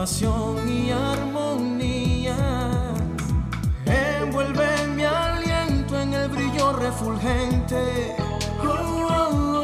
pasión 0.00 0.56
y 0.66 0.90
armonía. 0.90 2.34
Envuelve 3.84 4.86
mi 4.96 5.04
aliento 5.04 6.00
en 6.00 6.14
el 6.14 6.30
brillo 6.30 6.72
refulgente 6.72 8.16
oh, 8.66 9.60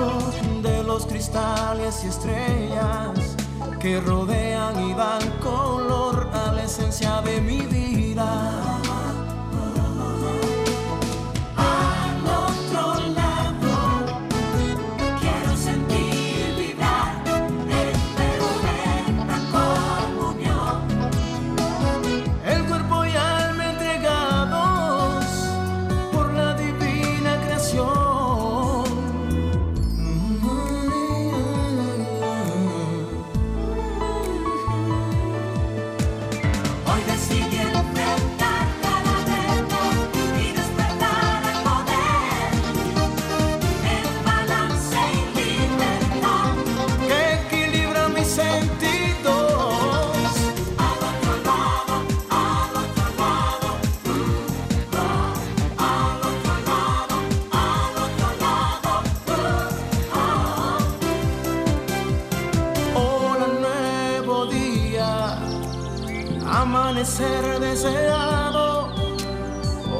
oh, 0.00 0.62
de 0.62 0.82
los 0.84 1.04
cristales 1.04 2.02
y 2.02 2.06
estrellas 2.08 3.36
que 3.78 4.00
rodean 4.00 4.88
y 4.88 4.94
dan 4.94 5.22
color 5.42 6.30
a 6.32 6.52
la 6.52 6.62
esencia 6.64 7.20
de 7.20 7.38
mi 7.42 7.60
vida. 7.60 8.61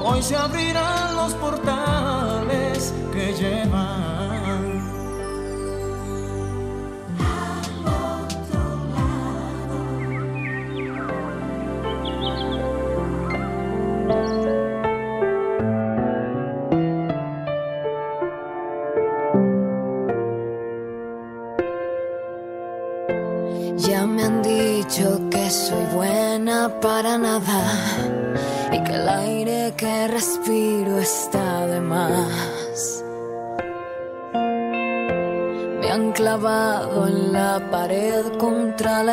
Hoy 0.05 0.23
se 0.23 0.37
abrirán 0.37 0.92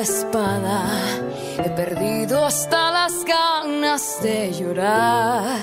espada. 0.01 0.85
He 1.57 1.69
perdido 1.71 2.45
hasta 2.45 2.91
las 2.91 3.13
ganas 3.25 4.19
de 4.21 4.53
llorar. 4.53 5.59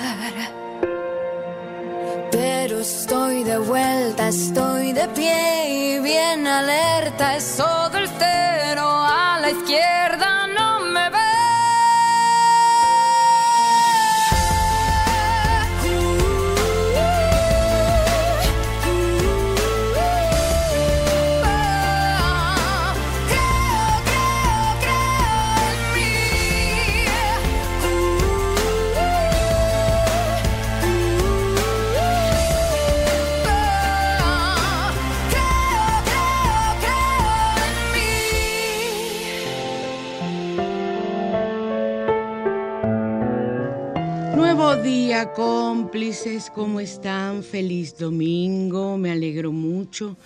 Pero 2.31 2.81
estoy 2.81 3.45
de 3.45 3.59
vuelta, 3.59 4.29
estoy 4.29 4.93
de 4.93 5.09
pie 5.09 5.97
y 5.97 5.99
bien 6.01 6.47
alerta. 6.47 7.37
¿Cómo 46.53 46.81
están? 46.81 47.45
Feliz 47.45 47.97
domingo, 47.97 48.99
me 48.99 49.13
alegro 49.13 49.53
mucho 49.53 50.17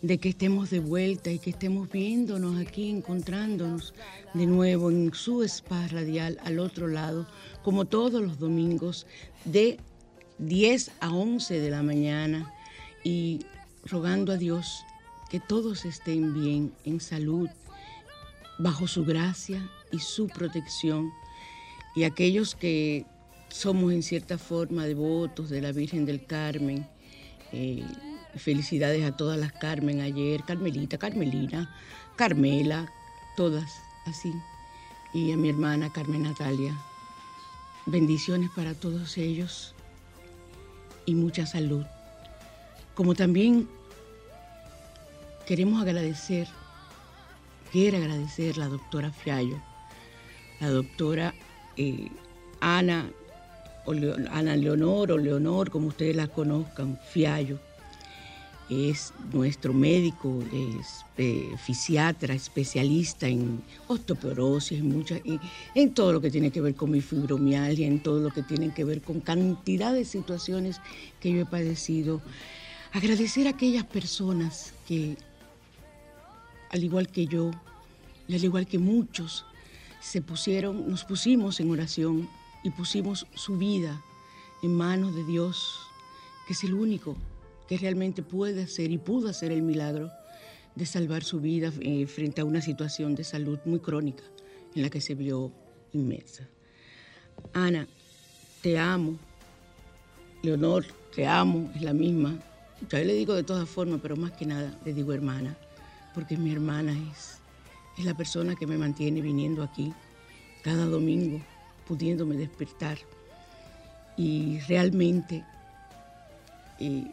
de 0.00 0.16
que 0.16 0.30
estemos 0.30 0.70
de 0.70 0.80
vuelta 0.80 1.30
y 1.30 1.38
que 1.38 1.50
estemos 1.50 1.90
viéndonos 1.90 2.58
aquí, 2.58 2.88
encontrándonos 2.88 3.92
de 4.32 4.46
nuevo 4.46 4.90
en 4.90 5.12
su 5.12 5.42
spa 5.42 5.86
radial 5.88 6.38
al 6.44 6.60
otro 6.60 6.88
lado, 6.88 7.26
como 7.62 7.84
todos 7.84 8.22
los 8.22 8.38
domingos, 8.38 9.06
de 9.44 9.78
10 10.38 10.92
a 10.98 11.12
11 11.12 11.60
de 11.60 11.70
la 11.70 11.82
mañana 11.82 12.54
y 13.04 13.40
rogando 13.84 14.32
a 14.32 14.38
Dios 14.38 14.82
que 15.30 15.40
todos 15.40 15.84
estén 15.84 16.32
bien, 16.32 16.72
en 16.86 17.00
salud, 17.00 17.50
bajo 18.58 18.88
su 18.88 19.04
gracia 19.04 19.70
y 19.92 19.98
su 19.98 20.26
protección. 20.26 21.10
Y 21.94 22.04
aquellos 22.04 22.54
que 22.54 23.04
somos 23.50 23.92
en 23.92 24.02
cierta 24.02 24.38
forma 24.38 24.86
devotos 24.86 25.50
de 25.50 25.60
la 25.60 25.72
Virgen 25.72 26.06
del 26.06 26.24
Carmen. 26.24 26.86
Eh, 27.52 27.84
felicidades 28.36 29.04
a 29.04 29.16
todas 29.16 29.38
las 29.38 29.52
Carmen 29.52 30.00
ayer, 30.00 30.42
Carmelita, 30.44 30.98
Carmelina, 30.98 31.74
Carmela, 32.16 32.90
todas 33.36 33.70
así. 34.06 34.32
Y 35.12 35.32
a 35.32 35.36
mi 35.36 35.48
hermana 35.48 35.92
Carmen 35.92 36.22
Natalia. 36.22 36.76
Bendiciones 37.86 38.50
para 38.54 38.74
todos 38.74 39.18
ellos 39.18 39.74
y 41.06 41.14
mucha 41.14 41.44
salud. 41.46 41.84
Como 42.94 43.14
también 43.14 43.68
queremos 45.46 45.82
agradecer, 45.82 46.46
quiero 47.72 47.98
agradecer 47.98 48.54
a 48.56 48.58
la 48.58 48.68
doctora 48.68 49.10
Fiallo, 49.10 49.58
la 50.60 50.68
doctora 50.68 51.34
eh, 51.76 52.08
Ana 52.60 53.10
Ana 54.30 54.56
Leonor 54.56 55.12
o 55.12 55.18
Leonor, 55.18 55.70
como 55.70 55.88
ustedes 55.88 56.16
la 56.16 56.28
conozcan, 56.28 56.98
Fiallo, 57.10 57.58
es 58.70 59.12
nuestro 59.32 59.74
médico, 59.74 60.42
es 60.52 61.04
eh, 61.18 61.50
fisiatra, 61.64 62.34
especialista 62.34 63.26
en 63.26 63.60
osteoporosis, 63.88 64.78
en, 64.78 65.40
en 65.74 65.92
todo 65.92 66.12
lo 66.12 66.20
que 66.20 66.30
tiene 66.30 66.52
que 66.52 66.60
ver 66.60 66.76
con 66.76 66.92
mi 66.92 67.00
fibromialgia, 67.00 67.86
en 67.86 68.00
todo 68.00 68.20
lo 68.20 68.30
que 68.30 68.44
tiene 68.44 68.72
que 68.72 68.84
ver 68.84 69.02
con 69.02 69.20
cantidad 69.20 69.92
de 69.92 70.04
situaciones 70.04 70.80
que 71.18 71.32
yo 71.32 71.42
he 71.42 71.46
padecido. 71.46 72.22
Agradecer 72.92 73.48
a 73.48 73.50
aquellas 73.50 73.84
personas 73.84 74.72
que, 74.86 75.16
al 76.70 76.84
igual 76.84 77.08
que 77.08 77.26
yo, 77.26 77.50
al 78.28 78.44
igual 78.44 78.68
que 78.68 78.78
muchos, 78.78 79.44
se 80.00 80.22
pusieron, 80.22 80.88
nos 80.88 81.04
pusimos 81.04 81.58
en 81.58 81.72
oración 81.72 82.28
y 82.62 82.70
pusimos 82.70 83.26
su 83.34 83.56
vida 83.56 84.02
en 84.62 84.74
manos 84.74 85.14
de 85.14 85.24
Dios, 85.24 85.80
que 86.46 86.52
es 86.52 86.64
el 86.64 86.74
único 86.74 87.16
que 87.68 87.78
realmente 87.78 88.22
puede 88.22 88.64
hacer 88.64 88.90
y 88.90 88.98
pudo 88.98 89.28
hacer 89.28 89.52
el 89.52 89.62
milagro 89.62 90.10
de 90.74 90.86
salvar 90.86 91.24
su 91.24 91.40
vida 91.40 91.72
eh, 91.80 92.06
frente 92.06 92.40
a 92.40 92.44
una 92.44 92.60
situación 92.60 93.14
de 93.14 93.24
salud 93.24 93.58
muy 93.64 93.80
crónica 93.80 94.24
en 94.74 94.82
la 94.82 94.90
que 94.90 95.00
se 95.00 95.14
vio 95.14 95.52
inmersa. 95.92 96.48
Ana, 97.52 97.86
te 98.62 98.78
amo. 98.78 99.18
Leonor, 100.42 100.86
te 101.14 101.26
amo, 101.26 101.70
es 101.74 101.82
la 101.82 101.92
misma. 101.92 102.38
Yo 102.88 102.98
le 102.98 103.14
digo 103.14 103.34
de 103.34 103.42
todas 103.42 103.68
formas, 103.68 104.00
pero 104.02 104.16
más 104.16 104.32
que 104.32 104.46
nada 104.46 104.78
le 104.84 104.94
digo 104.94 105.12
hermana, 105.12 105.56
porque 106.14 106.36
mi 106.36 106.50
hermana 106.50 106.92
es, 107.12 107.38
es 107.98 108.04
la 108.04 108.16
persona 108.16 108.56
que 108.56 108.66
me 108.66 108.78
mantiene 108.78 109.20
viniendo 109.20 109.62
aquí 109.62 109.92
cada 110.62 110.86
domingo 110.86 111.40
pudiéndome 111.90 112.36
despertar. 112.36 112.98
Y 114.16 114.60
realmente 114.68 115.44
eh, 116.78 117.10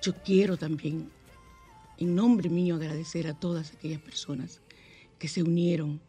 yo 0.00 0.14
quiero 0.24 0.56
también 0.56 1.10
en 1.98 2.14
nombre 2.14 2.48
mío 2.48 2.76
agradecer 2.76 3.26
a 3.26 3.34
todas 3.34 3.74
aquellas 3.74 4.00
personas 4.00 4.62
que 5.18 5.28
se 5.28 5.42
unieron 5.42 6.00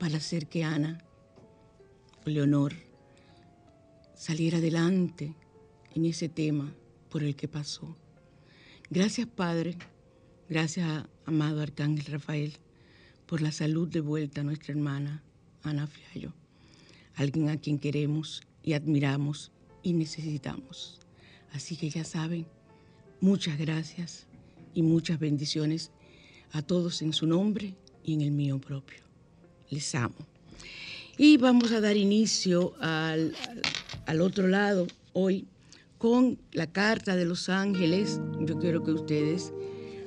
para 0.00 0.16
hacer 0.16 0.48
que 0.48 0.64
Ana 0.64 0.98
Leonor 2.24 2.72
saliera 4.16 4.58
adelante 4.58 5.36
en 5.94 6.06
ese 6.06 6.28
tema 6.28 6.74
por 7.08 7.22
el 7.22 7.36
que 7.36 7.46
pasó. 7.46 7.96
Gracias 8.90 9.28
Padre, 9.28 9.78
gracias 10.48 11.06
amado 11.24 11.60
Arcángel 11.60 12.06
Rafael 12.06 12.54
por 13.26 13.42
la 13.42 13.52
salud 13.52 13.86
de 13.86 14.00
vuelta 14.00 14.40
a 14.40 14.44
nuestra 14.44 14.72
hermana 14.72 15.22
Ana 15.62 15.86
Fiallo, 15.86 16.32
alguien 17.20 17.50
a 17.50 17.58
quien 17.58 17.78
queremos 17.78 18.42
y 18.62 18.72
admiramos 18.72 19.52
y 19.82 19.92
necesitamos. 19.92 20.98
Así 21.52 21.76
que 21.76 21.90
ya 21.90 22.04
saben, 22.04 22.46
muchas 23.20 23.58
gracias 23.58 24.26
y 24.74 24.82
muchas 24.82 25.18
bendiciones 25.18 25.90
a 26.52 26.62
todos 26.62 27.02
en 27.02 27.12
su 27.12 27.26
nombre 27.26 27.74
y 28.04 28.14
en 28.14 28.22
el 28.22 28.30
mío 28.30 28.58
propio. 28.58 29.00
Les 29.68 29.94
amo. 29.94 30.16
Y 31.18 31.36
vamos 31.36 31.72
a 31.72 31.80
dar 31.80 31.96
inicio 31.96 32.72
al, 32.80 33.34
al 34.06 34.20
otro 34.22 34.48
lado 34.48 34.86
hoy 35.12 35.46
con 35.98 36.38
la 36.52 36.66
carta 36.66 37.16
de 37.16 37.26
los 37.26 37.50
ángeles. 37.50 38.18
Yo 38.40 38.58
quiero 38.58 38.82
que 38.82 38.92
ustedes 38.92 39.52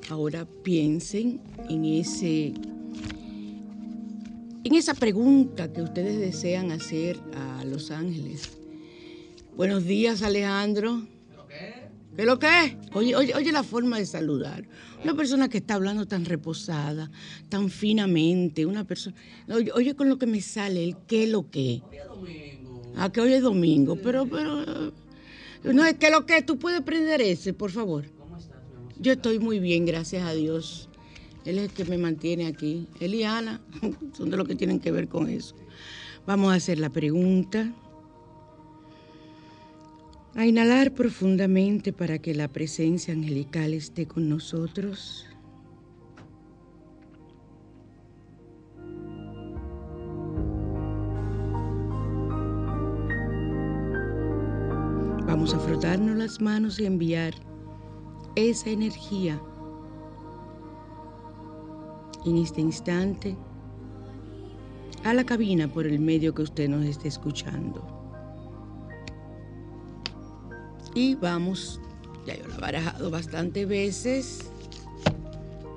ahora 0.09 0.47
piensen 0.63 1.39
en 1.69 1.85
ese 1.85 2.53
en 4.63 4.75
esa 4.75 4.93
pregunta 4.93 5.71
que 5.71 5.81
ustedes 5.81 6.19
desean 6.19 6.71
hacer 6.71 7.19
a 7.35 7.65
los 7.65 7.91
ángeles. 7.91 8.51
Buenos 9.55 9.85
días, 9.85 10.21
Alejandro. 10.21 11.05
¿Qué 12.15 12.25
lo 12.25 12.37
que 12.37 12.47
es? 12.47 12.75
Oye, 12.93 13.15
oye, 13.15 13.33
oye 13.35 13.51
la 13.51 13.63
forma 13.63 13.97
de 13.97 14.05
saludar. 14.05 14.65
Una 15.03 15.15
persona 15.15 15.49
que 15.49 15.57
está 15.57 15.73
hablando 15.73 16.05
tan 16.05 16.25
reposada, 16.25 17.09
tan 17.49 17.69
finamente, 17.69 18.65
una 18.65 18.83
persona... 18.83 19.15
Oye, 19.49 19.71
oye 19.73 19.95
con 19.95 20.09
lo 20.09 20.17
que 20.17 20.27
me 20.27 20.39
sale, 20.39 20.83
el 20.83 20.97
qué 21.07 21.27
lo 21.27 21.49
que. 21.49 21.81
Hoy 21.89 21.97
es 21.97 22.07
domingo. 22.07 22.93
Ah, 22.95 23.11
que 23.11 23.19
hoy 23.19 23.33
es 23.33 23.41
domingo, 23.41 23.95
pero, 23.95 24.27
pero... 24.27 24.93
No, 25.63 25.85
es 25.85 25.95
que 25.95 26.11
lo 26.11 26.25
que 26.25 26.41
tú 26.43 26.59
puedes 26.59 26.81
prender 26.81 27.21
ese, 27.21 27.53
por 27.53 27.71
favor. 27.71 28.05
¿Cómo 28.17 28.37
estás, 28.37 28.61
Yo 28.99 29.13
estoy 29.13 29.39
muy 29.39 29.59
bien, 29.59 29.85
gracias 29.85 30.23
a 30.23 30.33
Dios. 30.33 30.89
Él 31.45 31.57
es 31.57 31.65
el 31.65 31.71
que 31.71 31.85
me 31.85 31.97
mantiene 31.97 32.47
aquí. 32.47 32.87
Él 32.99 33.15
y 33.15 33.23
Ana 33.23 33.61
son 34.13 34.29
de 34.29 34.37
los 34.37 34.47
que 34.47 34.55
tienen 34.55 34.79
que 34.79 34.91
ver 34.91 35.07
con 35.07 35.29
eso. 35.29 35.55
Vamos 36.25 36.53
a 36.53 36.55
hacer 36.55 36.79
la 36.79 36.89
pregunta. 36.89 37.73
A 40.35 40.45
inhalar 40.45 40.93
profundamente 40.93 41.93
para 41.93 42.17
que 42.17 42.33
la 42.33 42.47
presencia 42.47 43.13
angelical 43.13 43.73
esté 43.73 44.07
con 44.07 44.29
nosotros. 44.29 45.27
Vamos 55.27 55.53
a 55.53 55.59
frotarnos 55.59 56.15
las 56.15 56.41
manos 56.41 56.79
y 56.79 56.85
enviar 56.85 57.33
esa 58.35 58.69
energía 58.69 59.41
en 62.25 62.37
este 62.37 62.61
instante 62.61 63.35
a 65.03 65.13
la 65.13 65.25
cabina 65.25 65.67
por 65.67 65.85
el 65.85 65.99
medio 65.99 66.33
que 66.33 66.43
usted 66.43 66.69
nos 66.69 66.85
esté 66.85 67.07
escuchando. 67.07 67.85
Y 70.95 71.15
vamos, 71.15 71.81
ya 72.25 72.37
yo 72.37 72.47
lo 72.47 72.55
he 72.55 72.59
barajado 72.59 73.09
bastantes 73.09 73.67
veces. 73.67 74.51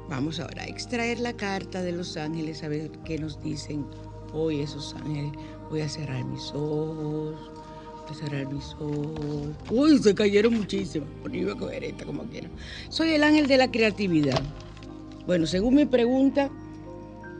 Vamos 0.08 0.38
ahora 0.38 0.62
a 0.62 0.66
extraer 0.66 1.18
la 1.18 1.32
carta 1.32 1.82
de 1.82 1.92
los 1.92 2.16
ángeles 2.16 2.62
a 2.62 2.68
ver 2.68 2.90
qué 3.04 3.18
nos 3.18 3.42
dicen 3.42 3.86
hoy 4.32 4.60
esos 4.60 4.94
ángeles. 4.94 5.32
Voy 5.70 5.80
a 5.80 5.88
cerrar 5.88 6.24
mis 6.24 6.50
ojos. 6.50 7.34
Voy 8.02 8.10
a 8.10 8.14
cerrar 8.14 8.52
mis 8.52 8.74
ojos. 8.74 9.48
Uy, 9.70 9.98
se 9.98 10.14
cayeron 10.14 10.54
muchísimo. 10.54 11.06
Iba 11.32 11.54
a 11.54 11.56
coger 11.56 11.82
esta 11.82 12.04
como 12.04 12.22
quiera. 12.24 12.48
Soy 12.88 13.10
el 13.10 13.24
ángel 13.24 13.48
de 13.48 13.56
la 13.56 13.70
creatividad. 13.70 14.40
Bueno, 15.26 15.46
según 15.46 15.74
mi 15.74 15.86
pregunta, 15.86 16.50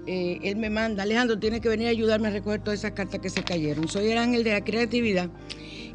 eh, 0.06 0.40
él 0.42 0.56
me 0.56 0.70
manda, 0.70 1.04
Alejandro, 1.04 1.38
tiene 1.38 1.60
que 1.60 1.68
venir 1.68 1.86
a 1.86 1.90
ayudarme 1.90 2.28
a 2.28 2.30
recoger 2.32 2.60
todas 2.60 2.80
esas 2.80 2.92
cartas 2.92 3.20
que 3.20 3.30
se 3.30 3.44
cayeron. 3.44 3.88
Soy 3.88 4.10
el 4.10 4.18
ángel 4.18 4.42
de 4.42 4.52
la 4.52 4.64
creatividad. 4.64 5.30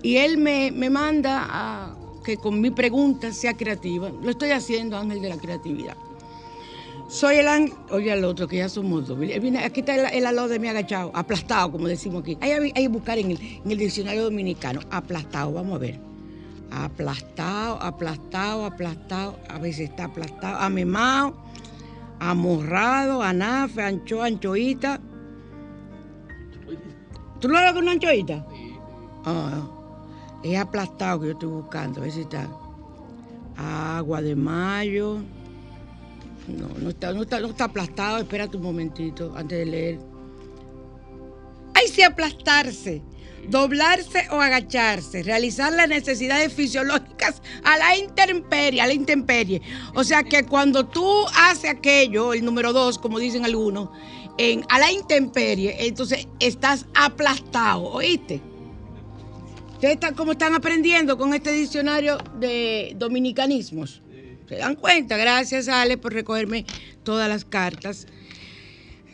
Y 0.02 0.18
él 0.18 0.38
me, 0.38 0.72
manda 0.90 1.46
a 1.50 1.96
que 2.24 2.38
con 2.38 2.62
mi 2.62 2.72
pregunta 2.72 3.34
sea 3.34 3.56
creativa. 3.56 4.10
Lo 4.22 4.32
estoy 4.32 4.52
haciendo, 4.52 4.98
ángel 4.98 5.22
de 5.22 5.30
la 5.30 5.38
creatividad. 5.38 5.96
Soy 7.10 7.38
el 7.38 7.48
ángel, 7.48 7.76
oye 7.90 8.12
al 8.12 8.24
otro, 8.24 8.48
que 8.48 8.58
ya 8.58 8.70
somos 8.70 9.08
dos. 9.08 9.20
aquí 9.20 9.82
está 9.82 9.96
el, 9.96 10.26
el 10.26 10.50
de 10.50 10.60
mi 10.60 10.70
agachado, 10.70 11.12
aplastado, 11.14 11.74
como 11.74 11.88
decimos 11.88 12.22
aquí. 12.22 12.38
Hay 12.40 12.72
que 12.72 12.88
buscar 12.88 13.18
en 13.18 13.32
el, 13.32 13.40
en 13.66 13.70
el 13.70 13.78
diccionario 13.78 14.24
dominicano, 14.24 14.80
aplastado, 14.90 15.52
vamos 15.52 15.76
a 15.76 15.80
ver. 15.80 16.00
Aplastado, 16.72 17.82
aplastado, 17.82 18.66
aplastado, 18.66 19.38
a 19.50 19.60
veces 19.60 19.90
está 19.90 20.06
aplastado, 20.06 20.58
amemado 20.58 21.36
amorrado, 22.22 23.24
anafe, 23.24 23.82
ancho, 23.82 24.22
anchoita. 24.22 25.02
¿Tú 27.40 27.48
lo 27.50 27.58
con 27.74 27.84
una 27.84 27.94
anchoita? 27.94 28.46
Sí. 28.52 28.76
Ah, 29.26 29.68
es 30.44 30.58
aplastado 30.60 31.20
que 31.20 31.26
yo 31.28 31.32
estoy 31.34 31.50
buscando, 31.50 32.00
a 32.00 32.04
ver 32.04 32.12
si 32.12 32.22
está. 32.22 32.48
Agua 33.58 34.22
de 34.22 34.36
mayo. 34.36 35.18
No, 36.48 36.68
no 36.80 36.90
está, 36.90 37.12
no 37.12 37.24
está, 37.24 37.40
no 37.40 37.48
está 37.48 37.64
aplastado. 37.66 38.20
Espérate 38.20 38.56
un 38.56 38.64
momentito 38.64 39.34
antes 39.36 39.58
de 39.58 39.66
leer. 39.66 40.00
¡Ay, 41.74 41.88
sí, 41.88 42.04
aplastarse! 42.04 43.02
Doblarse 43.48 44.28
o 44.32 44.40
agacharse, 44.40 45.24
realizar 45.24 45.72
las 45.74 45.88
necesidades 45.88 46.54
fisiológicas 46.54 47.42
a 47.64 47.78
la 47.78 47.98
intemperie, 47.98 48.82
a 48.82 48.88
la 48.88 48.94
intemperie. 48.94 49.62
O 49.96 50.04
sea 50.04 50.24
que 50.24 50.46
cuando 50.46 50.86
tú 50.86 51.26
haces 51.36 51.70
aquello, 51.70 52.34
el 52.34 52.44
número 52.46 52.74
dos, 52.74 52.98
como 52.98 53.20
dicen 53.20 53.46
algunos, 53.46 53.90
en, 54.38 54.66
a 54.70 54.80
la 54.80 54.92
intemperie, 54.92 55.76
entonces 55.86 56.28
estás 56.40 56.86
aplastado, 56.96 57.84
¿oíste? 57.84 58.42
Ustedes 59.74 59.96
están 59.96 60.14
como 60.14 60.34
están 60.34 60.54
aprendiendo 60.54 61.18
con 61.18 61.34
este 61.34 61.52
diccionario 61.52 62.18
de 62.40 62.94
dominicanismos. 62.98 64.02
¿Se 64.48 64.58
dan 64.58 64.76
cuenta? 64.76 65.18
Gracias, 65.18 65.68
Ale, 65.70 65.98
por 65.98 66.14
recogerme 66.14 66.66
todas 67.04 67.28
las 67.30 67.46
cartas. 67.46 68.06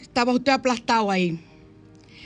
Estaba 0.02 0.34
usted 0.34 0.52
aplastado 0.52 1.12
ahí. 1.12 1.40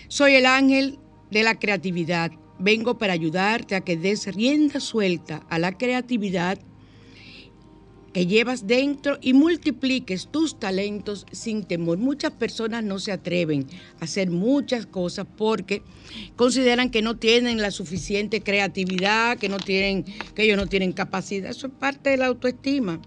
Soy 0.08 0.36
el 0.36 0.46
ángel 0.46 0.98
de 1.32 1.44
la 1.44 1.58
creatividad. 1.58 2.32
Vengo 2.60 2.98
para 2.98 3.14
ayudarte 3.14 3.76
a 3.76 3.82
que 3.82 3.98
des 3.98 4.28
rienda 4.28 4.80
suelta 4.80 5.44
a 5.50 5.58
la 5.58 5.78
creatividad 5.78 6.60
que 8.14 8.28
llevas 8.28 8.68
dentro 8.68 9.18
y 9.22 9.34
multipliques 9.34 10.28
tus 10.28 10.60
talentos 10.60 11.26
sin 11.32 11.64
temor. 11.64 11.98
Muchas 11.98 12.32
personas 12.34 12.84
no 12.84 13.00
se 13.00 13.12
atreven 13.12 13.68
a 14.00 14.04
hacer 14.04 14.30
muchas 14.30 14.86
cosas 14.86 15.26
porque 15.38 15.82
consideran 16.36 16.90
que 16.90 17.02
no 17.02 17.18
tienen 17.18 17.62
la 17.62 17.72
suficiente 17.72 18.42
creatividad, 18.42 19.38
que 19.38 19.50
no 19.50 19.58
tienen 19.58 20.04
que 20.36 20.44
ellos 20.44 20.58
no 20.58 20.68
tienen 20.68 20.92
capacidad. 20.92 21.50
Eso 21.50 21.68
es 21.68 21.74
parte 21.74 22.12
de 22.12 22.18
la 22.18 22.28
autoestima. 22.28 23.02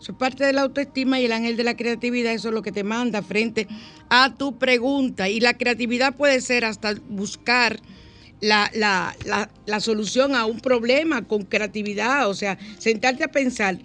Eso 0.00 0.12
es 0.12 0.18
parte 0.18 0.44
de 0.44 0.54
la 0.54 0.62
autoestima 0.62 1.20
y 1.20 1.26
el 1.26 1.32
ángel 1.32 1.56
de 1.56 1.64
la 1.64 1.76
creatividad, 1.76 2.32
eso 2.32 2.48
es 2.48 2.54
lo 2.54 2.62
que 2.62 2.72
te 2.72 2.84
manda 2.84 3.20
frente 3.22 3.68
a 4.08 4.34
tu 4.34 4.58
pregunta. 4.58 5.28
Y 5.28 5.40
la 5.40 5.54
creatividad 5.54 6.16
puede 6.16 6.40
ser 6.40 6.64
hasta 6.64 6.94
buscar 7.08 7.78
la, 8.40 9.14
solución 9.78 10.34
a 10.34 10.46
un 10.46 10.60
problema 10.60 11.26
con 11.26 11.42
creatividad, 11.42 12.30
o 12.30 12.34
sea, 12.34 12.58
sentarte 12.78 13.24
a 13.24 13.28
pensar 13.28 13.78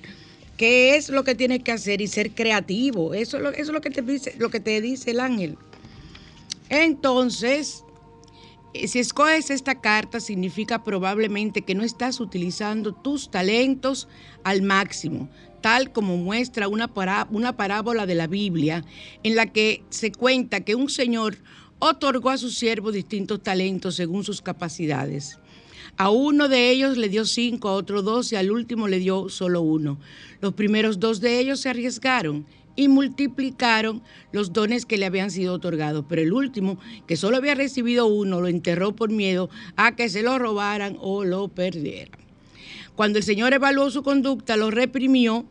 qué 0.56 0.96
es 0.96 1.10
lo 1.10 1.26
que 1.26 1.36
tienes 1.36 1.64
que 1.64 1.74
hacer 1.74 2.00
y 2.00 2.08
ser 2.08 2.32
creativo. 2.32 3.14
Eso, 3.14 3.38
eso 3.38 3.54
es 3.54 3.68
lo 3.68 3.82
que, 3.82 3.90
te 3.90 4.02
dice, 4.02 4.36
lo 4.38 4.50
que 4.50 4.62
te 4.62 4.80
dice 4.80 5.12
el 5.12 5.20
ángel. 5.20 5.58
Entonces, 6.70 7.84
eh, 8.74 8.88
si 8.88 9.00
escoges 9.00 9.50
esta 9.50 9.82
carta, 9.82 10.22
significa 10.22 10.82
probablemente 10.82 11.62
que 11.62 11.76
no 11.76 11.84
estás 11.84 12.22
utilizando 12.22 12.94
tus 12.94 13.30
talentos 13.30 14.08
al 14.46 14.62
máximo 14.62 15.30
tal 15.66 15.92
como 15.92 16.16
muestra 16.18 16.68
una, 16.68 16.92
una 17.32 17.58
parábola 17.58 18.06
de 18.06 18.14
la 18.14 18.28
Biblia 18.28 18.86
en 19.24 19.36
la 19.36 19.52
que 19.52 19.82
se 19.90 20.12
cuenta 20.12 20.62
que 20.62 20.76
un 20.76 20.92
señor 20.92 21.38
otorgó 21.80 22.30
a 22.30 22.38
su 22.38 22.52
siervo 22.52 22.92
distintos 22.92 23.42
talentos 23.42 23.96
según 23.96 24.24
sus 24.24 24.44
capacidades. 24.44 25.40
A 25.98 26.12
uno 26.12 26.50
de 26.50 26.70
ellos 26.70 26.98
le 26.98 27.10
dio 27.10 27.26
cinco, 27.26 27.70
a 27.70 27.74
otro 27.74 28.04
dos 28.04 28.32
y 28.32 28.36
al 28.36 28.52
último 28.52 28.88
le 28.88 29.00
dio 29.00 29.28
solo 29.28 29.62
uno. 29.62 29.98
Los 30.40 30.54
primeros 30.54 31.00
dos 31.00 31.20
de 31.20 31.40
ellos 31.40 31.62
se 31.62 31.70
arriesgaron 31.70 32.46
y 32.76 32.88
multiplicaron 32.88 34.04
los 34.32 34.54
dones 34.54 34.86
que 34.86 35.00
le 35.00 35.08
habían 35.08 35.32
sido 35.32 35.56
otorgados, 35.56 36.06
pero 36.08 36.22
el 36.22 36.32
último, 36.32 36.78
que 37.08 37.18
solo 37.18 37.38
había 37.38 37.56
recibido 37.56 38.06
uno, 38.06 38.40
lo 38.40 38.50
enterró 38.50 38.96
por 38.96 39.10
miedo 39.10 39.50
a 39.78 39.96
que 39.96 40.10
se 40.10 40.22
lo 40.22 40.38
robaran 40.38 40.96
o 41.02 41.24
lo 41.24 41.48
perdieran. 41.48 42.20
Cuando 42.96 43.18
el 43.18 43.24
Señor 43.24 43.52
evaluó 43.54 43.90
su 43.90 44.04
conducta, 44.04 44.58
lo 44.58 44.70
reprimió 44.70 45.48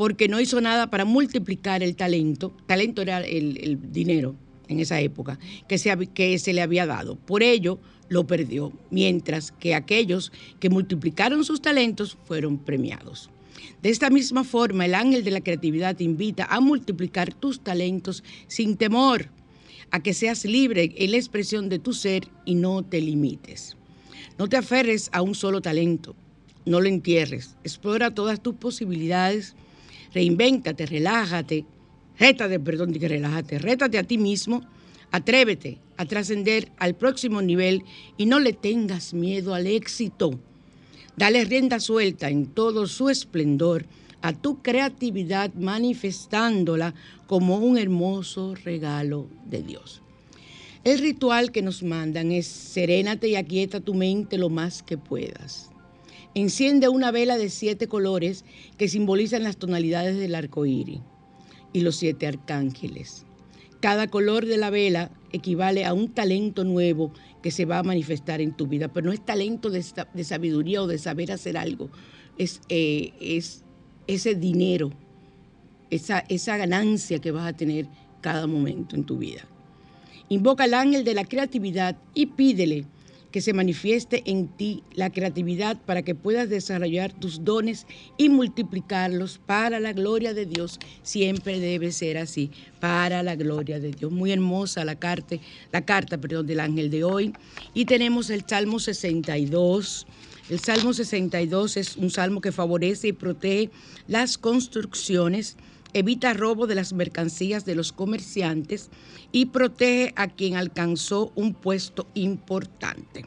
porque 0.00 0.28
no 0.28 0.40
hizo 0.40 0.62
nada 0.62 0.88
para 0.88 1.04
multiplicar 1.04 1.82
el 1.82 1.94
talento. 1.94 2.56
Talento 2.64 3.02
era 3.02 3.20
el, 3.20 3.78
dinero 3.92 4.34
en 4.66 4.80
esa 4.80 4.98
época 4.98 5.38
que 5.68 5.76
se, 5.76 5.94
que 6.14 6.38
se 6.38 6.54
le 6.54 6.62
había 6.62 6.86
dado. 6.86 7.16
Por 7.16 7.42
ello, 7.42 7.78
lo 8.08 8.26
perdió, 8.26 8.72
mientras 8.90 9.52
que 9.52 9.74
aquellos 9.74 10.32
que 10.58 10.70
multiplicaron 10.70 11.44
sus 11.44 11.60
talentos 11.60 12.16
fueron 12.24 12.56
premiados. 12.56 13.28
De 13.82 13.90
esta 13.90 14.08
misma 14.08 14.42
forma, 14.42 14.86
el 14.86 14.94
ángel 14.94 15.22
de 15.22 15.32
la 15.32 15.42
creatividad 15.42 15.94
te 15.94 16.04
invita 16.04 16.46
a 16.46 16.60
multiplicar 16.60 17.34
tus 17.34 17.60
talentos 17.60 18.24
sin 18.46 18.78
temor, 18.78 19.28
a 19.90 20.02
que 20.02 20.14
seas 20.14 20.46
libre 20.46 20.94
en 20.96 21.10
la 21.10 21.18
expresión 21.18 21.68
de 21.68 21.78
tu 21.78 21.92
ser 21.92 22.26
y 22.46 22.54
no 22.54 22.82
te 22.82 23.02
limites. 23.02 23.76
No 24.38 24.48
te 24.48 24.56
aferres 24.56 25.10
a 25.12 25.20
un 25.20 25.34
solo 25.34 25.60
talento, 25.60 26.16
no 26.64 26.80
lo 26.80 26.88
entierres, 26.88 27.54
explora 27.64 28.14
todas 28.14 28.42
tus 28.42 28.54
posibilidades 28.54 29.56
reinvéntate, 30.14 30.86
relájate, 30.86 31.64
rétate, 32.18 32.60
perdón, 32.60 32.92
que 32.92 33.08
relájate, 33.08 33.58
rétate 33.58 33.98
a 33.98 34.04
ti 34.04 34.18
mismo, 34.18 34.62
atrévete 35.10 35.78
a 35.96 36.04
trascender 36.04 36.70
al 36.78 36.94
próximo 36.94 37.42
nivel 37.42 37.84
y 38.16 38.26
no 38.26 38.38
le 38.38 38.52
tengas 38.52 39.14
miedo 39.14 39.54
al 39.54 39.66
éxito. 39.66 40.38
Dale 41.16 41.44
rienda 41.44 41.80
suelta 41.80 42.30
en 42.30 42.46
todo 42.46 42.86
su 42.86 43.08
esplendor 43.08 43.86
a 44.22 44.32
tu 44.32 44.62
creatividad 44.62 45.52
manifestándola 45.54 46.94
como 47.26 47.58
un 47.58 47.78
hermoso 47.78 48.54
regalo 48.54 49.28
de 49.46 49.62
Dios. 49.62 50.02
El 50.84 50.98
ritual 50.98 51.52
que 51.52 51.62
nos 51.62 51.82
mandan 51.82 52.32
es 52.32 52.46
serénate 52.46 53.28
y 53.28 53.36
aquieta 53.36 53.80
tu 53.80 53.94
mente 53.94 54.38
lo 54.38 54.48
más 54.48 54.82
que 54.82 54.96
puedas. 54.96 55.69
Enciende 56.34 56.88
una 56.88 57.10
vela 57.10 57.38
de 57.38 57.50
siete 57.50 57.88
colores 57.88 58.44
que 58.76 58.88
simbolizan 58.88 59.42
las 59.42 59.56
tonalidades 59.56 60.16
del 60.16 60.34
arco 60.34 60.64
iris 60.64 61.00
y 61.72 61.80
los 61.80 61.96
siete 61.96 62.26
arcángeles. 62.26 63.24
Cada 63.80 64.08
color 64.08 64.46
de 64.46 64.58
la 64.58 64.70
vela 64.70 65.10
equivale 65.32 65.84
a 65.84 65.94
un 65.94 66.08
talento 66.08 66.64
nuevo 66.64 67.12
que 67.42 67.50
se 67.50 67.64
va 67.64 67.78
a 67.78 67.82
manifestar 67.82 68.40
en 68.40 68.52
tu 68.52 68.66
vida, 68.66 68.88
pero 68.88 69.06
no 69.06 69.12
es 69.12 69.24
talento 69.24 69.70
de, 69.70 69.82
sabiduría 70.22 70.82
o 70.82 70.86
de 70.86 70.98
saber 70.98 71.32
hacer 71.32 71.56
algo, 71.56 71.90
es, 72.38 72.60
eh, 72.68 73.12
es 73.20 73.64
ese 74.06 74.34
dinero, 74.34 74.92
esa, 75.88 76.20
esa 76.28 76.56
ganancia 76.56 77.20
que 77.20 77.30
vas 77.30 77.48
a 77.48 77.56
tener 77.56 77.86
cada 78.20 78.46
momento 78.46 78.94
en 78.94 79.04
tu 79.04 79.16
vida. 79.18 79.46
Invoca 80.28 80.64
al 80.64 80.74
ángel 80.74 81.02
de 81.02 81.14
la 81.14 81.24
creatividad 81.24 81.96
y 82.14 82.26
pídele 82.26 82.84
que 83.30 83.40
se 83.40 83.52
manifieste 83.52 84.22
en 84.26 84.48
ti 84.48 84.82
la 84.94 85.10
creatividad 85.10 85.80
para 85.86 86.02
que 86.02 86.14
puedas 86.14 86.48
desarrollar 86.48 87.12
tus 87.12 87.44
dones 87.44 87.86
y 88.16 88.28
multiplicarlos 88.28 89.40
para 89.44 89.80
la 89.80 89.92
gloria 89.92 90.34
de 90.34 90.46
Dios. 90.46 90.78
Siempre 91.02 91.60
debe 91.60 91.92
ser 91.92 92.18
así, 92.18 92.50
para 92.80 93.22
la 93.22 93.36
gloria 93.36 93.78
de 93.78 93.92
Dios. 93.92 94.10
Muy 94.10 94.32
hermosa 94.32 94.84
la 94.84 94.96
carta, 94.96 95.36
la 95.72 95.84
carta 95.84 96.18
perdón, 96.18 96.46
del 96.46 96.60
ángel 96.60 96.90
de 96.90 97.04
hoy. 97.04 97.32
Y 97.74 97.84
tenemos 97.84 98.30
el 98.30 98.44
Salmo 98.46 98.78
62. 98.78 100.06
El 100.48 100.58
Salmo 100.58 100.92
62 100.92 101.76
es 101.76 101.96
un 101.96 102.10
salmo 102.10 102.40
que 102.40 102.50
favorece 102.50 103.08
y 103.08 103.12
protege 103.12 103.70
las 104.08 104.36
construcciones 104.36 105.56
evita 105.92 106.34
robo 106.34 106.66
de 106.66 106.74
las 106.74 106.92
mercancías 106.92 107.64
de 107.64 107.74
los 107.74 107.92
comerciantes 107.92 108.90
y 109.32 109.46
protege 109.46 110.12
a 110.16 110.28
quien 110.28 110.56
alcanzó 110.56 111.32
un 111.34 111.54
puesto 111.54 112.06
importante. 112.14 113.24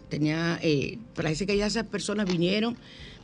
Tenía, 0.08 0.58
eh, 0.62 0.98
parece 1.14 1.46
que 1.46 1.56
ya 1.56 1.66
esas 1.66 1.86
personas 1.86 2.30
vinieron, 2.30 2.76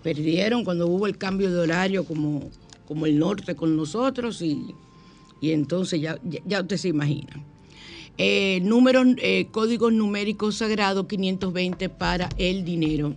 perdieron 0.03 0.65
cuando 0.65 0.87
hubo 0.87 1.07
el 1.07 1.17
cambio 1.17 1.51
de 1.51 1.59
horario 1.59 2.05
como, 2.05 2.51
como 2.87 3.07
el 3.07 3.19
norte 3.19 3.57
con 3.57 3.77
nosotros 3.77 4.43
y, 4.43 4.75
entonces 5.43 6.01
ya, 6.01 6.19
ya, 6.47 6.61
usted 6.61 6.77
se 6.77 6.89
imagina. 6.89 7.43
Eh, 8.17 8.61
números, 8.63 9.07
eh, 9.19 9.49
códigos 9.51 9.93
numéricos 9.93 10.57
sagrados 10.57 11.07
520 11.07 11.89
para 11.89 12.29
el 12.39 12.65
dinero. 12.65 13.15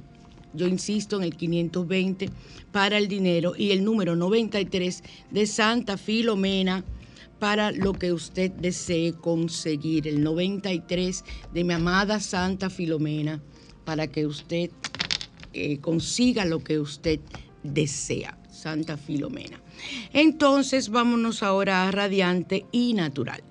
Yo 0.54 0.66
insisto 0.66 1.18
en 1.18 1.24
el 1.24 1.36
520 1.36 2.30
para 2.72 2.98
el 2.98 3.08
dinero 3.08 3.54
y 3.56 3.72
el 3.72 3.84
número 3.84 4.16
93 4.16 5.04
de 5.30 5.46
Santa 5.46 5.98
Filomena 5.98 6.84
para 7.40 7.72
lo 7.72 7.94
que 7.94 8.14
usted 8.14 8.52
desee 8.52 9.14
conseguir. 9.14 10.08
El 10.08 10.24
93 10.24 11.24
de 11.54 11.64
mi 11.64 11.74
amada 11.74 12.20
Santa 12.20 12.70
Filomena, 12.70 13.42
para 13.86 14.08
que 14.08 14.26
usted 14.26 14.72
eh, 15.54 15.80
consiga 15.80 16.46
lo 16.46 16.64
que 16.64 16.80
usted 16.80 17.20
desea. 17.64 18.38
Santa 18.50 18.98
Filomena. 18.98 19.62
Entonces 20.14 20.90
vámonos 20.90 21.44
ahora 21.44 21.88
a 21.88 21.92
radiante 21.92 22.66
y 22.72 22.94
natural. 22.94 23.44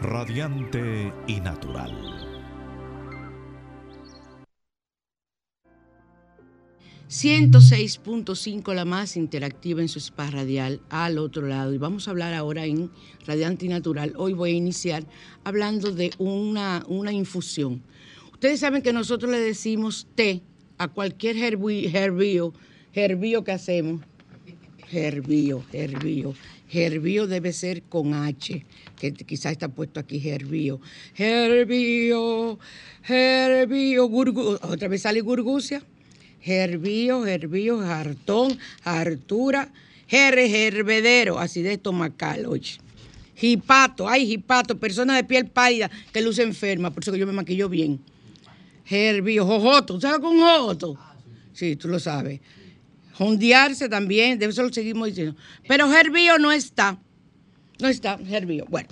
Radiante 0.00 1.12
y 1.26 1.40
natural 1.40 2.17
106.5, 7.08 8.74
la 8.74 8.84
más 8.84 9.16
interactiva 9.16 9.80
en 9.80 9.88
su 9.88 9.98
spa 9.98 10.30
radial, 10.30 10.82
al 10.90 11.16
otro 11.16 11.46
lado. 11.46 11.72
Y 11.72 11.78
vamos 11.78 12.06
a 12.06 12.10
hablar 12.10 12.34
ahora 12.34 12.66
en 12.66 12.90
Radiante 13.26 13.66
Natural. 13.66 14.12
Hoy 14.16 14.34
voy 14.34 14.50
a 14.50 14.54
iniciar 14.54 15.06
hablando 15.42 15.90
de 15.90 16.10
una, 16.18 16.84
una 16.86 17.10
infusión. 17.10 17.82
Ustedes 18.34 18.60
saben 18.60 18.82
que 18.82 18.92
nosotros 18.92 19.30
le 19.30 19.40
decimos 19.40 20.06
té 20.14 20.42
a 20.76 20.88
cualquier 20.88 21.38
herbío, 21.38 22.52
herbío 22.92 23.42
que 23.42 23.52
hacemos. 23.52 24.02
Herbío, 24.92 25.64
herbío. 25.72 26.34
Herbío 26.70 27.26
debe 27.26 27.54
ser 27.54 27.84
con 27.84 28.12
H, 28.12 28.66
que 29.00 29.14
quizás 29.14 29.52
está 29.52 29.68
puesto 29.68 29.98
aquí 29.98 30.28
herbío. 30.28 30.78
Herbío, 31.16 32.58
herbío, 33.08 34.10
otra 34.60 34.88
vez 34.88 35.00
sale 35.00 35.22
gurgucia 35.22 35.82
Gervío, 36.40 37.24
Gervío, 37.24 37.78
Jartón, 37.80 38.58
Artura, 38.84 39.70
Jerre, 40.06 40.48
Gervedero, 40.48 41.38
así 41.38 41.62
de 41.62 41.74
estomacal, 41.74 42.46
oye. 42.46 42.78
Jipato, 43.34 44.08
ay, 44.08 44.26
jipato, 44.26 44.76
persona 44.78 45.14
de 45.14 45.22
piel 45.22 45.46
pálida 45.46 45.90
que 46.12 46.20
luce 46.20 46.42
enferma, 46.42 46.90
por 46.90 47.02
eso 47.04 47.12
que 47.12 47.18
yo 47.18 47.26
me 47.26 47.32
maquillo 47.32 47.68
bien. 47.68 48.00
Gervío, 48.84 49.46
jojoto, 49.46 50.00
¿sabes 50.00 50.20
con 50.20 50.38
jojoto? 50.38 50.98
Sí, 51.52 51.76
tú 51.76 51.88
lo 51.88 52.00
sabes. 52.00 52.40
Jondearse 53.12 53.88
también, 53.88 54.38
de 54.38 54.46
eso 54.46 54.62
lo 54.62 54.72
seguimos 54.72 55.08
diciendo. 55.08 55.36
Pero 55.66 55.88
Gervío 55.90 56.38
no 56.38 56.52
está. 56.52 56.98
No 57.80 57.88
está, 57.88 58.18
Gervío. 58.18 58.64
Bueno, 58.68 58.88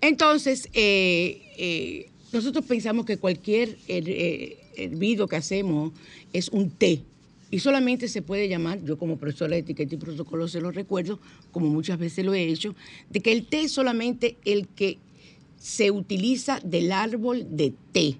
entonces, 0.00 0.68
eh, 0.72 1.42
eh, 1.56 2.10
nosotros 2.32 2.64
pensamos 2.64 3.04
que 3.04 3.16
cualquier 3.16 3.76
eh, 3.88 4.57
hervido 4.78 5.28
que 5.28 5.36
hacemos 5.36 5.92
es 6.32 6.48
un 6.48 6.70
té. 6.70 7.02
Y 7.50 7.60
solamente 7.60 8.08
se 8.08 8.22
puede 8.22 8.48
llamar, 8.48 8.82
yo 8.84 8.98
como 8.98 9.16
profesora 9.16 9.52
de 9.52 9.60
etiqueta 9.60 9.94
y 9.94 9.98
protocolo 9.98 10.48
se 10.48 10.60
lo 10.60 10.70
recuerdo, 10.70 11.18
como 11.50 11.68
muchas 11.68 11.98
veces 11.98 12.24
lo 12.24 12.34
he 12.34 12.44
hecho, 12.44 12.74
de 13.08 13.20
que 13.20 13.32
el 13.32 13.46
té 13.46 13.62
es 13.62 13.72
solamente 13.72 14.36
el 14.44 14.68
que 14.68 14.98
se 15.58 15.90
utiliza 15.90 16.60
del 16.60 16.92
árbol 16.92 17.46
de 17.50 17.72
té. 17.92 18.16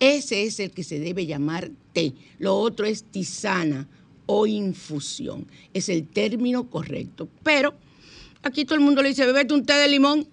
Ese 0.00 0.44
es 0.44 0.60
el 0.60 0.70
que 0.70 0.82
se 0.82 0.98
debe 0.98 1.26
llamar 1.26 1.70
té. 1.92 2.14
Lo 2.38 2.56
otro 2.56 2.86
es 2.86 3.04
tisana 3.04 3.86
o 4.26 4.46
infusión. 4.46 5.46
Es 5.72 5.88
el 5.88 6.06
término 6.06 6.68
correcto. 6.70 7.28
Pero 7.42 7.74
Aquí 8.44 8.66
todo 8.66 8.74
el 8.74 8.84
mundo 8.84 9.02
le 9.02 9.08
dice, 9.08 9.24
bebete 9.24 9.54
un 9.54 9.64
té 9.64 9.72
de 9.72 9.88
limón. 9.88 10.28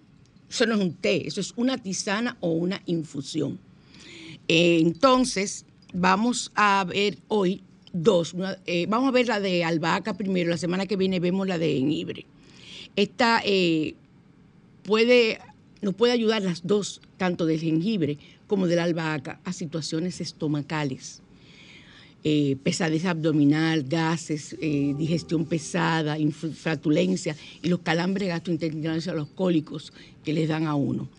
Eso 0.49 0.65
no 0.65 0.75
es 0.75 0.81
un 0.81 0.93
té, 0.93 1.25
eso 1.25 1.39
es 1.39 1.53
una 1.55 1.77
tisana 1.77 2.35
o 2.41 2.51
una 2.51 2.81
infusión. 2.85 3.57
Eh, 4.53 4.81
entonces, 4.81 5.65
vamos 5.93 6.51
a 6.55 6.83
ver 6.83 7.19
hoy 7.29 7.63
dos. 7.93 8.35
Eh, 8.65 8.85
vamos 8.89 9.07
a 9.07 9.11
ver 9.11 9.29
la 9.29 9.39
de 9.39 9.63
albahaca 9.63 10.15
primero, 10.15 10.49
la 10.49 10.57
semana 10.57 10.87
que 10.87 10.97
viene 10.97 11.21
vemos 11.21 11.47
la 11.47 11.57
de 11.57 11.75
jengibre. 11.75 12.25
Esta 12.97 13.41
eh, 13.45 13.95
puede, 14.83 15.39
nos 15.81 15.95
puede 15.95 16.11
ayudar 16.11 16.41
las 16.41 16.67
dos, 16.67 16.99
tanto 17.15 17.45
del 17.45 17.61
jengibre 17.61 18.17
como 18.47 18.67
de 18.67 18.75
la 18.75 18.83
albahaca, 18.83 19.39
a 19.45 19.53
situaciones 19.53 20.19
estomacales. 20.19 21.21
Eh, 22.23 22.55
pesadez 22.61 23.05
abdominal, 23.05 23.81
gases, 23.81 24.55
digestión 24.59 25.45
pesada, 25.45 26.17
flatulencia 26.53 27.35
y 27.63 27.67
los 27.67 27.79
calambres 27.79 28.27
gastrointestinales 28.27 29.07
o 29.07 29.15
los 29.15 29.27
cólicos 29.29 29.91
que 30.23 30.31
les 30.31 30.47
dan 30.47 30.67
a 30.67 30.75
uno. 30.75 31.09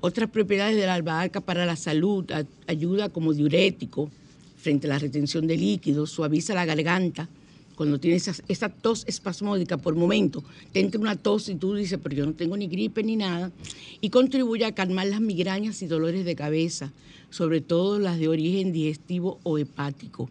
Otras 0.00 0.28
propiedades 0.28 0.76
de 0.76 0.84
la 0.84 0.94
albahaca 0.94 1.40
para 1.40 1.64
la 1.64 1.76
salud, 1.76 2.26
ayuda 2.66 3.08
como 3.08 3.32
diurético, 3.32 4.10
frente 4.58 4.86
a 4.86 4.90
la 4.90 4.98
retención 4.98 5.46
de 5.46 5.56
líquidos, 5.56 6.10
suaviza 6.10 6.52
la 6.52 6.66
garganta. 6.66 7.28
Cuando 7.74 7.98
tienes 7.98 8.42
esa, 8.46 8.68
tos 8.68 9.04
espasmódica 9.06 9.78
por 9.78 9.94
momento, 9.94 10.44
te 10.72 10.80
entra 10.80 11.00
una 11.00 11.16
tos 11.16 11.48
y 11.48 11.54
tú 11.54 11.74
dices, 11.74 11.98
pero 12.02 12.14
yo 12.14 12.26
no 12.26 12.34
tengo 12.34 12.58
ni 12.58 12.66
gripe 12.66 13.02
ni 13.02 13.16
nada, 13.16 13.50
y 14.02 14.10
contribuye 14.10 14.66
a 14.66 14.74
calmar 14.74 15.06
las 15.06 15.22
migrañas 15.22 15.80
y 15.80 15.86
dolores 15.86 16.26
de 16.26 16.36
cabeza, 16.36 16.92
sobre 17.30 17.62
todo 17.62 17.98
las 17.98 18.18
de 18.18 18.28
origen 18.28 18.72
digestivo 18.72 19.40
o 19.44 19.56
hepático 19.56 20.28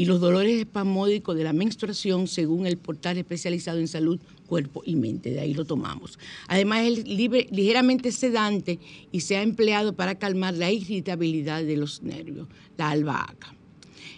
y 0.00 0.06
los 0.06 0.18
dolores 0.18 0.58
espasmódicos 0.58 1.36
de 1.36 1.44
la 1.44 1.52
menstruación 1.52 2.26
según 2.26 2.64
el 2.64 2.78
portal 2.78 3.18
especializado 3.18 3.80
en 3.80 3.86
salud, 3.86 4.18
cuerpo 4.46 4.80
y 4.86 4.96
mente. 4.96 5.28
De 5.28 5.40
ahí 5.40 5.52
lo 5.52 5.66
tomamos. 5.66 6.18
Además 6.48 6.86
es 6.86 7.06
ligeramente 7.06 8.10
sedante 8.10 8.78
y 9.12 9.20
se 9.20 9.36
ha 9.36 9.42
empleado 9.42 9.92
para 9.92 10.18
calmar 10.18 10.54
la 10.54 10.72
irritabilidad 10.72 11.64
de 11.64 11.76
los 11.76 12.02
nervios, 12.02 12.48
la 12.78 12.88
albahaca. 12.88 13.54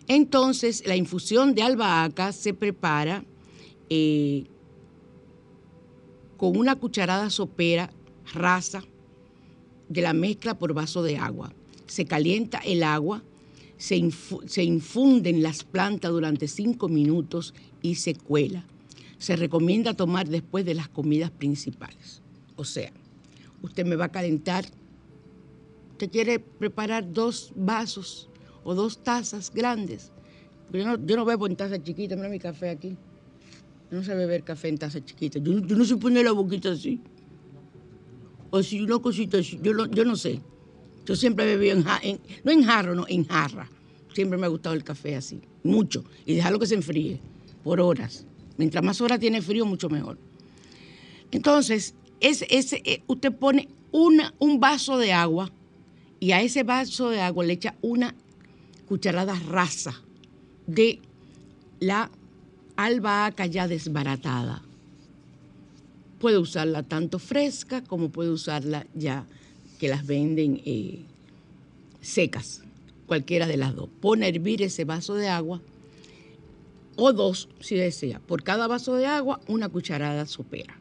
Entonces, 0.07 0.85
la 0.87 0.95
infusión 0.95 1.53
de 1.53 1.65
albahaca 1.65 2.31
se 2.31 2.55
prepara 2.55 3.25
eh, 3.91 4.45
con 6.37 6.57
una 6.57 6.77
cucharada 6.77 7.29
sopera 7.29 7.93
rasa 8.33 8.85
de 9.89 10.01
la 10.01 10.13
mezcla 10.13 10.57
por 10.57 10.75
vaso 10.75 11.03
de 11.03 11.17
agua. 11.17 11.53
Se 11.87 12.05
calienta 12.05 12.59
el 12.59 12.85
agua 12.85 13.25
se, 13.83 14.63
infunden 14.63 15.43
las 15.43 15.65
plantas 15.65 16.13
durante 16.13 16.47
cinco 16.47 16.89
minutos 16.89 17.53
y 17.83 17.97
se 17.97 18.15
cuela. 18.15 18.65
Se 19.19 19.35
recomienda 19.35 19.95
tomar 19.95 20.29
después 20.29 20.65
de 20.65 20.75
las 20.75 20.89
comidas 20.89 21.33
principales. 21.33 22.23
O 22.55 22.65
sea, 22.65 22.93
usted 23.61 23.85
me 23.85 23.97
va 23.97 24.05
a 24.05 24.13
calentar, 24.13 24.65
usted 25.91 26.11
quiere 26.11 26.39
preparar 26.39 27.13
dos 27.13 27.53
vasos 27.57 28.29
o 28.63 28.73
dos 28.73 29.03
tazas 29.03 29.51
grandes. 29.53 30.13
Yo 30.73 30.87
no, 30.87 31.05
yo 31.05 31.17
no 31.17 31.25
bebo 31.25 31.49
en 31.49 31.57
taza 31.57 31.83
chiquita, 31.83 32.15
mira 32.15 32.29
mi 32.29 32.39
café 32.39 32.71
aquí. 32.71 32.97
no 33.91 34.05
sé 34.05 34.15
beber 34.15 34.45
café 34.45 34.69
en 34.69 34.79
taza 34.79 35.05
chiquita. 35.05 35.41
Yo, 35.41 35.55
no 35.55 35.85
sé 35.85 35.97
poner 35.97 36.25
la 36.25 36.33
boquita 36.33 36.71
así. 36.71 37.01
O 38.51 38.63
si 38.63 38.81
una 38.81 39.01
cosita 39.01 39.39
así, 39.39 39.59
yo 39.61 39.75
no, 39.75 39.87
yo 39.87 40.05
no 40.05 40.15
sé. 40.15 40.41
Yo 41.07 41.17
siempre 41.17 41.45
bebí 41.45 41.71
en, 41.71 41.85
en, 42.03 42.21
no 42.45 42.53
en 42.53 42.65
jarro, 42.65 42.95
no, 42.95 43.05
en 43.09 43.27
jarra. 43.27 43.69
Siempre 44.15 44.39
me 44.39 44.47
ha 44.47 44.49
gustado 44.49 44.75
el 44.75 44.85
café 44.85 45.17
así, 45.17 45.41
mucho. 45.65 46.05
Y 46.27 46.35
dejarlo 46.35 46.59
que 46.59 46.67
se 46.67 46.75
enfríe 46.75 47.21
por 47.65 47.81
horas. 47.81 48.27
Mientras 48.57 48.85
más 48.85 49.01
horas 49.01 49.19
tiene 49.19 49.43
frío, 49.43 49.65
mucho 49.65 49.89
mejor. 49.89 50.19
Entonces, 51.31 51.95
eh, 52.21 53.03
usted 53.07 53.33
pone 53.33 53.69
un 53.91 54.61
vaso 54.61 54.99
de 54.99 55.13
agua 55.13 55.51
y 56.21 56.33
a 56.33 56.41
ese 56.41 56.63
vaso 56.63 57.11
de 57.11 57.21
agua 57.21 57.45
le 57.45 57.55
echa 57.55 57.75
una 57.83 58.15
cucharada 58.87 59.35
rasa 59.49 60.01
de 60.67 61.01
la 61.81 62.11
albahaca 62.77 63.47
ya 63.47 63.67
desbaratada. 63.67 64.63
Puede 66.21 66.39
usarla 66.39 66.85
tanto 66.85 67.19
fresca 67.19 67.83
como 67.83 68.11
puede 68.11 68.31
usarla 68.31 68.87
ya 68.95 69.27
que 69.83 69.89
las 69.89 70.07
venden 70.07 70.63
eh, 70.65 71.01
secas, 72.01 72.63
cualquiera 73.09 73.49
de 73.49 73.57
las 73.57 73.75
dos. 73.75 73.89
Pone 74.01 74.27
a 74.27 74.29
hervir 74.29 74.63
ese 74.63 74.85
vaso 74.85 75.17
de 75.17 75.27
agua 75.27 75.61
o 76.95 77.13
dos 77.13 77.49
si 77.59 77.75
desea. 77.75 78.21
Por 78.21 78.45
cada 78.45 78.69
vaso 78.69 78.95
de 78.95 79.07
agua, 79.07 79.41
una 79.49 79.69
cucharada 79.69 80.25
sopera. 80.27 80.79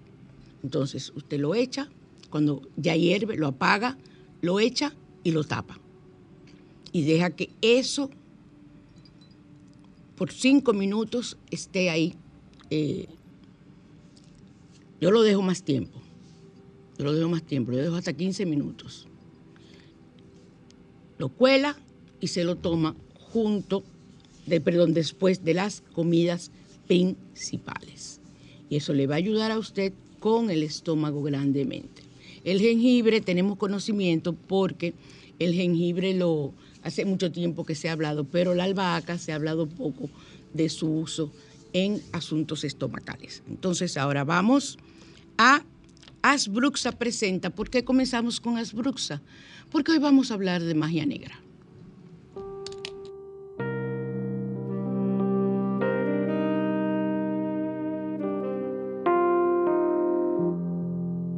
Entonces 0.61 1.11
usted 1.15 1.39
lo 1.39 1.55
echa, 1.55 1.89
cuando 2.29 2.61
ya 2.77 2.95
hierve, 2.95 3.37
lo 3.37 3.47
apaga, 3.47 3.97
lo 4.39 4.59
echa 4.59 4.93
y 5.23 5.31
lo 5.31 5.45
tapa. 5.45 5.79
Y 6.91 7.01
deja 7.01 7.31
que 7.31 7.49
eso 7.61 8.11
por 10.15 10.31
cinco 10.31 10.73
minutos 10.73 11.39
esté 11.49 11.89
ahí. 11.89 12.13
Eh, 12.69 13.07
yo 14.99 15.09
lo 15.09 15.23
dejo 15.23 15.41
más 15.41 15.63
tiempo. 15.63 16.00
Lo 17.03 17.13
dejo 17.13 17.29
más 17.29 17.43
tiempo, 17.43 17.71
lo 17.71 17.77
dejo 17.77 17.95
hasta 17.95 18.13
15 18.13 18.45
minutos. 18.45 19.07
Lo 21.17 21.29
cuela 21.29 21.77
y 22.19 22.27
se 22.27 22.43
lo 22.43 22.55
toma 22.55 22.95
junto, 23.31 23.83
de, 24.45 24.61
perdón, 24.61 24.93
después 24.93 25.43
de 25.43 25.53
las 25.53 25.83
comidas 25.93 26.51
principales. 26.87 28.19
Y 28.69 28.77
eso 28.77 28.93
le 28.93 29.07
va 29.07 29.15
a 29.15 29.17
ayudar 29.17 29.51
a 29.51 29.59
usted 29.59 29.93
con 30.19 30.49
el 30.49 30.63
estómago 30.63 31.21
grandemente. 31.23 32.03
El 32.43 32.59
jengibre 32.59 33.21
tenemos 33.21 33.57
conocimiento 33.57 34.33
porque 34.33 34.93
el 35.39 35.53
jengibre 35.53 36.13
lo 36.13 36.53
hace 36.83 37.05
mucho 37.05 37.31
tiempo 37.31 37.65
que 37.65 37.75
se 37.75 37.89
ha 37.89 37.93
hablado, 37.93 38.23
pero 38.23 38.55
la 38.55 38.63
albahaca 38.63 39.17
se 39.17 39.31
ha 39.31 39.35
hablado 39.35 39.67
poco 39.67 40.09
de 40.53 40.69
su 40.69 40.91
uso 40.91 41.31
en 41.73 42.01
asuntos 42.11 42.63
estomacales. 42.63 43.43
Entonces 43.47 43.97
ahora 43.97 44.23
vamos 44.23 44.77
a 45.37 45.63
Asbruxa 46.21 46.91
presenta. 46.91 47.49
¿Por 47.49 47.69
qué 47.69 47.83
comenzamos 47.83 48.39
con 48.39 48.57
Asbruxa? 48.57 49.21
Porque 49.69 49.93
hoy 49.93 49.99
vamos 49.99 50.31
a 50.31 50.35
hablar 50.35 50.61
de 50.61 50.75
magia 50.75 51.05
negra. 51.05 51.39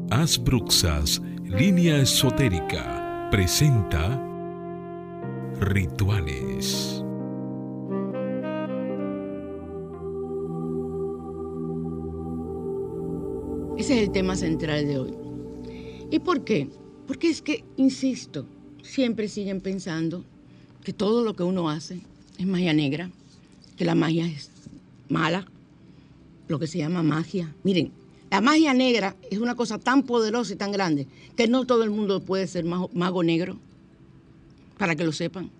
Asbruxas, 0.09 1.21
línea 1.43 1.97
esotérica, 1.97 3.27
presenta 3.31 4.21
Rituales. 5.59 7.02
Ese 13.83 13.95
es 13.95 14.03
el 14.03 14.13
tema 14.13 14.37
central 14.37 14.87
de 14.87 14.97
hoy. 14.97 15.13
¿Y 16.09 16.19
por 16.19 16.45
qué? 16.45 16.69
Porque 17.05 17.29
es 17.29 17.41
que, 17.41 17.65
insisto, 17.75 18.45
siempre 18.81 19.27
siguen 19.27 19.59
pensando 19.59 20.23
que 20.85 20.93
todo 20.93 21.21
lo 21.21 21.35
que 21.35 21.43
uno 21.43 21.69
hace 21.69 21.99
es 22.37 22.47
magia 22.47 22.73
negra, 22.73 23.09
que 23.75 23.83
la 23.83 23.93
magia 23.93 24.25
es 24.25 24.51
mala, 25.09 25.45
lo 26.47 26.59
que 26.59 26.67
se 26.67 26.77
llama 26.77 27.03
magia. 27.03 27.53
Miren, 27.65 27.91
la 28.31 28.39
magia 28.39 28.73
negra 28.73 29.17
es 29.29 29.39
una 29.39 29.53
cosa 29.53 29.77
tan 29.77 30.03
poderosa 30.03 30.53
y 30.53 30.55
tan 30.55 30.71
grande 30.71 31.05
que 31.35 31.49
no 31.49 31.65
todo 31.65 31.83
el 31.83 31.89
mundo 31.89 32.21
puede 32.21 32.47
ser 32.47 32.63
mago, 32.63 33.21
negro, 33.21 33.57
para 34.77 34.95
que 34.95 35.03
lo 35.03 35.11
sepan. 35.11 35.51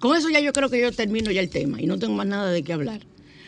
Con 0.00 0.16
eso 0.16 0.30
ya 0.30 0.40
yo 0.40 0.52
creo 0.52 0.68
que 0.68 0.80
yo 0.80 0.90
termino 0.90 1.30
ya 1.30 1.42
el 1.42 1.48
tema 1.48 1.80
y 1.80 1.86
no 1.86 1.96
tengo 1.96 2.14
más 2.14 2.26
nada 2.26 2.50
de 2.50 2.64
qué 2.64 2.72
hablar. 2.72 3.02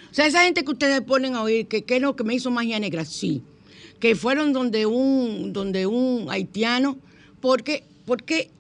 O 0.08 0.14
sea, 0.14 0.28
esa 0.28 0.44
gente 0.44 0.62
que 0.62 0.70
ustedes 0.70 1.00
ponen 1.00 1.34
a 1.34 1.42
oír 1.42 1.66
que, 1.66 1.98
no, 1.98 2.14
que 2.14 2.22
me 2.22 2.34
hizo 2.36 2.48
magia 2.52 2.78
negra, 2.78 3.04
sí 3.04 3.42
que 4.02 4.16
fueron 4.16 4.52
donde 4.52 4.84
un, 4.84 5.52
donde 5.52 5.86
un 5.86 6.28
haitiano, 6.28 6.98
porque, 7.40 7.84
porque 8.04 8.50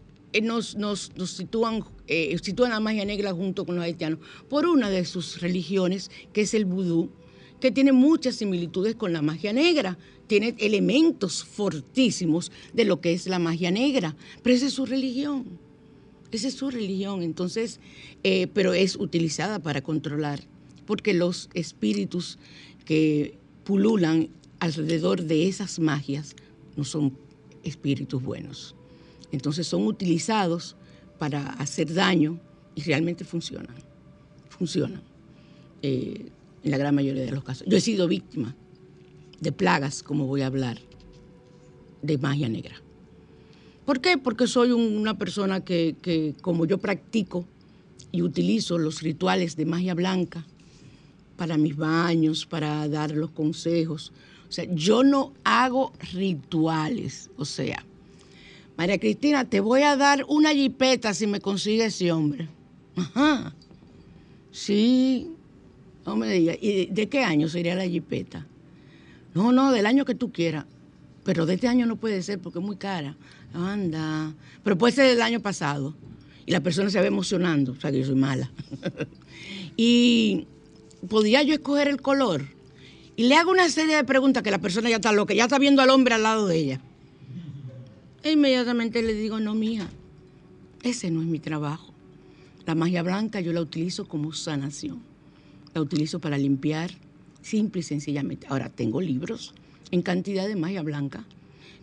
nos, 0.40 0.76
nos, 0.76 1.10
sitúan, 1.24 1.82
eh, 2.06 2.38
sitúan 2.40 2.70
la 2.70 2.78
magia 2.78 3.04
negra 3.04 3.32
junto 3.32 3.66
con 3.66 3.74
los 3.74 3.84
haitianos, 3.84 4.20
por 4.48 4.66
una 4.66 4.88
de 4.88 5.04
sus 5.04 5.40
religiones, 5.40 6.12
que 6.32 6.42
es 6.42 6.54
el 6.54 6.64
vudú, 6.64 7.10
que 7.58 7.72
tiene 7.72 7.90
muchas 7.90 8.36
similitudes 8.36 8.94
con 8.94 9.12
la 9.12 9.20
magia 9.20 9.52
negra, 9.52 9.98
tiene 10.28 10.54
elementos 10.58 11.42
fortísimos 11.42 12.52
de 12.72 12.84
lo 12.84 13.00
que 13.00 13.12
es 13.12 13.26
la 13.26 13.40
magia 13.40 13.72
negra, 13.72 14.14
pero 14.44 14.54
esa 14.54 14.66
es 14.66 14.74
su 14.74 14.86
religión, 14.86 15.44
esa 16.30 16.46
es 16.46 16.54
su 16.54 16.70
religión, 16.70 17.24
entonces, 17.24 17.80
eh, 18.22 18.46
pero 18.54 18.74
es 18.74 18.94
utilizada 18.94 19.58
para 19.58 19.82
controlar, 19.82 20.44
porque 20.86 21.12
los 21.12 21.50
espíritus 21.52 22.38
que 22.84 23.38
pululan 23.64 24.28
alrededor 24.62 25.24
de 25.24 25.48
esas 25.48 25.80
magias 25.80 26.36
no 26.76 26.84
son 26.84 27.18
espíritus 27.64 28.22
buenos. 28.22 28.76
Entonces 29.32 29.66
son 29.66 29.84
utilizados 29.88 30.76
para 31.18 31.54
hacer 31.54 31.92
daño 31.92 32.38
y 32.76 32.82
realmente 32.82 33.24
funcionan. 33.24 33.74
Funcionan. 34.50 35.02
Eh, 35.82 36.30
en 36.62 36.70
la 36.70 36.78
gran 36.78 36.94
mayoría 36.94 37.24
de 37.24 37.32
los 37.32 37.42
casos. 37.42 37.66
Yo 37.66 37.76
he 37.76 37.80
sido 37.80 38.06
víctima 38.06 38.54
de 39.40 39.50
plagas, 39.50 40.04
como 40.04 40.28
voy 40.28 40.42
a 40.42 40.46
hablar, 40.46 40.78
de 42.00 42.18
magia 42.18 42.48
negra. 42.48 42.76
¿Por 43.84 44.00
qué? 44.00 44.16
Porque 44.16 44.46
soy 44.46 44.70
una 44.70 45.18
persona 45.18 45.64
que, 45.64 45.96
que, 46.00 46.36
como 46.40 46.66
yo 46.66 46.78
practico 46.78 47.44
y 48.12 48.22
utilizo 48.22 48.78
los 48.78 49.02
rituales 49.02 49.56
de 49.56 49.66
magia 49.66 49.94
blanca 49.94 50.46
para 51.36 51.56
mis 51.56 51.74
baños, 51.74 52.46
para 52.46 52.86
dar 52.86 53.10
los 53.10 53.32
consejos. 53.32 54.12
O 54.52 54.54
sea, 54.54 54.66
yo 54.70 55.02
no 55.02 55.32
hago 55.44 55.94
rituales. 56.12 57.30
O 57.38 57.46
sea, 57.46 57.82
María 58.76 58.98
Cristina, 58.98 59.46
te 59.46 59.60
voy 59.60 59.80
a 59.80 59.96
dar 59.96 60.26
una 60.28 60.52
jipeta 60.52 61.14
si 61.14 61.26
me 61.26 61.40
consigue 61.40 61.86
ese 61.86 62.12
hombre. 62.12 62.50
Ajá. 62.94 63.54
Sí, 64.50 65.30
no 66.04 66.16
me 66.16 66.28
digas. 66.28 66.58
¿Y 66.60 66.84
de 66.84 67.08
qué 67.08 67.24
año 67.24 67.48
sería 67.48 67.74
la 67.74 67.88
jipeta? 67.88 68.46
No, 69.32 69.52
no, 69.52 69.72
del 69.72 69.86
año 69.86 70.04
que 70.04 70.14
tú 70.14 70.30
quieras. 70.30 70.66
Pero 71.24 71.46
de 71.46 71.54
este 71.54 71.68
año 71.68 71.86
no 71.86 71.96
puede 71.96 72.20
ser 72.20 72.38
porque 72.38 72.58
es 72.58 72.64
muy 72.64 72.76
cara. 72.76 73.16
Anda. 73.54 74.34
Pero 74.62 74.76
puede 74.76 74.92
ser 74.92 75.08
del 75.08 75.22
año 75.22 75.40
pasado. 75.40 75.94
Y 76.44 76.52
la 76.52 76.60
persona 76.60 76.90
se 76.90 77.00
va 77.00 77.06
emocionando. 77.06 77.72
O 77.72 77.76
sea, 77.76 77.90
que 77.90 78.00
yo 78.00 78.04
soy 78.04 78.16
mala. 78.16 78.50
y 79.78 80.46
podía 81.08 81.42
yo 81.42 81.54
escoger 81.54 81.88
el 81.88 82.02
color. 82.02 82.44
Y 83.22 83.26
le 83.26 83.36
hago 83.36 83.52
una 83.52 83.68
serie 83.68 83.94
de 83.94 84.02
preguntas 84.02 84.42
que 84.42 84.50
la 84.50 84.58
persona 84.58 84.90
ya 84.90 84.96
está 84.96 85.12
loca, 85.12 85.32
ya 85.32 85.44
está 85.44 85.56
viendo 85.60 85.80
al 85.80 85.90
hombre 85.90 86.12
al 86.12 86.24
lado 86.24 86.48
de 86.48 86.56
ella. 86.56 86.80
E 88.24 88.32
inmediatamente 88.32 89.00
le 89.00 89.14
digo, 89.14 89.38
no, 89.38 89.54
mía, 89.54 89.88
ese 90.82 91.08
no 91.12 91.20
es 91.20 91.28
mi 91.28 91.38
trabajo. 91.38 91.94
La 92.66 92.74
magia 92.74 93.04
blanca 93.04 93.40
yo 93.40 93.52
la 93.52 93.60
utilizo 93.60 94.08
como 94.08 94.32
sanación. 94.32 95.04
La 95.72 95.80
utilizo 95.80 96.18
para 96.18 96.36
limpiar, 96.36 96.90
simple 97.42 97.82
y 97.82 97.84
sencillamente. 97.84 98.48
Ahora, 98.50 98.70
tengo 98.70 99.00
libros 99.00 99.54
en 99.92 100.02
cantidad 100.02 100.48
de 100.48 100.56
magia 100.56 100.82
blanca. 100.82 101.24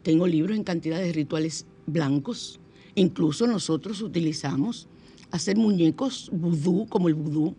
Tengo 0.03 0.27
libros 0.27 0.57
en 0.57 0.65
cantidad 0.65 0.99
de 0.99 1.13
rituales 1.13 1.65
blancos. 1.85 2.59
Incluso 2.95 3.47
nosotros 3.47 4.01
utilizamos 4.01 4.89
hacer 5.31 5.55
muñecos 5.55 6.29
vudú, 6.33 6.85
como 6.89 7.07
el 7.07 7.13
vudú, 7.13 7.55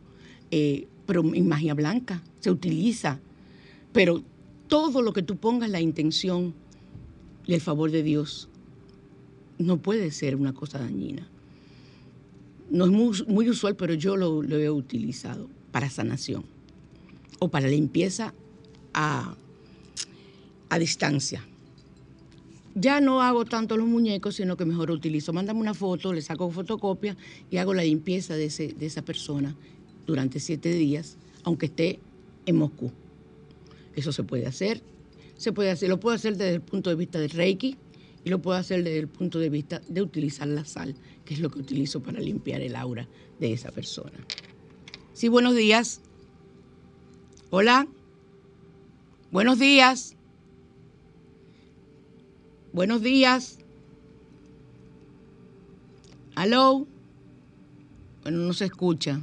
eh, 0.50 0.86
pero 1.06 1.22
en 1.34 1.48
magia 1.48 1.72
blanca. 1.72 2.22
Se 2.40 2.50
utiliza. 2.50 3.20
Pero 3.92 4.22
todo 4.68 5.02
lo 5.02 5.12
que 5.12 5.22
tú 5.22 5.36
pongas 5.36 5.70
la 5.70 5.80
intención 5.80 6.54
y 7.46 7.54
el 7.54 7.60
favor 7.60 7.90
de 7.90 8.02
Dios 8.02 8.48
no 9.58 9.78
puede 9.78 10.10
ser 10.10 10.36
una 10.36 10.54
cosa 10.54 10.78
dañina. 10.78 11.28
No 12.70 12.84
es 12.84 13.26
muy, 13.26 13.50
usual, 13.50 13.74
pero 13.74 13.94
yo 13.94 14.16
lo, 14.16 14.42
he 14.42 14.70
utilizado 14.70 15.48
para 15.72 15.90
sanación 15.90 16.44
o 17.40 17.48
para 17.48 17.66
limpieza 17.66 18.32
a, 18.94 19.34
a 20.68 20.78
distancia. 20.78 21.44
Ya 22.76 23.00
no 23.00 23.22
hago 23.22 23.44
tanto 23.44 23.76
los 23.76 23.88
muñecos, 23.88 24.36
sino 24.36 24.56
que 24.56 24.64
mejor 24.64 24.92
utilizo. 24.92 25.32
Mándame 25.32 25.58
una 25.58 25.74
foto, 25.74 26.12
le 26.12 26.22
saco 26.22 26.48
fotocopia 26.50 27.16
y 27.50 27.56
hago 27.56 27.74
la 27.74 27.82
limpieza 27.82 28.36
de, 28.36 28.44
ese, 28.44 28.68
de 28.68 28.86
esa 28.86 29.02
persona 29.02 29.56
durante 30.06 30.38
siete 30.38 30.72
días, 30.72 31.16
aunque 31.42 31.66
esté 31.66 31.98
en 32.46 32.56
Moscú. 32.56 32.92
Eso 33.96 34.12
se 34.12 34.22
puede 34.22 34.46
hacer. 34.46 34.82
Se 35.36 35.52
puede 35.52 35.70
hacer, 35.70 35.88
lo 35.88 36.00
puedo 36.00 36.14
hacer 36.14 36.36
desde 36.36 36.54
el 36.54 36.60
punto 36.60 36.90
de 36.90 36.96
vista 36.96 37.18
del 37.18 37.30
Reiki, 37.30 37.76
y 38.24 38.30
lo 38.30 38.42
puedo 38.42 38.58
hacer 38.58 38.84
desde 38.84 38.98
el 38.98 39.08
punto 39.08 39.38
de 39.38 39.48
vista 39.48 39.80
de 39.88 40.02
utilizar 40.02 40.46
la 40.46 40.64
sal, 40.64 40.94
que 41.24 41.34
es 41.34 41.40
lo 41.40 41.50
que 41.50 41.58
utilizo 41.60 42.02
para 42.02 42.20
limpiar 42.20 42.60
el 42.60 42.76
aura 42.76 43.08
de 43.38 43.52
esa 43.52 43.70
persona. 43.70 44.12
Sí, 45.14 45.28
buenos 45.28 45.54
días. 45.54 46.02
Hola. 47.50 47.86
Buenos 49.30 49.58
días. 49.58 50.16
Buenos 52.72 53.02
días. 53.02 53.58
Hello. 56.36 56.86
Bueno, 58.22 58.38
no 58.38 58.52
se 58.52 58.66
escucha. 58.66 59.20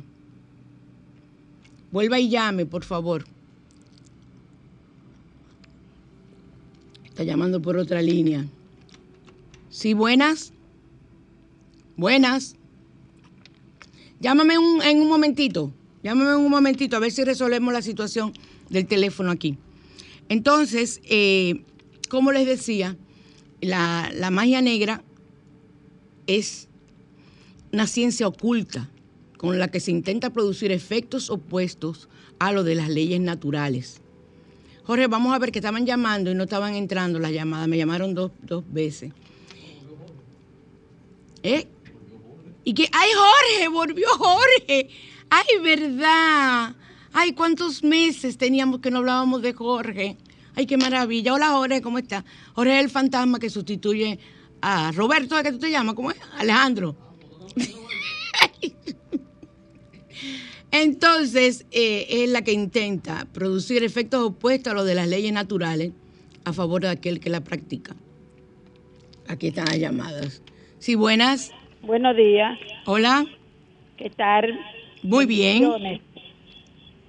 Vuelva 1.92 2.20
y 2.20 2.30
llame, 2.30 2.66
por 2.66 2.84
favor. 2.84 3.26
Está 7.18 7.26
llamando 7.26 7.60
por 7.60 7.78
otra 7.78 8.00
línea. 8.00 8.46
Sí, 9.72 9.96
buenas. 9.96 10.54
Buenas. 11.96 12.56
Llámame 14.20 14.54
en 14.84 15.02
un 15.02 15.08
momentito. 15.08 15.74
Llámame 16.04 16.34
en 16.34 16.38
un 16.38 16.52
momentito 16.52 16.96
a 16.96 17.00
ver 17.00 17.12
si 17.12 17.24
resolvemos 17.24 17.74
la 17.74 17.82
situación 17.82 18.34
del 18.70 18.86
teléfono 18.86 19.32
aquí. 19.32 19.58
Entonces, 20.30 21.02
eh, 21.06 21.64
como 22.08 22.32
les 22.32 22.46
decía, 22.46 22.96
la, 23.62 24.12
la 24.14 24.30
magia 24.30 24.62
negra 24.62 25.04
es 26.28 26.68
una 27.74 27.88
ciencia 27.88 28.28
oculta 28.28 28.92
con 29.38 29.58
la 29.58 29.70
que 29.70 29.80
se 29.80 29.90
intenta 29.90 30.30
producir 30.30 30.72
efectos 30.72 31.32
opuestos 31.32 32.10
a 32.38 32.52
lo 32.52 32.64
de 32.64 32.76
las 32.76 32.90
leyes 32.90 33.20
naturales. 33.20 34.02
Jorge, 34.88 35.08
vamos 35.08 35.36
a 35.36 35.40
ver 35.40 35.52
que 35.52 35.60
estaban 35.60 35.86
llamando 35.86 36.32
y 36.32 36.36
no 36.36 36.46
estaban 36.46 36.74
entrando 36.74 37.20
las 37.20 37.34
llamadas. 37.34 37.68
Me 37.68 37.78
llamaron 37.78 38.16
dos, 38.16 38.32
dos 38.42 38.64
veces. 38.72 39.12
¿Eh? 41.44 41.68
Y 42.64 42.74
que, 42.74 42.90
ay 42.94 43.10
Jorge, 43.14 43.68
volvió 43.68 44.08
Jorge. 44.18 44.90
Ay, 45.30 45.60
verdad. 45.62 46.74
Ay, 47.12 47.34
cuántos 47.34 47.84
meses 47.84 48.38
teníamos 48.38 48.80
que 48.80 48.90
no 48.90 49.00
hablábamos 49.00 49.42
de 49.42 49.52
Jorge. 49.52 50.16
Ay, 50.56 50.66
qué 50.66 50.78
maravilla. 50.78 51.34
Hola 51.34 51.50
Jorge, 51.50 51.82
¿cómo 51.82 51.98
está? 51.98 52.24
Jorge 52.54 52.78
es 52.78 52.86
el 52.86 52.90
fantasma 52.90 53.40
que 53.40 53.50
sustituye 53.50 54.18
a 54.62 54.94
Roberto, 54.94 55.36
¿de 55.36 55.44
qué 55.44 55.52
tú 55.52 55.60
te 55.60 55.70
llamas? 55.70 55.96
¿Cómo 55.96 56.12
es? 56.12 56.18
Alejandro. 56.38 57.07
Entonces, 60.72 61.66
eh, 61.72 62.06
es 62.10 62.30
la 62.30 62.42
que 62.44 62.52
intenta 62.52 63.26
producir 63.34 63.84
efectos 63.84 64.22
opuestos 64.22 64.72
a 64.72 64.76
los 64.76 64.86
de 64.86 64.96
las 64.96 65.08
leyes 65.08 65.32
naturales 65.32 65.92
a 66.44 66.54
favor 66.54 66.82
de 66.82 66.90
aquel 66.90 67.20
que 67.20 67.30
la 67.30 67.42
practica. 67.42 67.96
Aquí 69.28 69.48
están 69.48 69.66
las 69.66 69.80
llamadas. 69.80 70.42
Sí, 70.80 70.96
buenas. 70.96 71.52
Buenos 71.82 72.16
días. 72.16 72.58
Hola. 72.86 73.26
¿Qué 73.98 74.10
tal? 74.10 74.60
Muy 75.04 75.26
bien. 75.26 75.70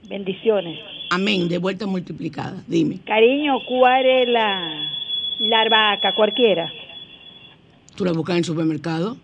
Bendiciones. 0.09 0.79
Amén, 1.11 1.49
de 1.49 1.59
vuelta 1.59 1.87
multiplicada. 1.87 2.63
Dime. 2.67 2.99
Cariño, 3.05 3.61
¿cuál 3.67 4.05
es 4.07 4.29
la, 4.29 4.91
la 5.39 5.61
albahaca? 5.63 6.15
Cualquiera. 6.15 6.71
¿Tú 7.97 8.05
la 8.05 8.13
buscas 8.13 8.35
en 8.35 8.39
el 8.39 8.45
supermercado? 8.45 9.17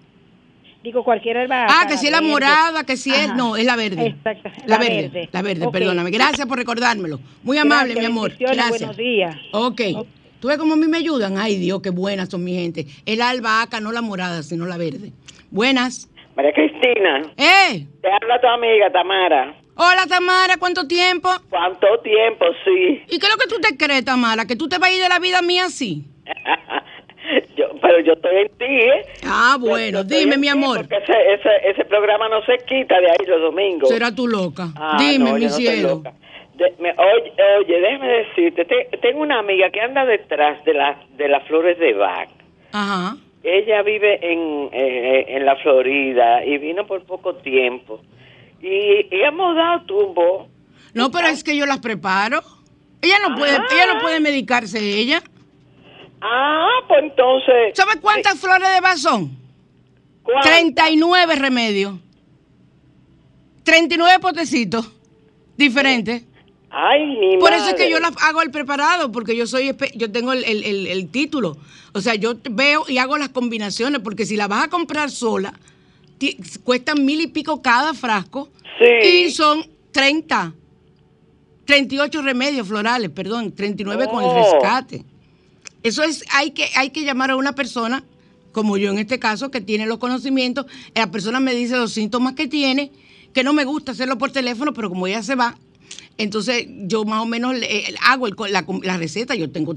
Digo, 0.85 1.03
cualquier 1.03 1.39
albahaca. 1.39 1.81
Ah, 1.81 1.87
que 1.89 1.97
si 1.97 2.09
es 2.09 2.13
la 2.13 2.21
morada, 2.21 2.85
que 2.85 2.99
si 2.99 3.11
es. 3.11 3.35
No, 3.35 3.57
es 3.57 3.65
la 3.65 3.75
verde. 3.75 4.09
Exacto. 4.09 4.51
La, 4.67 4.77
verde, 4.77 5.31
La 5.33 5.41
verde, 5.41 5.67
perdóname. 5.73 6.11
Gracias 6.11 6.47
por 6.47 6.59
recordármelo. 6.59 7.21
Muy 7.43 7.57
amable, 7.57 7.95
mi 7.95 8.05
amor. 8.05 8.35
Gracias. 8.39 8.69
Buenos 8.69 8.97
días. 8.99 9.35
Ok. 9.53 9.81
¿Tú 10.41 10.49
ves 10.49 10.59
cómo 10.59 10.75
a 10.75 10.77
mí 10.77 10.87
me 10.87 10.99
ayudan? 10.99 11.39
Ay, 11.39 11.57
Dios, 11.57 11.81
qué 11.81 11.89
buenas 11.89 12.29
son 12.29 12.45
mi 12.45 12.53
gente. 12.53 12.85
El 13.07 13.23
albahaca, 13.23 13.81
no 13.81 13.93
la 13.93 14.03
morada, 14.03 14.43
sino 14.43 14.67
la 14.67 14.77
verde. 14.77 15.13
Buenas. 15.51 16.11
María 16.37 16.53
Cristina. 16.53 17.33
¿Eh? 17.39 17.87
Te 18.03 18.09
habla 18.13 18.39
tu 18.43 18.47
amiga 18.47 18.93
Tamara. 18.93 19.55
Hola, 19.77 20.05
Tamara, 20.07 20.59
¿cuánto 20.59 20.87
tiempo? 20.87 21.31
¿Cuánto 21.49 21.87
tiempo, 22.03 22.45
sí? 22.63 23.03
¿Y 23.09 23.19
qué 23.19 23.27
es 23.27 23.33
lo 23.33 23.39
que 23.39 23.49
tú 23.49 23.59
te 23.59 23.75
crees, 23.79 24.05
Tamara? 24.05 24.45
¿Que 24.45 24.55
tú 24.55 24.69
te 24.69 24.77
vas 24.77 24.91
a 24.91 24.93
ir 24.93 25.03
de 25.03 25.09
la 25.09 25.19
vida 25.19 25.41
mía 25.41 25.65
así? 25.65 26.05
pero 27.83 28.01
yo 28.01 28.13
estoy 28.13 28.37
en 28.37 28.49
ti, 28.59 28.65
¿eh? 28.65 29.03
Ah, 29.25 29.57
bueno, 29.61 30.05
dime, 30.05 30.37
mi 30.37 30.49
amor. 30.49 30.79
Porque 30.79 30.97
ese, 30.97 31.71
ese, 31.71 31.85
programa 31.85 32.29
no 32.29 32.43
se 32.45 32.59
quita 32.67 33.01
de 33.01 33.11
ahí 33.11 33.27
los 33.27 33.41
domingos. 33.41 33.89
Será 33.89 34.15
tú 34.15 34.27
loca. 34.27 34.69
Ah, 34.77 34.97
dime, 34.99 35.33
mi 35.35 35.49
cielo 35.49 36.03
oye, 36.57 37.81
déjame 37.81 38.09
decirte, 38.09 38.65
tengo 39.01 39.23
una 39.23 39.41
amiga 39.41 39.71
que 39.71 39.81
anda 39.81 40.05
detrás 40.05 40.65
de, 40.65 40.75
las 40.75 40.97
de 41.17 41.29
las 41.29 41.47
flores 41.47 41.79
de 41.79 41.95
Bach. 41.95 42.29
Ajá. 42.73 43.17
Ella 43.43 43.83
vive 43.83 44.19
en, 44.23 44.71
eh, 44.73 45.27
en 45.29 45.45
la 45.45 45.57
Florida 45.57 46.45
y 46.45 46.59
vino 46.59 46.87
por 46.87 47.05
poco 47.05 47.35
tiempo. 47.37 48.01
Y, 48.63 49.07
hemos 49.11 49.55
dado 49.55 49.85
tumbo. 49.85 50.49
No, 50.95 51.11
pero 51.11 51.27
es 51.27 51.45
que 51.45 51.57
yo 51.57 51.67
las 51.67 51.81
preparo. 51.81 52.41
Ella 53.03 53.17
no 53.29 53.37
puede, 53.37 53.53
ella 53.53 53.95
no 53.95 54.01
puede 54.01 54.21
medicarse 54.21 54.79
ella. 54.79 55.23
Ah, 56.27 56.69
pues 56.89 57.03
entonces. 57.03 57.75
¿Sabe 57.75 58.01
cuántas 58.01 58.39
flores 58.39 58.69
de 58.73 58.81
Bach 58.81 58.97
son? 58.97 59.37
39 60.43 61.37
remedios. 61.37 61.99
39 63.63 64.19
potecitos 64.21 64.91
diferentes. 65.57 66.25
Ay, 66.71 67.37
Por 67.39 67.53
eso 67.53 67.69
es 67.69 67.75
que 67.75 67.89
yo 67.89 68.01
la 68.01 68.09
hago 68.23 68.43
el 68.43 68.51
preparado, 68.51 69.13
porque 69.13 69.37
yo 69.37 69.47
soy 69.47 69.77
yo 69.95 70.11
tengo 70.11 70.33
el, 70.33 71.09
título. 71.11 71.57
O 71.93 72.01
sea, 72.01 72.15
yo 72.15 72.35
veo 72.51 72.85
y 72.89 72.99
hago 72.99 73.17
las 73.17 73.29
combinaciones, 73.29 74.01
porque 74.01 74.27
si 74.27 74.37
la 74.37 74.49
vas 74.49 74.65
a 74.65 74.69
comprar 74.69 75.11
sola, 75.11 75.55
cuestan 76.65 77.05
mil 77.05 77.21
y 77.21 77.27
pico 77.29 77.63
cada 77.63 77.95
frasco 77.95 78.49
sí. 78.79 79.09
y 79.27 79.31
son 79.31 79.65
30. 79.93 80.53
38 81.67 82.23
remedios 82.23 82.67
florales, 82.67 83.11
perdón, 83.11 83.53
39 83.55 84.07
con 84.09 84.25
el 84.25 84.31
Oh. 84.31 84.35
rescate. 84.35 85.05
Eso 85.85 86.03
es, 86.03 86.25
hay 86.33 86.51
que, 86.53 86.67
hay 86.77 86.91
que 86.91 87.03
llamar 87.05 87.31
a 87.31 87.37
una 87.37 87.55
persona, 87.55 88.03
como 88.53 88.77
yo 88.79 88.91
en 88.91 88.99
este 88.99 89.19
caso, 89.19 89.51
que 89.51 89.61
tiene 89.61 89.87
los 89.87 89.99
conocimientos. 89.99 90.65
La 90.95 91.11
persona 91.11 91.41
me 91.41 91.55
dice 91.55 91.77
los 91.77 91.93
síntomas 91.93 92.33
que 92.35 92.49
tiene, 92.49 92.91
que 93.35 93.45
no 93.45 93.53
me 93.53 93.65
gusta 93.65 93.93
hacerlo 93.93 94.17
por 94.19 94.31
teléfono, 94.33 94.73
pero 94.73 94.89
como 94.89 95.07
ella 95.07 95.23
se 95.23 95.35
va, 95.35 95.57
entonces 96.17 96.67
yo 96.87 97.05
más 97.05 97.21
o 97.23 97.27
menos 97.27 97.55
le- 97.55 97.67
eh, 97.91 97.95
hago 98.03 98.27
el 98.27 98.35
la, 98.51 98.65
la 98.83 98.97
receta. 98.97 99.35
Yo 99.35 99.51
tengo 99.51 99.75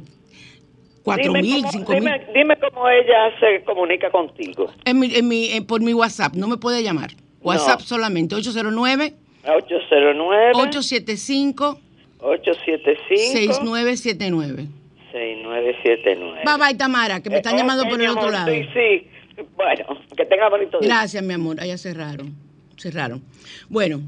cuatro 1.04 1.34
mil, 1.34 1.66
cinco 1.72 1.92
mil. 1.92 2.02
dime, 2.02 2.26
dime 2.34 2.58
cómo 2.60 2.88
ella 2.88 3.38
se 3.40 3.64
comunica 3.66 4.10
contigo. 4.10 4.72
En 4.86 5.00
mi, 5.00 5.14
en 5.14 5.28
mi- 5.28 5.48
eh, 5.52 5.62
por 5.62 5.82
mi 5.82 5.94
WhatsApp, 5.94 6.36
no 6.36 6.48
me 6.48 6.56
puede 6.58 6.84
llamar. 6.84 7.12
WhatsApp 7.42 7.82
No. 7.82 7.86
solamente, 7.86 8.34
809 8.36 9.14
809 9.46 10.52
875 10.56 11.80
875 12.20 13.34
6979. 13.34 14.68
6979. 15.12 16.42
Bye 16.46 16.58
bye, 16.58 16.76
Tamara, 16.78 17.22
que 17.22 17.30
me 17.30 17.38
están 17.38 17.56
Eh, 17.56 17.58
llamando 17.60 17.84
ok, 17.84 17.90
por 17.90 18.02
el 18.02 18.08
otro 18.10 18.22
amor, 18.22 18.34
lado. 18.34 18.52
Sí, 18.52 18.62
sí. 18.74 19.08
Bueno, 19.56 19.86
que 20.16 20.26
tenga 20.26 20.50
bonito 20.50 20.80
día. 20.80 20.88
Gracias, 20.90 21.24
mi 21.24 21.34
amor. 21.34 21.60
Allá 21.60 21.78
cerraron. 21.78 22.34
Cerraron. 22.78 23.22
Bueno, 23.70 24.02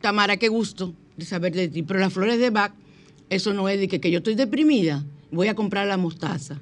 Tamara, 0.00 0.36
qué 0.36 0.48
gusto 0.48 0.92
de 1.16 1.24
saber 1.24 1.52
de 1.52 1.68
ti. 1.68 1.82
Pero 1.82 2.00
las 2.00 2.12
flores 2.12 2.38
de 2.38 2.50
Bach, 2.50 2.72
eso 3.28 3.52
no 3.52 3.68
es 3.68 3.78
de 3.80 3.88
que, 3.88 4.00
que 4.00 4.10
yo 4.10 4.18
estoy 4.18 4.34
deprimida. 4.34 5.04
Voy 5.30 5.48
a 5.48 5.54
comprar 5.54 5.86
la 5.86 5.96
mostaza. 5.96 6.58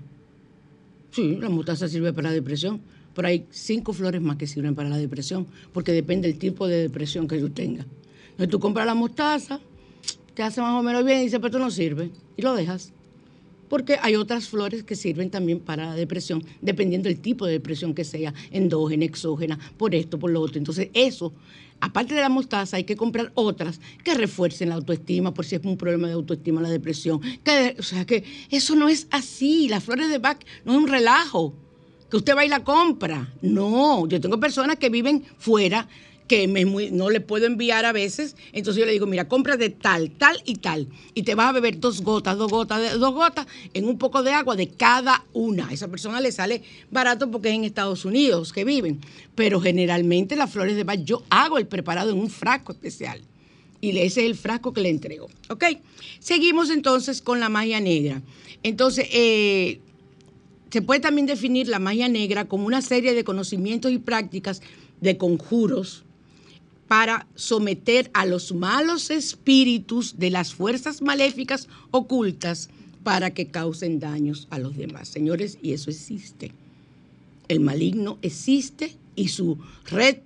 Sí, 1.11 1.37
la 1.41 1.49
mostaza 1.49 1.89
sirve 1.89 2.13
para 2.13 2.29
la 2.29 2.35
depresión. 2.35 2.81
Pero 3.15 3.29
hay 3.29 3.47
cinco 3.51 3.93
flores 3.93 4.21
más 4.21 4.37
que 4.37 4.47
sirven 4.47 4.75
para 4.75 4.89
la 4.89 4.97
depresión, 4.97 5.47
porque 5.73 5.91
depende 5.93 6.29
del 6.29 6.39
tipo 6.39 6.69
de 6.69 6.83
depresión 6.83 7.27
que 7.27 7.39
tú 7.39 7.51
tengas. 7.51 7.87
Entonces 8.31 8.49
tú 8.49 8.61
compras 8.61 8.87
la 8.87 8.95
mostaza, 8.95 9.59
te 10.35 10.43
hace 10.45 10.61
más 10.61 10.75
o 10.79 10.83
menos 10.85 11.05
bien 11.05 11.19
y 11.19 11.23
dices, 11.25 11.39
pero 11.41 11.49
esto 11.49 11.59
no 11.59 11.71
sirve. 11.71 12.11
Y 12.37 12.43
lo 12.43 12.55
dejas. 12.55 12.93
Porque 13.69 13.99
hay 14.01 14.17
otras 14.17 14.49
flores 14.49 14.83
que 14.83 14.97
sirven 14.97 15.31
también 15.31 15.61
para 15.61 15.87
la 15.87 15.95
depresión, 15.95 16.45
dependiendo 16.61 17.09
del 17.09 17.21
tipo 17.21 17.47
de 17.47 17.53
depresión 17.53 17.95
que 17.95 18.05
sea, 18.05 18.33
endógena, 18.51 19.05
exógena, 19.05 19.59
por 19.77 19.95
esto, 19.95 20.19
por 20.19 20.31
lo 20.31 20.41
otro. 20.41 20.59
Entonces, 20.59 20.89
eso, 20.95 21.33
aparte 21.81 22.15
de 22.15 22.21
la 22.21 22.29
mostaza, 22.29 22.77
hay 22.77 22.85
que 22.85 22.97
comprar 22.97 23.31
otras 23.35 23.81
que 24.03 24.15
refuercen 24.15 24.71
la 24.71 24.77
autoestima, 24.77 25.35
por 25.35 25.45
si 25.45 25.57
es 25.57 25.65
un 25.65 25.77
problema 25.77 26.09
de 26.09 26.15
autoestima 26.15 26.63
la 26.63 26.71
depresión. 26.71 27.21
O 27.79 27.83
sea, 27.83 28.07
que 28.07 28.25
eso 28.51 28.75
no 28.75 28.89
es 28.89 29.07
así. 29.11 29.69
Las 29.69 29.85
flores 29.85 30.09
de 30.09 30.19
Bach 30.19 30.39
no 30.65 30.73
es 30.73 30.79
un 30.79 30.89
relajo, 30.89 31.55
que 32.11 32.17
usted 32.17 32.35
va 32.35 32.45
y 32.45 32.49
la 32.49 32.65
compra. 32.65 33.35
No, 33.43 34.09
yo 34.09 34.21
tengo 34.21 34.41
personas 34.41 34.77
que 34.77 34.89
viven 34.89 35.25
fuera 35.37 35.87
que 36.29 36.47
no 36.47 37.11
le 37.11 37.21
puedo 37.21 37.47
enviar 37.47 37.87
a 37.87 37.93
veces, 37.93 38.37
entonces 38.53 38.79
yo 38.79 38.87
le 38.87 38.93
digo, 38.93 39.07
mira, 39.07 39.27
compra 39.27 39.57
de 39.57 39.71
tal, 39.71 40.11
tal 40.11 40.41
y 40.45 40.57
tal, 40.57 40.87
y 41.15 41.23
te 41.23 41.35
vas 41.35 41.49
a 41.49 41.53
beber 41.53 41.81
dos 41.81 42.03
gotas, 42.03 42.37
dos 42.37 42.51
gotas, 42.51 43.01
dos 43.01 43.15
gotas 43.15 43.47
en 43.73 43.87
un 43.87 43.99
poco 43.99 44.23
de 44.23 44.33
agua 44.33 44.55
de 44.55 44.69
cada 44.69 45.25
una. 45.33 45.69
A 45.69 45.73
esa 45.73 45.89
persona 45.89 46.21
le 46.21 46.31
sale 46.31 46.63
barato 46.91 47.31
porque 47.31 47.49
es 47.49 47.55
en 47.55 47.65
Estados 47.65 48.05
Unidos 48.05 48.53
que 48.53 48.65
viven, 48.65 49.01
pero 49.35 49.61
generalmente 49.61 50.37
las 50.37 50.51
flores 50.51 50.77
de 50.77 50.85
Bach, 50.85 51.01
yo 51.03 51.23
hago 51.31 51.59
el 51.59 51.67
preparado 51.67 52.11
en 52.11 52.19
un 52.19 52.31
frasco 52.31 52.73
especial. 52.73 53.23
Y 53.81 53.91
ese 53.91 54.21
es 54.23 54.27
el 54.27 54.35
frasco 54.35 54.73
que 54.73 54.81
le 54.81 54.91
entrego. 54.91 55.29
¿Ok? 55.49 55.65
Seguimos 56.19 56.69
entonces 56.71 57.23
con 57.23 57.39
la 57.39 57.49
magia 57.49 57.81
negra. 57.81 58.23
Entonces, 58.65 59.07
eh, 59.13 59.81
se 60.71 60.83
puede 60.83 61.01
también 61.01 61.27
definir 61.27 61.69
la 61.69 61.79
magia 61.79 62.09
negra 62.09 62.47
como 62.47 62.67
una 62.67 62.83
serie 62.83 63.15
de 63.15 63.23
conocimientos 63.23 63.93
y 63.93 63.99
prácticas 63.99 64.63
de 65.01 65.17
conjuros 65.17 66.05
para 66.89 67.27
someter 67.35 68.11
a 68.15 68.25
los 68.25 68.53
malos 68.55 69.11
espíritus 69.11 70.19
de 70.19 70.31
las 70.31 70.55
fuerzas 70.55 71.03
maléficas 71.03 71.69
ocultas 71.91 72.71
para 73.05 73.33
que 73.33 73.47
causen 73.47 74.01
daños 74.01 74.49
a 74.51 74.59
los 74.59 74.77
demás. 74.77 75.09
Señores, 75.09 75.59
y 75.63 75.73
eso 75.73 75.91
existe. 75.91 76.53
El 77.47 77.61
maligno 77.61 78.19
existe 78.23 78.97
y 79.15 79.29
su 79.29 79.59
red 79.91 80.19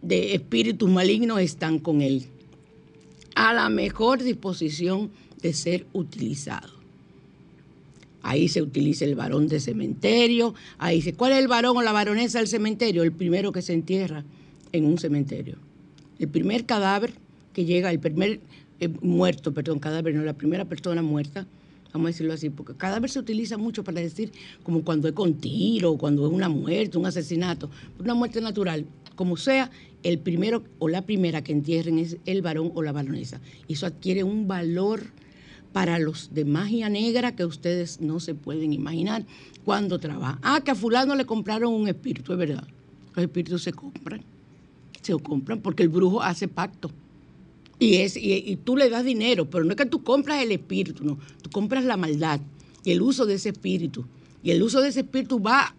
de 0.00 0.34
espíritus 0.34 0.88
malignos 0.88 1.40
están 1.40 1.80
con 1.80 2.02
él 2.02 2.26
a 3.34 3.52
la 3.52 3.68
mejor 3.68 4.22
disposición 4.22 5.10
de 5.42 5.52
ser 5.52 5.86
utilizado. 5.92 6.78
Ahí 8.22 8.48
se 8.48 8.62
utiliza 8.62 9.04
el 9.04 9.14
varón 9.14 9.48
de 9.48 9.60
cementerio. 9.60 10.54
Ahí 10.78 10.96
dice, 10.96 11.14
¿cuál 11.14 11.32
es 11.32 11.38
el 11.38 11.48
varón 11.48 11.76
o 11.76 11.82
la 11.82 11.92
varonesa 11.92 12.38
del 12.38 12.48
cementerio? 12.48 13.02
El 13.02 13.12
primero 13.12 13.52
que 13.52 13.62
se 13.62 13.72
entierra 13.72 14.24
en 14.72 14.84
un 14.84 14.98
cementerio. 14.98 15.56
El 16.18 16.28
primer 16.28 16.66
cadáver 16.66 17.12
que 17.52 17.64
llega, 17.64 17.90
el 17.90 18.00
primer 18.00 18.40
eh, 18.80 18.88
muerto, 18.88 19.52
perdón, 19.52 19.78
cadáver, 19.78 20.14
no, 20.14 20.22
la 20.22 20.34
primera 20.34 20.64
persona 20.64 21.02
muerta, 21.02 21.46
vamos 21.92 22.06
a 22.06 22.10
decirlo 22.10 22.32
así, 22.32 22.50
porque 22.50 22.74
cadáver 22.74 23.10
se 23.10 23.18
utiliza 23.18 23.56
mucho 23.56 23.82
para 23.82 24.00
decir 24.00 24.32
como 24.62 24.82
cuando 24.82 25.08
es 25.08 25.14
con 25.14 25.34
tiro, 25.34 25.96
cuando 25.96 26.26
es 26.26 26.32
una 26.32 26.48
muerte, 26.48 26.98
un 26.98 27.06
asesinato, 27.06 27.70
una 27.98 28.14
muerte 28.14 28.40
natural, 28.40 28.84
como 29.16 29.36
sea, 29.36 29.70
el 30.02 30.18
primero 30.18 30.62
o 30.78 30.88
la 30.88 31.02
primera 31.02 31.42
que 31.42 31.52
entierren 31.52 31.98
es 31.98 32.18
el 32.24 32.42
varón 32.42 32.70
o 32.74 32.82
la 32.82 32.92
varonesa. 32.92 33.40
Y 33.66 33.72
eso 33.72 33.86
adquiere 33.86 34.22
un 34.22 34.46
valor 34.46 35.02
para 35.72 35.98
los 35.98 36.32
de 36.32 36.44
magia 36.44 36.88
negra 36.88 37.34
que 37.34 37.44
ustedes 37.44 38.00
no 38.00 38.20
se 38.20 38.34
pueden 38.34 38.72
imaginar 38.72 39.24
cuando 39.64 39.98
trabajan. 39.98 40.38
Ah, 40.42 40.60
que 40.64 40.70
a 40.70 40.74
fulano 40.74 41.14
le 41.14 41.24
compraron 41.24 41.74
un 41.74 41.88
espíritu, 41.88 42.32
es 42.32 42.38
verdad. 42.38 42.64
Los 43.14 43.24
espíritus 43.24 43.62
se 43.62 43.72
compran, 43.72 44.22
se 45.08 45.22
compran 45.22 45.60
porque 45.60 45.82
el 45.82 45.88
brujo 45.88 46.22
hace 46.22 46.48
pacto. 46.48 46.90
Y, 47.78 47.96
es, 47.96 48.16
y, 48.16 48.56
tú 48.64 48.76
le 48.76 48.90
das 48.90 49.04
dinero, 49.04 49.48
pero 49.48 49.64
no 49.64 49.70
es 49.70 49.76
que 49.76 49.86
tú 49.86 50.02
compras 50.02 50.42
el 50.42 50.50
espíritu, 50.50 51.04
no, 51.04 51.18
tú 51.42 51.50
compras 51.50 51.84
la 51.84 51.96
maldad 51.96 52.40
y 52.84 52.90
el 52.90 53.00
uso 53.02 53.24
de 53.24 53.34
ese 53.34 53.50
espíritu. 53.50 54.04
Y 54.42 54.50
el 54.50 54.62
uso 54.62 54.80
de 54.80 54.88
ese 54.88 55.00
espíritu 55.00 55.40
va 55.40 55.74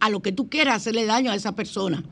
a 0.00 0.10
lo 0.10 0.20
que 0.20 0.32
tú 0.32 0.48
quieras 0.48 0.76
hacerle 0.76 1.04
daño 1.04 1.30
a 1.30 1.34
esa 1.34 1.54
persona. 1.54 2.02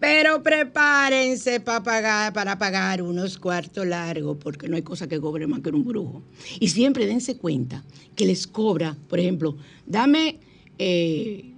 Pero 0.00 0.42
prepárense 0.42 1.60
para 1.60 1.82
pagar, 1.82 2.32
para 2.32 2.58
pagar 2.58 3.00
unos 3.00 3.38
cuartos 3.38 3.86
largos, 3.86 4.36
porque 4.38 4.68
no 4.68 4.76
hay 4.76 4.82
cosa 4.82 5.06
que 5.06 5.20
cobre 5.20 5.46
más 5.46 5.60
que 5.60 5.70
un 5.70 5.84
brujo. 5.84 6.22
Y 6.58 6.68
siempre 6.68 7.06
dense 7.06 7.36
cuenta 7.36 7.84
que 8.16 8.26
les 8.26 8.46
cobra, 8.46 8.96
por 9.08 9.20
ejemplo, 9.20 9.56
dame 9.86 10.40
eh, 10.78 11.52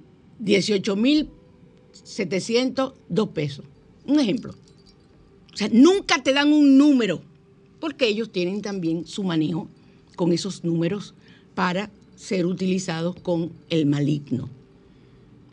18.702 2.04 3.28
pesos. 3.32 3.64
Un 4.06 4.20
ejemplo. 4.20 4.54
O 5.52 5.56
sea, 5.56 5.68
nunca 5.72 6.22
te 6.22 6.32
dan 6.32 6.52
un 6.52 6.76
número, 6.76 7.22
porque 7.80 8.06
ellos 8.08 8.30
tienen 8.30 8.62
también 8.62 9.06
su 9.06 9.22
manejo 9.24 9.68
con 10.16 10.32
esos 10.32 10.64
números 10.64 11.14
para 11.54 11.90
ser 12.14 12.46
utilizados 12.46 13.16
con 13.20 13.52
el 13.70 13.86
maligno. 13.86 14.48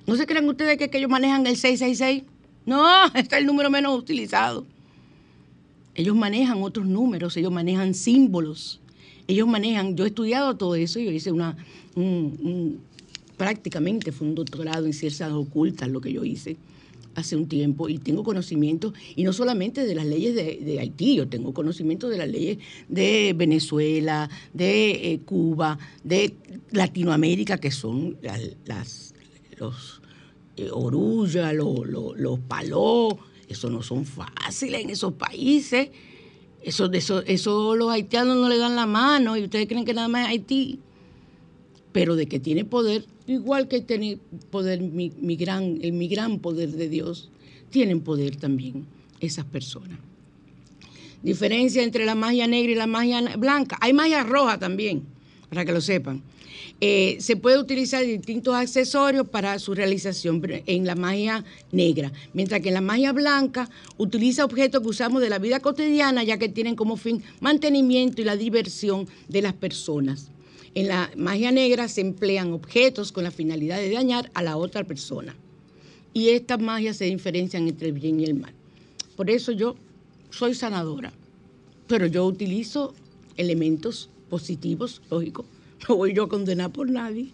¿No 0.05 0.15
se 0.17 0.25
creen 0.25 0.47
ustedes 0.49 0.77
que, 0.77 0.89
ellos 0.97 1.09
manejan 1.09 1.47
el 1.47 1.55
666? 1.55 2.23
No, 2.65 3.05
este 3.15 3.35
es 3.35 3.41
el 3.41 3.45
número 3.45 3.69
menos 3.69 3.97
utilizado. 3.97 4.65
Ellos 5.95 6.15
manejan 6.15 6.61
otros 6.63 6.85
números, 6.85 7.37
ellos 7.37 7.51
manejan 7.51 7.93
símbolos, 7.93 8.81
ellos 9.27 9.47
manejan, 9.47 9.95
yo 9.95 10.05
he 10.05 10.07
estudiado 10.07 10.57
todo 10.57 10.75
eso, 10.75 10.99
yo 10.99 11.11
hice 11.11 11.31
una, 11.31 11.55
un- 11.95 12.37
un- 12.41 12.79
prácticamente 13.37 14.11
fue 14.11 14.27
un 14.27 14.35
doctorado 14.35 14.85
en 14.85 14.93
ciencias 14.93 15.31
ocultas 15.31 15.89
lo 15.89 16.01
que 16.01 16.11
yo 16.13 16.23
hice 16.23 16.57
hace 17.15 17.35
un 17.35 17.47
tiempo 17.47 17.89
y 17.89 17.99
tengo 17.99 18.23
conocimiento, 18.23 18.91
y 19.15 19.23
no 19.23 19.33
solamente 19.33 19.85
de 19.85 19.93
las 19.93 20.05
leyes 20.07 20.33
de, 20.33 20.79
Haití, 20.79 21.15
yo 21.17 21.27
tengo 21.27 21.53
conocimiento 21.53 22.09
de 22.09 22.17
las 22.17 22.27
leyes 22.27 22.57
de 22.89 23.33
Venezuela, 23.37 24.31
de 24.51 25.13
eh, 25.13 25.19
Cuba, 25.19 25.77
de 26.03 26.33
Latinoamérica, 26.71 27.59
que 27.59 27.69
son 27.69 28.17
las, 28.23 28.41
las- 28.65 29.13
los 29.59 30.01
eh, 30.57 30.69
los, 30.69 31.35
los, 31.87 32.17
los 32.19 32.39
Paló, 32.47 33.19
eso 33.47 33.69
no 33.69 33.83
son 33.83 34.05
fáciles 34.05 34.81
en 34.81 34.89
esos 34.89 35.13
países. 35.13 35.89
Eso, 36.63 36.91
eso, 36.93 37.21
eso 37.23 37.75
los 37.75 37.91
haitianos 37.91 38.37
no 38.37 38.49
le 38.49 38.57
dan 38.57 38.75
la 38.75 38.85
mano 38.87 39.37
y 39.37 39.43
ustedes 39.43 39.67
creen 39.67 39.85
que 39.85 39.93
nada 39.93 40.07
más 40.07 40.23
es 40.23 40.29
Haití. 40.29 40.79
Pero 41.91 42.15
de 42.15 42.25
que 42.27 42.39
tiene 42.39 42.65
poder, 42.65 43.05
igual 43.27 43.67
que 43.67 43.81
tiene 43.81 44.17
poder 44.49 44.81
mi, 44.81 45.35
gran, 45.35 45.79
el 45.81 45.93
mi 45.93 46.07
gran 46.07 46.39
poder 46.39 46.71
de 46.71 46.89
Dios, 46.89 47.29
tienen 47.69 48.01
poder 48.01 48.35
también 48.35 48.85
esas 49.19 49.45
personas. 49.45 49.99
Diferencia 51.21 51.83
entre 51.83 52.05
la 52.05 52.15
magia 52.15 52.47
negra 52.47 52.71
y 52.71 52.75
la 52.75 52.87
magia 52.87 53.21
blanca. 53.37 53.77
Hay 53.79 53.93
magia 53.93 54.23
roja 54.23 54.59
también, 54.59 55.03
para 55.49 55.63
que 55.63 55.71
lo 55.71 55.79
sepan. 55.79 56.21
Eh, 56.81 57.17
se 57.21 57.37
puede 57.37 57.57
utilizar 57.59 58.03
distintos 58.05 58.53
accesorios 58.55 59.27
para 59.29 59.57
su 59.57 59.73
realización 59.73 60.41
en 60.65 60.85
la 60.85 60.95
magia 60.95 61.45
negra, 61.71 62.11
mientras 62.33 62.59
que 62.59 62.67
en 62.67 62.73
la 62.73 62.81
magia 62.81 63.13
blanca 63.13 63.69
utiliza 63.97 64.43
objetos 64.43 64.81
que 64.81 64.89
usamos 64.89 65.21
de 65.21 65.29
la 65.29 65.39
vida 65.39 65.61
cotidiana, 65.61 66.23
ya 66.23 66.37
que 66.37 66.49
tienen 66.49 66.75
como 66.75 66.97
fin 66.97 67.23
mantenimiento 67.39 68.21
y 68.21 68.25
la 68.25 68.35
diversión 68.35 69.07
de 69.29 69.41
las 69.41 69.53
personas. 69.53 70.29
En 70.75 70.87
la 70.87 71.11
magia 71.15 71.51
negra 71.51 71.87
se 71.87 72.01
emplean 72.01 72.51
objetos 72.51 73.11
con 73.11 73.23
la 73.23 73.31
finalidad 73.31 73.77
de 73.77 73.91
dañar 73.91 74.31
a 74.33 74.41
la 74.41 74.57
otra 74.57 74.83
persona. 74.83 75.35
Y 76.13 76.29
estas 76.29 76.59
magias 76.59 76.97
se 76.97 77.05
diferencian 77.05 77.67
entre 77.67 77.87
el 77.87 77.93
bien 77.93 78.19
y 78.19 78.25
el 78.25 78.35
mal. 78.35 78.53
Por 79.15 79.29
eso 79.29 79.51
yo 79.51 79.75
soy 80.31 80.55
sanadora. 80.55 81.13
Pero 81.87 82.07
yo 82.07 82.25
utilizo 82.25 82.93
elementos 83.37 84.09
positivos, 84.29 85.01
lógico. 85.09 85.45
No 85.89 85.97
voy 85.97 86.13
yo 86.13 86.23
a 86.23 86.29
condenar 86.29 86.71
por 86.71 86.89
nadie. 86.89 87.27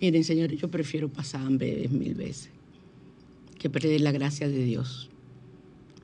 Miren, 0.00 0.22
señores, 0.22 0.60
yo 0.60 0.70
prefiero 0.70 1.08
pasar 1.08 1.44
hambre 1.44 1.88
mil 1.88 2.14
veces 2.14 2.50
que 3.58 3.68
perder 3.68 4.00
la 4.02 4.12
gracia 4.12 4.48
de 4.48 4.62
Dios. 4.62 5.08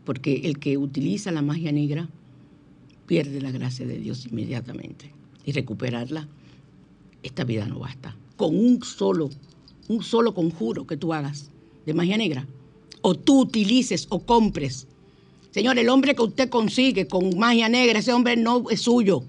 Porque 0.04 0.40
el 0.44 0.58
que 0.58 0.78
utiliza 0.78 1.30
la 1.30 1.42
magia 1.42 1.70
negra 1.70 2.08
pierde 3.06 3.40
la 3.40 3.50
gracia 3.50 3.86
de 3.86 3.98
Dios 3.98 4.26
inmediatamente. 4.26 5.12
Y 5.44 5.52
recuperarla, 5.52 6.28
esta 7.22 7.44
vida 7.44 7.66
no 7.66 7.78
basta. 7.78 8.16
Con 8.36 8.56
un 8.56 8.82
solo, 8.82 9.30
un 9.88 10.02
solo 10.02 10.34
conjuro 10.34 10.86
que 10.86 10.96
tú 10.96 11.12
hagas 11.12 11.50
de 11.86 11.94
magia 11.94 12.16
negra, 12.16 12.46
o 13.02 13.14
tú 13.14 13.40
utilices 13.40 14.06
o 14.10 14.20
compres. 14.20 14.86
Señor, 15.50 15.78
el 15.78 15.88
hombre 15.88 16.14
que 16.14 16.22
usted 16.22 16.48
consigue 16.48 17.08
con 17.08 17.38
magia 17.38 17.68
negra, 17.68 17.98
ese 17.98 18.12
hombre 18.12 18.36
no 18.36 18.68
es 18.70 18.82
suyo. 18.82 19.24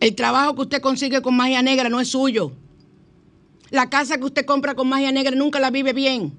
El 0.00 0.14
trabajo 0.14 0.54
que 0.54 0.62
usted 0.62 0.80
consigue 0.80 1.20
con 1.22 1.36
magia 1.36 1.60
negra 1.62 1.88
no 1.88 2.00
es 2.00 2.08
suyo. 2.08 2.52
La 3.70 3.90
casa 3.90 4.16
que 4.16 4.24
usted 4.24 4.46
compra 4.46 4.74
con 4.74 4.88
magia 4.88 5.12
negra 5.12 5.34
nunca 5.34 5.60
la 5.60 5.70
vive 5.70 5.92
bien. 5.92 6.32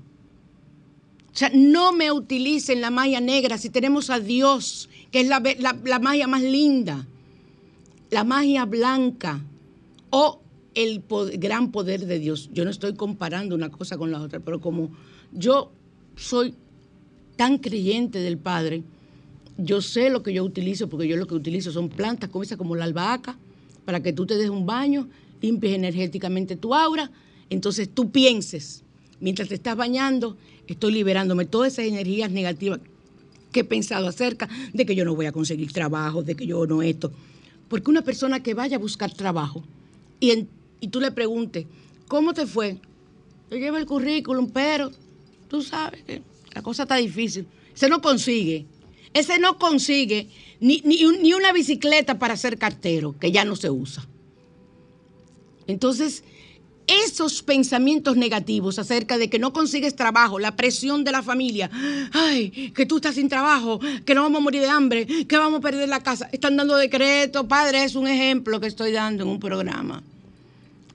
O 1.31 1.37
sea, 1.39 1.51
no 1.53 1.91
me 1.91 2.11
utilicen 2.11 2.81
la 2.81 2.89
magia 2.89 3.21
negra 3.21 3.57
si 3.57 3.69
tenemos 3.69 4.09
a 4.09 4.19
Dios, 4.19 4.89
que 5.11 5.21
es 5.21 5.27
la, 5.27 5.41
la 5.83 5.99
magia 5.99 6.27
más 6.27 6.41
linda, 6.41 7.05
la 8.09 8.23
magia 8.23 8.65
blanca 8.65 9.41
o 10.09 10.41
el 10.75 11.03
gran 11.37 11.71
poder 11.71 12.05
de 12.05 12.19
Dios. 12.19 12.49
Yo 12.53 12.63
no 12.63 12.71
estoy 12.71 12.93
comparando 12.95 13.55
una 13.55 13.69
cosa 13.69 13.97
con 13.97 14.11
la 14.11 14.21
otra, 14.21 14.39
pero 14.39 14.59
como 14.59 14.91
yo 15.31 15.71
soy 16.15 16.53
tan 17.35 17.57
creyente 17.57 18.19
del 18.19 18.37
Padre, 18.37 18.83
yo 19.57 19.81
sé 19.81 20.09
lo 20.09 20.23
que 20.23 20.33
yo 20.33 20.43
utilizo, 20.43 20.89
porque 20.89 21.07
yo 21.07 21.17
lo 21.17 21.27
que 21.27 21.35
utilizo 21.35 21.71
son 21.71 21.89
plantas 21.89 22.29
como 22.29 22.45
como 22.57 22.75
la 22.75 22.85
albahaca, 22.85 23.37
para 23.85 24.01
que 24.01 24.13
tú 24.13 24.25
te 24.25 24.37
des 24.37 24.49
un 24.49 24.65
baño, 24.65 25.09
limpies 25.41 25.73
energéticamente 25.73 26.55
tu 26.55 26.73
aura, 26.73 27.11
entonces 27.49 27.89
tú 27.89 28.11
pienses, 28.11 28.83
mientras 29.19 29.49
te 29.49 29.55
estás 29.55 29.75
bañando, 29.75 30.37
estoy 30.67 30.93
liberándome 30.93 31.45
todas 31.45 31.73
esas 31.73 31.85
energías 31.85 32.31
negativas 32.31 32.79
que 33.51 33.61
he 33.61 33.63
pensado 33.63 34.07
acerca 34.07 34.47
de 34.73 34.85
que 34.85 34.95
yo 34.95 35.05
no 35.05 35.15
voy 35.15 35.25
a 35.25 35.31
conseguir 35.31 35.73
trabajo, 35.73 36.21
de 36.21 36.35
que 36.35 36.45
yo 36.45 36.65
no 36.67 36.81
esto. 36.81 37.11
Porque 37.69 37.89
una 37.89 38.01
persona 38.01 38.41
que 38.41 38.53
vaya 38.53 38.77
a 38.77 38.79
buscar 38.79 39.13
trabajo 39.13 39.63
y, 40.19 40.47
tú 40.89 40.99
le 40.99 41.11
preguntes, 41.11 41.65
¿cómo 42.07 42.33
te 42.33 42.45
fue? 42.45 42.77
Yo 43.49 43.57
llevo 43.57 43.77
el 43.77 43.85
currículum, 43.85 44.49
pero 44.49 44.91
tú 45.47 45.61
sabes 45.61 46.03
que 46.03 46.21
la 46.53 46.61
cosa 46.61 46.83
está 46.83 46.95
difícil. 46.95 47.47
Ese 47.73 47.87
no 47.87 48.01
consigue. 48.01 48.65
Ese 49.13 49.39
no 49.39 49.57
consigue 49.57 50.29
ni, 50.59 50.81
ni, 50.83 51.33
una 51.33 51.53
bicicleta 51.53 52.19
para 52.19 52.35
ser 52.35 52.57
cartero, 52.57 53.15
que 53.17 53.31
ya 53.31 53.45
no 53.45 53.55
se 53.55 53.69
usa. 53.69 54.05
Entonces, 55.67 56.23
esos 56.89 57.43
pensamientos 57.43 58.17
negativos 58.17 58.79
acerca 58.79 59.17
de 59.17 59.29
que 59.29 59.39
no 59.39 59.53
consigues 59.53 59.95
trabajo, 59.95 60.39
la 60.39 60.55
presión 60.55 61.03
de 61.03 61.11
la 61.11 61.21
familia, 61.21 61.69
ay, 62.13 62.71
que 62.75 62.85
tú 62.85 62.97
estás 62.97 63.15
sin 63.15 63.29
trabajo, 63.29 63.79
que 64.05 64.15
no 64.15 64.23
vamos 64.23 64.39
a 64.39 64.43
morir 64.43 64.61
de 64.61 64.69
hambre, 64.69 65.05
que 65.05 65.37
vamos 65.37 65.59
a 65.59 65.61
perder 65.61 65.87
la 65.89 66.01
casa, 66.01 66.29
están 66.31 66.57
dando 66.57 66.75
decreto, 66.75 67.47
padre, 67.47 67.83
es 67.83 67.95
un 67.95 68.07
ejemplo 68.07 68.59
que 68.59 68.67
estoy 68.67 68.91
dando 68.91 69.23
en 69.23 69.29
un 69.29 69.39
programa. 69.39 70.01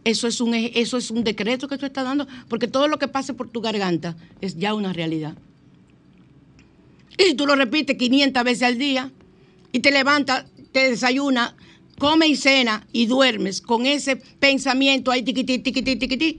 Eso 0.05 0.27
es 0.27 0.41
un, 0.41 0.53
eso 0.55 0.99
es 0.99 1.11
un 1.11 1.25
decreto 1.25 1.69
que 1.69 1.79
tú 1.79 1.87
estás 1.87 2.05
dando, 2.05 2.27
porque 2.49 2.69
todo 2.69 2.89
lo 2.89 2.99
que 2.99 3.09
pase 3.09 3.33
por 3.33 3.49
tu 3.49 3.61
garganta 3.61 4.17
es 4.41 4.57
ya 4.57 4.75
una 4.75 4.93
realidad. 4.93 5.35
Y 7.17 7.35
tú 7.35 7.47
lo 7.47 7.55
repites 7.55 7.97
500 7.97 8.45
veces 8.45 8.63
al 8.65 8.79
día 8.79 9.11
y 9.73 9.81
te 9.81 9.91
levantas, 9.91 10.47
te 10.73 10.91
desayunas, 10.91 11.55
come 11.99 12.27
y 12.27 12.37
cena 12.37 12.87
y 12.93 13.07
duermes 13.07 13.61
con 13.61 13.87
ese 13.87 14.17
pensamiento 14.17 15.11
ahí 15.11 15.23
tiquití, 15.23 15.59
tiquití, 15.59 15.97
tiquití, 15.97 16.39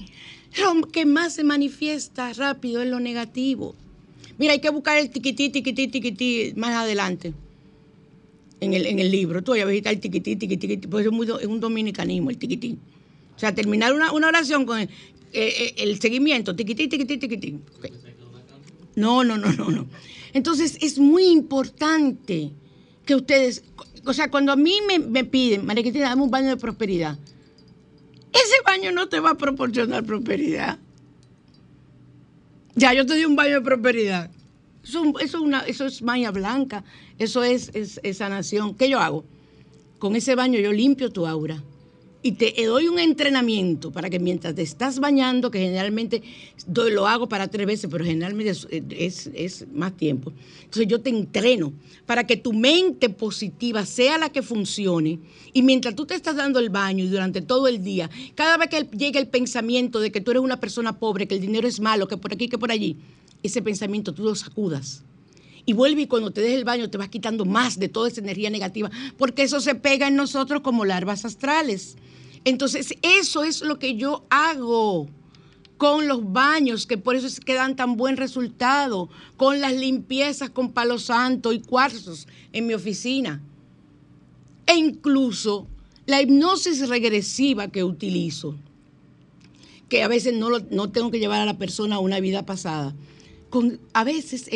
lo 0.59 0.87
que 0.87 1.05
más 1.05 1.33
se 1.33 1.43
manifiesta 1.43 2.33
rápido 2.33 2.81
es 2.81 2.89
lo 2.89 2.99
negativo. 2.99 3.75
Mira, 4.37 4.53
hay 4.53 4.59
que 4.59 4.69
buscar 4.69 4.97
el 4.97 5.09
tiquití, 5.09 5.49
tiquití, 5.49 5.87
tiquití 5.87 6.53
más 6.55 6.71
adelante 6.71 7.33
en 8.59 8.73
el, 8.73 8.85
en 8.85 8.99
el 8.99 9.11
libro. 9.11 9.43
Tú 9.43 9.55
ya 9.55 9.65
ves 9.65 9.85
el 9.85 9.99
tiquití, 9.99 10.35
tiquití, 10.35 10.67
tiquití, 10.67 10.87
pues 10.87 11.05
es, 11.05 11.47
un 11.47 11.59
dominicanismo 11.59 12.29
el 12.29 12.37
tiquití. 12.37 12.77
O 13.35 13.39
sea, 13.39 13.53
terminar 13.53 13.93
una, 13.93 14.11
oración 14.11 14.65
con 14.65 14.79
el, 14.79 14.89
eh, 15.33 15.73
eh, 15.77 15.97
seguimiento, 15.99 16.55
tiquití, 16.55 16.87
tiquití, 16.87 17.17
tiquití. 17.17 17.59
No, 18.95 19.23
no, 19.23 19.37
no, 19.37 19.51
no, 19.51 19.69
no. 19.69 19.87
Entonces 20.33 20.77
es 20.81 20.99
muy 20.99 21.27
importante 21.27 22.51
que 23.05 23.15
ustedes, 23.15 23.63
o 24.05 24.13
sea, 24.13 24.29
cuando 24.29 24.51
a 24.51 24.55
mí 24.55 24.79
me, 24.87 25.23
piden, 25.23 25.65
María 25.65 25.83
Cristina, 25.83 26.09
dame 26.09 26.23
un 26.23 26.31
baño 26.31 26.49
de 26.49 26.57
prosperidad, 26.57 27.17
ese 28.31 28.55
baño 28.65 28.91
no 28.91 29.07
te 29.07 29.19
va 29.19 29.31
a 29.31 29.37
proporcionar 29.37 30.03
prosperidad. 30.03 30.77
Ya, 32.75 32.93
yo 32.93 33.05
te 33.05 33.15
di 33.15 33.23
un 33.23 33.35
baño 33.35 33.55
de 33.55 33.61
prosperidad. 33.61 34.29
Eso, 34.83 35.85
es 35.85 36.01
magia 36.01 36.31
blanca, 36.31 36.83
eso 37.17 37.43
es, 37.43 37.71
es, 37.73 37.99
es 38.03 38.17
sanación. 38.17 38.75
¿Qué 38.75 38.89
yo 38.89 38.99
hago? 38.99 39.23
Con 39.99 40.15
ese 40.15 40.35
baño 40.35 40.59
yo 40.59 40.71
limpio 40.73 41.09
tu 41.09 41.25
aura 41.25 41.63
y 42.25 42.31
te 42.31 42.65
doy 42.65 42.87
un 42.87 42.97
entrenamiento 42.97 43.91
para 43.91 44.09
que 44.09 44.17
mientras 44.17 44.55
te 44.55 44.63
estás 44.63 44.99
bañando, 44.99 45.51
que 45.51 45.59
generalmente 45.59 46.23
lo 46.67 47.05
hago 47.05 47.29
para 47.29 47.49
tres 47.49 47.67
veces, 47.67 47.87
pero 47.91 48.03
generalmente 48.03 48.51
es, 48.89 49.67
más 49.71 49.95
tiempo. 49.95 50.33
Entonces 50.63 50.87
yo 50.87 50.99
te 51.01 51.11
entreno 51.11 51.71
para 52.07 52.25
que 52.25 52.35
tu 52.35 52.51
mente 52.51 53.09
positiva 53.09 53.85
sea 53.85 54.17
la 54.17 54.29
que 54.29 54.41
funcione 54.41 55.19
y 55.53 55.61
mientras 55.61 55.95
tú 55.95 56.07
te 56.07 56.15
estás 56.15 56.35
dando 56.35 56.57
el 56.57 56.71
baño 56.71 57.03
y 57.03 57.09
durante 57.09 57.43
todo 57.43 57.67
el 57.67 57.83
día, 57.83 58.09
cada 58.33 58.57
vez 58.57 58.69
que 58.69 58.97
llegue 58.97 59.19
el 59.19 59.27
pensamiento 59.27 59.99
de 59.99 60.11
que 60.11 60.19
tú 60.19 60.31
eres 60.31 60.41
una 60.41 60.59
persona 60.59 60.97
pobre, 60.97 61.27
que 61.27 61.35
el 61.35 61.41
dinero 61.41 61.67
es 61.67 61.79
malo, 61.79 62.07
que 62.07 62.17
por 62.17 62.33
aquí, 62.33 62.49
que 62.49 62.57
por 62.57 62.71
allí, 62.71 62.97
ese 63.43 63.61
pensamiento 63.61 64.15
tú 64.15 64.23
lo 64.23 64.33
sacudas 64.33 65.03
y 65.65 65.73
vuelve 65.73 66.03
y 66.03 66.07
cuando 66.07 66.31
te 66.31 66.41
des 66.41 66.53
el 66.53 66.63
baño 66.63 66.89
te 66.89 66.97
vas 66.97 67.09
quitando 67.09 67.45
más 67.45 67.79
de 67.79 67.89
toda 67.89 68.07
esa 68.07 68.21
energía 68.21 68.49
negativa, 68.49 68.91
porque 69.17 69.43
eso 69.43 69.59
se 69.59 69.75
pega 69.75 70.07
en 70.07 70.15
nosotros 70.15 70.61
como 70.61 70.85
larvas 70.85 71.25
astrales. 71.25 71.97
Entonces, 72.43 72.93
eso 73.01 73.43
es 73.43 73.61
lo 73.61 73.79
que 73.79 73.95
yo 73.95 74.25
hago 74.29 75.07
con 75.77 76.07
los 76.07 76.31
baños, 76.31 76.85
que 76.85 76.97
por 76.97 77.15
eso 77.15 77.27
es 77.27 77.39
que 77.39 77.53
dan 77.53 77.75
tan 77.75 77.97
buen 77.97 78.17
resultado, 78.17 79.09
con 79.35 79.59
las 79.59 79.73
limpiezas 79.73 80.49
con 80.51 80.71
palo 80.71 80.99
santo 80.99 81.51
y 81.51 81.59
cuarzos 81.59 82.27
en 82.53 82.67
mi 82.67 82.73
oficina. 82.73 83.41
E 84.67 84.75
incluso 84.75 85.67
la 86.05 86.21
hipnosis 86.21 86.87
regresiva 86.87 87.67
que 87.67 87.83
utilizo, 87.83 88.55
que 89.89 90.03
a 90.03 90.07
veces 90.07 90.33
no, 90.33 90.49
no 90.69 90.91
tengo 90.91 91.11
que 91.11 91.19
llevar 91.19 91.41
a 91.41 91.45
la 91.45 91.57
persona 91.57 91.95
a 91.95 91.99
una 91.99 92.19
vida 92.19 92.45
pasada, 92.45 92.95
a 93.93 94.03
veces 94.03 94.49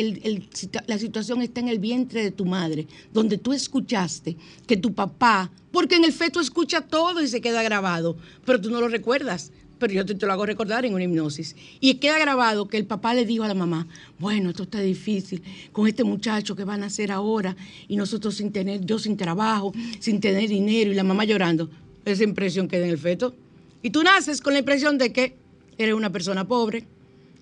la 0.86 0.98
situación 0.98 1.42
está 1.42 1.60
en 1.60 1.68
el 1.68 1.78
vientre 1.78 2.22
de 2.22 2.30
tu 2.30 2.44
madre, 2.44 2.86
donde 3.12 3.38
tú 3.38 3.52
escuchaste 3.52 4.36
que 4.66 4.76
tu 4.76 4.92
papá, 4.92 5.50
porque 5.72 5.96
en 5.96 6.04
el 6.04 6.12
feto 6.12 6.40
escucha 6.40 6.82
todo 6.82 7.22
y 7.22 7.28
se 7.28 7.40
queda 7.40 7.62
grabado, 7.62 8.16
pero 8.44 8.60
tú 8.60 8.70
no 8.70 8.80
lo 8.80 8.88
recuerdas. 8.88 9.52
Pero 9.78 9.94
yo 9.94 10.04
te, 10.04 10.14
lo 10.26 10.30
hago 10.30 10.44
recordar 10.44 10.84
en 10.84 10.92
una 10.92 11.04
hipnosis. 11.04 11.56
Y 11.80 11.94
queda 11.94 12.18
grabado 12.18 12.68
que 12.68 12.76
el 12.76 12.84
papá 12.84 13.14
le 13.14 13.24
dijo 13.24 13.44
a 13.44 13.48
la 13.48 13.54
mamá, 13.54 13.86
bueno, 14.18 14.50
esto 14.50 14.64
está 14.64 14.78
difícil 14.78 15.42
con 15.72 15.86
este 15.86 16.04
muchacho 16.04 16.54
que 16.54 16.64
van 16.64 16.82
a 16.82 16.86
hacer 16.86 17.10
ahora 17.10 17.56
y 17.88 17.96
nosotros 17.96 18.34
sin 18.34 18.52
tener, 18.52 18.84
yo 18.84 18.98
sin 18.98 19.16
trabajo, 19.16 19.72
sin 19.98 20.20
tener 20.20 20.50
dinero 20.50 20.92
y 20.92 20.94
la 20.94 21.02
mamá 21.02 21.24
llorando. 21.24 21.70
Esa 22.04 22.24
impresión 22.24 22.68
queda 22.68 22.84
en 22.84 22.90
el 22.90 22.98
feto. 22.98 23.34
Y 23.82 23.88
tú 23.88 24.02
naces 24.02 24.42
con 24.42 24.52
la 24.52 24.58
impresión 24.58 24.98
de 24.98 25.14
que 25.14 25.36
eres 25.78 25.94
una 25.94 26.12
persona 26.12 26.46
pobre, 26.46 26.84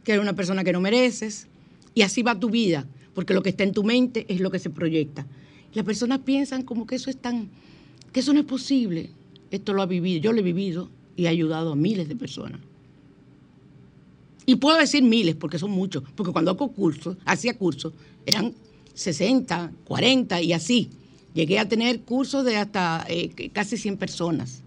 que 0.08 0.14
eres 0.14 0.22
una 0.22 0.34
persona 0.34 0.64
que 0.64 0.72
no 0.72 0.80
mereces, 0.80 1.48
y 1.92 2.00
así 2.00 2.22
va 2.22 2.40
tu 2.40 2.48
vida, 2.48 2.86
porque 3.12 3.34
lo 3.34 3.42
que 3.42 3.50
está 3.50 3.62
en 3.64 3.72
tu 3.72 3.84
mente 3.84 4.24
es 4.30 4.40
lo 4.40 4.50
que 4.50 4.58
se 4.58 4.70
proyecta. 4.70 5.26
Las 5.74 5.84
personas 5.84 6.20
piensan 6.20 6.62
como 6.62 6.86
que 6.86 6.94
eso 6.94 7.10
es 7.10 7.18
tan, 7.18 7.50
que 8.10 8.20
eso 8.20 8.32
no 8.32 8.40
es 8.40 8.46
posible. 8.46 9.10
Esto 9.50 9.74
lo 9.74 9.82
ha 9.82 9.86
vivido, 9.86 10.22
yo 10.22 10.32
lo 10.32 10.38
he 10.38 10.42
vivido 10.42 10.88
y 11.14 11.26
he 11.26 11.28
ayudado 11.28 11.72
a 11.72 11.76
miles 11.76 12.08
de 12.08 12.16
personas. 12.16 12.58
Y 14.46 14.56
puedo 14.56 14.78
decir 14.78 15.02
miles 15.02 15.34
porque 15.34 15.58
son 15.58 15.72
muchos, 15.72 16.02
porque 16.16 16.32
cuando 16.32 16.52
hago 16.52 16.72
cursos, 16.72 17.18
hacía 17.26 17.58
cursos, 17.58 17.92
eran 18.24 18.54
60, 18.94 19.72
40 19.84 20.40
y 20.40 20.54
así. 20.54 20.88
Llegué 21.34 21.58
a 21.58 21.68
tener 21.68 22.00
cursos 22.00 22.46
de 22.46 22.56
hasta 22.56 23.04
eh, 23.10 23.50
casi 23.52 23.76
100 23.76 23.98
personas. 23.98 24.62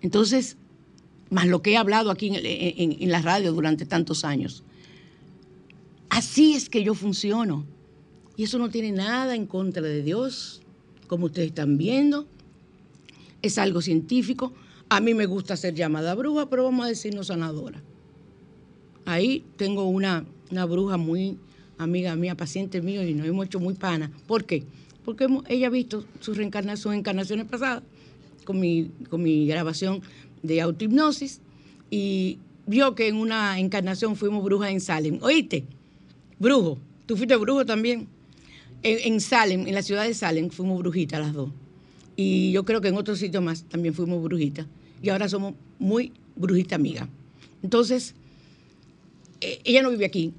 Entonces, 0.00 0.56
más 1.34 1.48
lo 1.48 1.62
que 1.62 1.72
he 1.72 1.76
hablado 1.76 2.12
aquí 2.12 2.30
en, 2.32 3.10
la 3.10 3.20
radio 3.20 3.52
durante 3.52 3.84
tantos 3.86 4.24
años. 4.24 4.62
Así 6.08 6.54
es 6.54 6.68
que 6.68 6.84
yo 6.84 6.94
funciono. 6.94 7.66
Y 8.36 8.44
eso 8.44 8.56
no 8.56 8.70
tiene 8.70 8.92
nada 8.92 9.34
en 9.34 9.46
contra 9.46 9.82
de 9.82 10.02
Dios, 10.02 10.62
como 11.08 11.26
ustedes 11.26 11.48
están 11.48 11.76
viendo. 11.76 12.28
Es 13.42 13.58
algo 13.58 13.82
científico. 13.82 14.52
A 14.88 15.00
mí 15.00 15.12
me 15.12 15.26
gusta 15.26 15.56
ser 15.56 15.74
llamada 15.74 16.14
bruja, 16.14 16.48
pero 16.48 16.62
vamos 16.62 16.86
a 16.86 16.88
decirnos 16.88 17.26
sanadora. 17.26 17.82
Ahí 19.04 19.44
tengo 19.56 19.88
una, 19.88 20.24
una 20.52 20.64
bruja 20.66 20.98
muy 20.98 21.36
amiga 21.78 22.14
mía, 22.14 22.36
paciente 22.36 22.80
mío, 22.80 23.02
y 23.02 23.12
nos 23.12 23.26
hemos 23.26 23.46
hecho 23.46 23.58
muy 23.58 23.74
pana. 23.74 24.12
¿Por 24.28 24.44
qué? 24.44 24.62
Porque 25.04 25.26
ella 25.48 25.66
ha 25.66 25.70
visto 25.70 26.04
sus 26.20 26.36
reencarnaciones, 26.36 27.00
encarnaciones 27.00 27.46
pasadas 27.46 27.82
con 28.44 28.60
mi, 28.60 28.92
con 29.10 29.20
mi 29.20 29.48
grabación 29.48 30.00
de 30.44 30.60
autohipnosis 30.60 31.40
y 31.90 32.38
vio 32.66 32.94
que 32.94 33.08
en 33.08 33.16
una 33.16 33.58
encarnación 33.58 34.14
fuimos 34.14 34.44
brujas 34.44 34.70
en 34.70 34.80
Salem. 34.80 35.18
¿Oíste? 35.22 35.64
Brujo. 36.38 36.78
Tú 37.06 37.16
fuiste 37.16 37.34
brujo 37.36 37.66
también. 37.66 38.06
En, 38.82 39.12
en 39.14 39.20
Salem, 39.20 39.66
en 39.66 39.74
la 39.74 39.82
ciudad 39.82 40.04
de 40.06 40.14
Salem, 40.14 40.50
fuimos 40.50 40.78
brujitas 40.78 41.20
las 41.20 41.32
dos. 41.32 41.50
Y 42.16 42.52
yo 42.52 42.64
creo 42.64 42.80
que 42.80 42.88
en 42.88 42.96
otros 42.96 43.18
sitios 43.18 43.42
más 43.42 43.64
también 43.64 43.94
fuimos 43.94 44.22
brujitas. 44.22 44.66
Y 45.02 45.08
ahora 45.08 45.28
somos 45.28 45.54
muy 45.78 46.12
brujita 46.36 46.76
amigas. 46.76 47.08
Entonces, 47.62 48.14
eh, 49.40 49.58
ella 49.64 49.82
no 49.82 49.90
vive 49.90 50.04
aquí. 50.06 50.32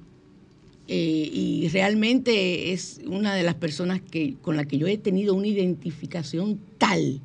eh, 0.88 1.30
y 1.32 1.68
realmente 1.68 2.72
es 2.72 3.00
una 3.06 3.34
de 3.34 3.42
las 3.42 3.54
personas 3.56 4.00
que, 4.00 4.36
con 4.40 4.56
la 4.56 4.66
que 4.66 4.78
yo 4.78 4.86
he 4.86 4.98
tenido 4.98 5.34
una 5.34 5.48
identificación 5.48 6.60
tal 6.78 7.20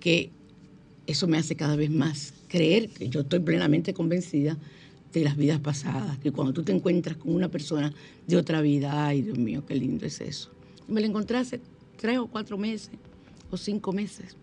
que 0.00 0.30
eso 1.10 1.26
me 1.26 1.38
hace 1.38 1.56
cada 1.56 1.76
vez 1.76 1.90
más 1.90 2.34
creer 2.48 2.88
que 2.88 3.08
yo 3.08 3.20
estoy 3.20 3.40
plenamente 3.40 3.94
convencida 3.94 4.56
de 5.12 5.24
las 5.24 5.36
vidas 5.36 5.60
pasadas, 5.60 6.18
que 6.18 6.30
cuando 6.30 6.52
tú 6.52 6.62
te 6.62 6.72
encuentras 6.72 7.16
con 7.16 7.34
una 7.34 7.48
persona 7.48 7.92
de 8.26 8.36
otra 8.36 8.60
vida, 8.60 9.06
ay 9.06 9.22
Dios 9.22 9.38
mío, 9.38 9.64
qué 9.66 9.74
lindo 9.74 10.06
es 10.06 10.20
eso. 10.20 10.50
Me 10.88 11.00
la 11.00 11.06
encontré 11.06 11.38
hace 11.38 11.60
tres 11.96 12.18
o 12.18 12.26
cuatro 12.26 12.56
meses 12.56 12.90
o 13.50 13.56
cinco 13.56 13.92
meses 13.92 14.36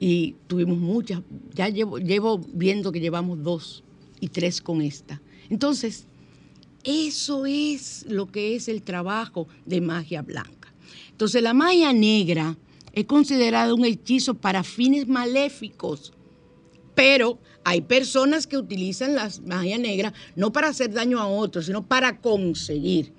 y 0.00 0.34
tuvimos 0.46 0.78
muchas, 0.78 1.20
ya 1.54 1.68
llevo, 1.68 1.98
llevo 1.98 2.38
viendo 2.38 2.90
que 2.90 3.00
llevamos 3.00 3.42
dos 3.42 3.84
y 4.18 4.28
tres 4.28 4.60
con 4.60 4.82
esta. 4.82 5.20
Entonces, 5.50 6.06
eso 6.82 7.46
es 7.46 8.06
lo 8.08 8.32
que 8.32 8.56
es 8.56 8.68
el 8.68 8.82
trabajo 8.82 9.46
de 9.66 9.80
magia 9.80 10.22
blanca. 10.22 10.72
Entonces, 11.10 11.42
la 11.42 11.52
magia 11.52 11.92
negra 11.92 12.56
es 12.92 13.04
considerada 13.04 13.74
un 13.74 13.84
hechizo 13.84 14.34
para 14.34 14.64
fines 14.64 15.08
maléficos, 15.08 16.12
pero 16.94 17.38
hay 17.64 17.82
personas 17.82 18.46
que 18.46 18.56
utilizan 18.56 19.14
la 19.14 19.30
magia 19.44 19.78
negra 19.78 20.12
no 20.36 20.52
para 20.52 20.68
hacer 20.68 20.92
daño 20.92 21.20
a 21.20 21.26
otros, 21.26 21.66
sino 21.66 21.86
para 21.86 22.20
conseguir. 22.20 23.12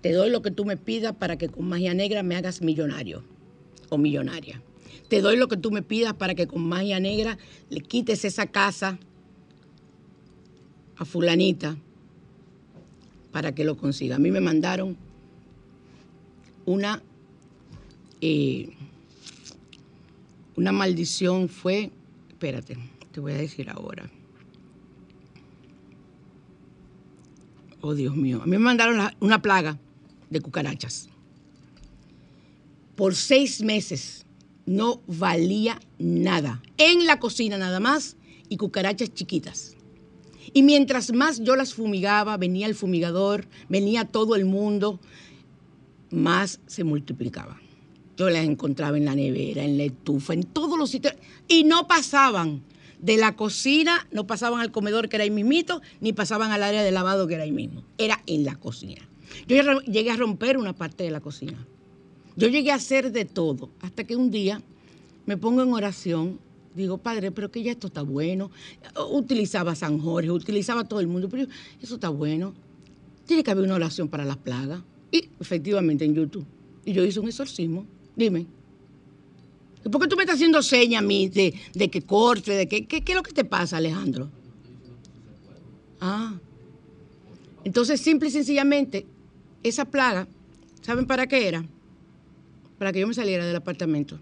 Te 0.00 0.12
doy 0.12 0.30
lo 0.30 0.42
que 0.42 0.50
tú 0.50 0.64
me 0.64 0.76
pidas 0.76 1.14
para 1.14 1.38
que 1.38 1.48
con 1.48 1.68
magia 1.68 1.94
negra 1.94 2.22
me 2.22 2.36
hagas 2.36 2.60
millonario 2.60 3.24
o 3.88 3.96
millonaria. 3.96 4.60
Te 5.08 5.20
doy 5.20 5.36
lo 5.36 5.48
que 5.48 5.56
tú 5.56 5.70
me 5.70 5.82
pidas 5.82 6.14
para 6.14 6.34
que 6.34 6.46
con 6.46 6.66
magia 6.66 7.00
negra 7.00 7.38
le 7.70 7.80
quites 7.80 8.24
esa 8.24 8.46
casa 8.46 8.98
a 10.96 11.04
fulanita 11.04 11.76
para 13.32 13.54
que 13.54 13.64
lo 13.64 13.76
consiga. 13.76 14.16
A 14.16 14.18
mí 14.18 14.30
me 14.30 14.40
mandaron 14.40 14.96
una, 16.66 17.02
eh, 18.26 18.70
una 20.56 20.72
maldición, 20.72 21.50
fue, 21.50 21.90
espérate, 22.30 22.78
te 23.12 23.20
voy 23.20 23.32
a 23.32 23.36
decir 23.36 23.68
ahora. 23.68 24.10
Oh, 27.82 27.92
Dios 27.92 28.16
mío. 28.16 28.40
A 28.42 28.46
mí 28.46 28.52
me 28.52 28.60
mandaron 28.60 28.98
una 29.20 29.42
plaga 29.42 29.78
de 30.30 30.40
cucarachas. 30.40 31.10
Por 32.96 33.14
seis 33.14 33.60
meses 33.60 34.24
no 34.64 35.02
valía 35.06 35.78
nada. 35.98 36.62
En 36.78 37.04
la 37.04 37.20
cocina 37.20 37.58
nada 37.58 37.78
más 37.78 38.16
y 38.48 38.56
cucarachas 38.56 39.12
chiquitas. 39.12 39.76
Y 40.54 40.62
mientras 40.62 41.12
más 41.12 41.40
yo 41.40 41.56
las 41.56 41.74
fumigaba, 41.74 42.38
venía 42.38 42.68
el 42.68 42.74
fumigador, 42.74 43.46
venía 43.68 44.06
todo 44.06 44.34
el 44.34 44.46
mundo, 44.46 44.98
más 46.10 46.60
se 46.66 46.84
multiplicaba. 46.84 47.60
Yo 48.16 48.30
las 48.30 48.44
encontraba 48.44 48.96
en 48.96 49.04
la 49.04 49.14
nevera, 49.14 49.64
en 49.64 49.76
la 49.76 49.84
estufa, 49.84 50.34
en 50.34 50.44
todos 50.44 50.78
los 50.78 50.90
sitios. 50.90 51.14
Y 51.48 51.64
no 51.64 51.88
pasaban 51.88 52.62
de 53.00 53.16
la 53.16 53.36
cocina, 53.36 54.06
no 54.12 54.26
pasaban 54.26 54.60
al 54.60 54.70
comedor 54.70 55.08
que 55.08 55.16
era 55.16 55.24
ahí 55.24 55.30
mismito, 55.30 55.82
ni 56.00 56.12
pasaban 56.12 56.52
al 56.52 56.62
área 56.62 56.82
de 56.82 56.90
lavado 56.90 57.26
que 57.26 57.34
era 57.34 57.44
ahí 57.44 57.52
mismo. 57.52 57.82
Era 57.98 58.22
en 58.26 58.44
la 58.44 58.56
cocina. 58.56 59.02
Yo 59.48 59.56
llegué 59.82 60.10
a 60.10 60.16
romper 60.16 60.56
una 60.58 60.74
parte 60.74 61.04
de 61.04 61.10
la 61.10 61.20
cocina. 61.20 61.66
Yo 62.36 62.48
llegué 62.48 62.72
a 62.72 62.76
hacer 62.76 63.12
de 63.12 63.24
todo, 63.24 63.70
hasta 63.80 64.04
que 64.04 64.16
un 64.16 64.30
día 64.30 64.62
me 65.26 65.36
pongo 65.36 65.62
en 65.62 65.72
oración, 65.72 66.40
digo, 66.74 66.98
padre, 66.98 67.30
pero 67.30 67.50
que 67.50 67.62
ya 67.62 67.72
esto 67.72 67.86
está 67.88 68.02
bueno. 68.02 68.50
Utilizaba 69.10 69.72
a 69.72 69.74
San 69.76 69.98
Jorge, 69.98 70.30
utilizaba 70.30 70.84
todo 70.84 71.00
el 71.00 71.06
mundo, 71.06 71.28
pero 71.28 71.44
yo, 71.44 71.48
eso 71.80 71.94
está 71.94 72.08
bueno. 72.08 72.54
Tiene 73.26 73.42
que 73.42 73.50
haber 73.50 73.64
una 73.64 73.74
oración 73.74 74.08
para 74.08 74.24
las 74.24 74.36
plagas. 74.36 74.82
Y 75.10 75.28
efectivamente 75.40 76.04
en 76.04 76.14
YouTube. 76.14 76.44
Y 76.84 76.92
yo 76.92 77.04
hice 77.04 77.20
un 77.20 77.28
exorcismo. 77.28 77.86
Dime. 78.16 78.46
¿Y 79.84 79.88
por 79.88 80.00
qué 80.00 80.08
tú 80.08 80.16
me 80.16 80.22
estás 80.22 80.36
haciendo 80.36 80.62
señas 80.62 81.02
a 81.02 81.06
mí 81.06 81.28
de, 81.28 81.54
de 81.74 81.90
que 81.90 82.02
corte, 82.02 82.52
de 82.52 82.68
que, 82.68 82.86
qué, 82.86 83.02
qué 83.02 83.12
es 83.12 83.16
lo 83.16 83.22
que 83.22 83.32
te 83.32 83.44
pasa, 83.44 83.76
Alejandro? 83.76 84.30
Ah. 86.00 86.34
Entonces, 87.64 88.00
simple 88.00 88.28
y 88.28 88.32
sencillamente, 88.32 89.06
esa 89.62 89.84
plaga, 89.84 90.26
¿saben 90.82 91.06
para 91.06 91.26
qué 91.26 91.48
era? 91.48 91.64
Para 92.78 92.92
que 92.92 93.00
yo 93.00 93.06
me 93.06 93.14
saliera 93.14 93.46
del 93.46 93.56
apartamento. 93.56 94.18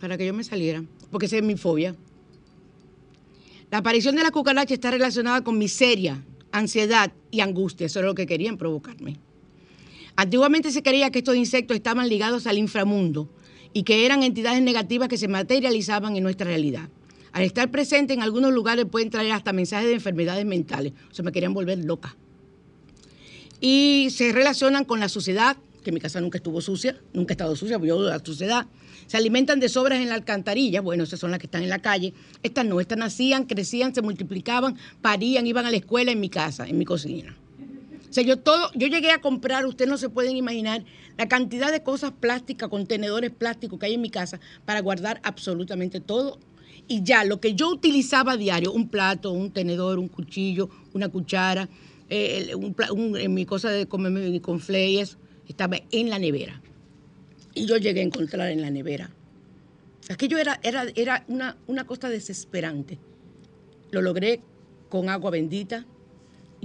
Para 0.00 0.16
que 0.18 0.26
yo 0.26 0.34
me 0.34 0.44
saliera. 0.44 0.84
Porque 1.10 1.26
esa 1.26 1.36
es 1.36 1.42
mi 1.42 1.56
fobia. 1.56 1.94
La 3.70 3.78
aparición 3.78 4.16
de 4.16 4.22
la 4.22 4.30
cucaracha 4.30 4.74
está 4.74 4.90
relacionada 4.90 5.42
con 5.42 5.58
miseria, 5.58 6.22
ansiedad 6.52 7.12
y 7.30 7.40
angustia. 7.40 7.86
Eso 7.86 8.00
es 8.00 8.06
lo 8.06 8.14
que 8.14 8.26
querían 8.26 8.56
provocarme. 8.56 9.18
Antiguamente 10.16 10.72
se 10.72 10.82
creía 10.82 11.10
que 11.10 11.18
estos 11.18 11.36
insectos 11.36 11.76
estaban 11.76 12.08
ligados 12.08 12.46
al 12.46 12.56
inframundo 12.56 13.28
y 13.74 13.82
que 13.82 14.06
eran 14.06 14.22
entidades 14.22 14.62
negativas 14.62 15.08
que 15.08 15.18
se 15.18 15.28
materializaban 15.28 16.16
en 16.16 16.22
nuestra 16.22 16.46
realidad. 16.46 16.88
Al 17.32 17.42
estar 17.42 17.70
presentes 17.70 18.16
en 18.16 18.22
algunos 18.22 18.50
lugares 18.54 18.86
pueden 18.86 19.10
traer 19.10 19.32
hasta 19.32 19.52
mensajes 19.52 19.88
de 19.88 19.92
enfermedades 19.92 20.46
mentales. 20.46 20.94
O 21.10 21.14
sea, 21.14 21.22
me 21.22 21.32
querían 21.32 21.52
volver 21.52 21.84
loca. 21.84 22.16
Y 23.60 24.08
se 24.10 24.32
relacionan 24.32 24.86
con 24.86 25.00
la 25.00 25.10
suciedad, 25.10 25.58
que 25.84 25.92
mi 25.92 26.00
casa 26.00 26.18
nunca 26.22 26.38
estuvo 26.38 26.62
sucia, 26.62 26.98
nunca 27.12 27.32
ha 27.32 27.34
estado 27.34 27.54
sucia, 27.54 27.78
yo 27.78 28.00
la 28.00 28.18
suciedad. 28.24 28.66
Se 29.06 29.18
alimentan 29.18 29.60
de 29.60 29.68
sobras 29.68 30.00
en 30.00 30.08
la 30.08 30.14
alcantarilla, 30.14 30.80
bueno, 30.80 31.04
esas 31.04 31.20
son 31.20 31.30
las 31.30 31.38
que 31.38 31.46
están 31.46 31.62
en 31.62 31.68
la 31.68 31.80
calle. 31.80 32.14
Estas 32.42 32.64
no, 32.64 32.80
estas 32.80 32.96
nacían, 32.96 33.44
crecían, 33.44 33.94
se 33.94 34.00
multiplicaban, 34.00 34.78
parían, 35.02 35.46
iban 35.46 35.66
a 35.66 35.70
la 35.70 35.76
escuela 35.76 36.10
en 36.12 36.20
mi 36.20 36.30
casa, 36.30 36.66
en 36.66 36.78
mi 36.78 36.86
cocina. 36.86 37.36
O 38.08 38.12
sea, 38.12 38.24
yo 38.24 38.38
todo, 38.38 38.70
yo 38.74 38.86
llegué 38.86 39.10
a 39.10 39.20
comprar, 39.20 39.66
ustedes 39.66 39.90
no 39.90 39.98
se 39.98 40.08
pueden 40.08 40.36
imaginar 40.36 40.84
la 41.16 41.28
cantidad 41.28 41.72
de 41.72 41.82
cosas 41.82 42.12
plásticas, 42.12 42.68
contenedores 42.68 43.30
plásticos 43.30 43.78
que 43.78 43.86
hay 43.86 43.94
en 43.94 44.00
mi 44.00 44.10
casa 44.10 44.40
para 44.64 44.80
guardar 44.80 45.20
absolutamente 45.24 46.00
todo. 46.00 46.38
Y 46.88 47.02
ya 47.02 47.24
lo 47.24 47.40
que 47.40 47.54
yo 47.54 47.70
utilizaba 47.70 48.32
a 48.32 48.36
diario, 48.36 48.72
un 48.72 48.88
plato, 48.88 49.32
un 49.32 49.50
tenedor, 49.50 49.98
un 49.98 50.08
cuchillo, 50.08 50.70
una 50.92 51.08
cuchara, 51.08 51.68
eh, 52.08 52.54
un 52.54 53.16
eh, 53.16 53.28
mi 53.28 53.44
cosa 53.44 53.70
de 53.70 53.86
comerme 53.86 54.20
mi 54.28 54.40
eso, 55.00 55.18
estaba 55.48 55.78
en 55.90 56.10
la 56.10 56.18
nevera. 56.18 56.60
Y 57.54 57.66
yo 57.66 57.76
llegué 57.76 58.00
a 58.00 58.04
encontrar 58.04 58.50
en 58.50 58.60
la 58.60 58.70
nevera. 58.70 59.10
Aquello 60.08 60.38
era, 60.38 60.60
era, 60.62 60.86
era 60.94 61.24
una, 61.26 61.56
una 61.66 61.84
cosa 61.84 62.08
desesperante. 62.08 62.98
Lo 63.90 64.02
logré 64.02 64.40
con 64.88 65.08
agua 65.08 65.30
bendita 65.30 65.84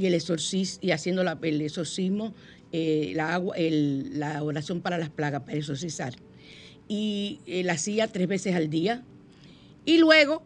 y 0.02 0.08
el 0.08 0.14
exorcis 0.16 0.80
y 0.82 0.92
haciendo 0.92 1.24
la- 1.24 1.38
el 1.44 1.62
exorcismo, 1.62 2.34
eh, 2.72 3.14
la, 3.16 3.34
agua, 3.36 3.56
la 3.60 4.42
oración 4.44 4.82
para 4.82 4.98
las 4.98 5.10
plagas, 5.10 5.42
para 5.44 5.58
exorcizar. 5.58 6.16
Y 6.88 7.40
eh, 7.46 7.64
la 7.64 7.74
hacía 7.74 8.08
tres 8.08 8.28
veces 8.28 8.56
al 8.56 8.70
día. 8.70 9.04
Y 9.86 9.98
luego, 10.00 10.44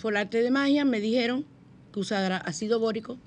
por 0.00 0.16
arte 0.16 0.42
de 0.42 0.50
magia, 0.50 0.84
me 0.84 1.00
dijeron 1.00 1.44
que 1.92 2.00
usara 2.00 2.36
ácido 2.36 2.78
bórico. 2.78 3.18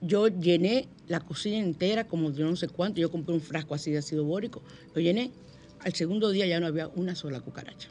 Yo 0.00 0.28
llené 0.28 0.88
la 1.06 1.20
cocina 1.20 1.58
entera, 1.58 2.06
como 2.06 2.32
yo 2.32 2.44
no 2.46 2.56
sé 2.56 2.68
cuánto, 2.68 3.00
yo 3.00 3.10
compré 3.10 3.34
un 3.34 3.40
frasco 3.40 3.74
así 3.74 3.90
de 3.90 3.98
ácido 3.98 4.24
bórico, 4.24 4.62
lo 4.94 5.00
llené. 5.00 5.30
Al 5.80 5.94
segundo 5.94 6.30
día 6.30 6.46
ya 6.46 6.60
no 6.60 6.66
había 6.66 6.88
una 6.88 7.14
sola 7.14 7.40
cucaracha. 7.40 7.88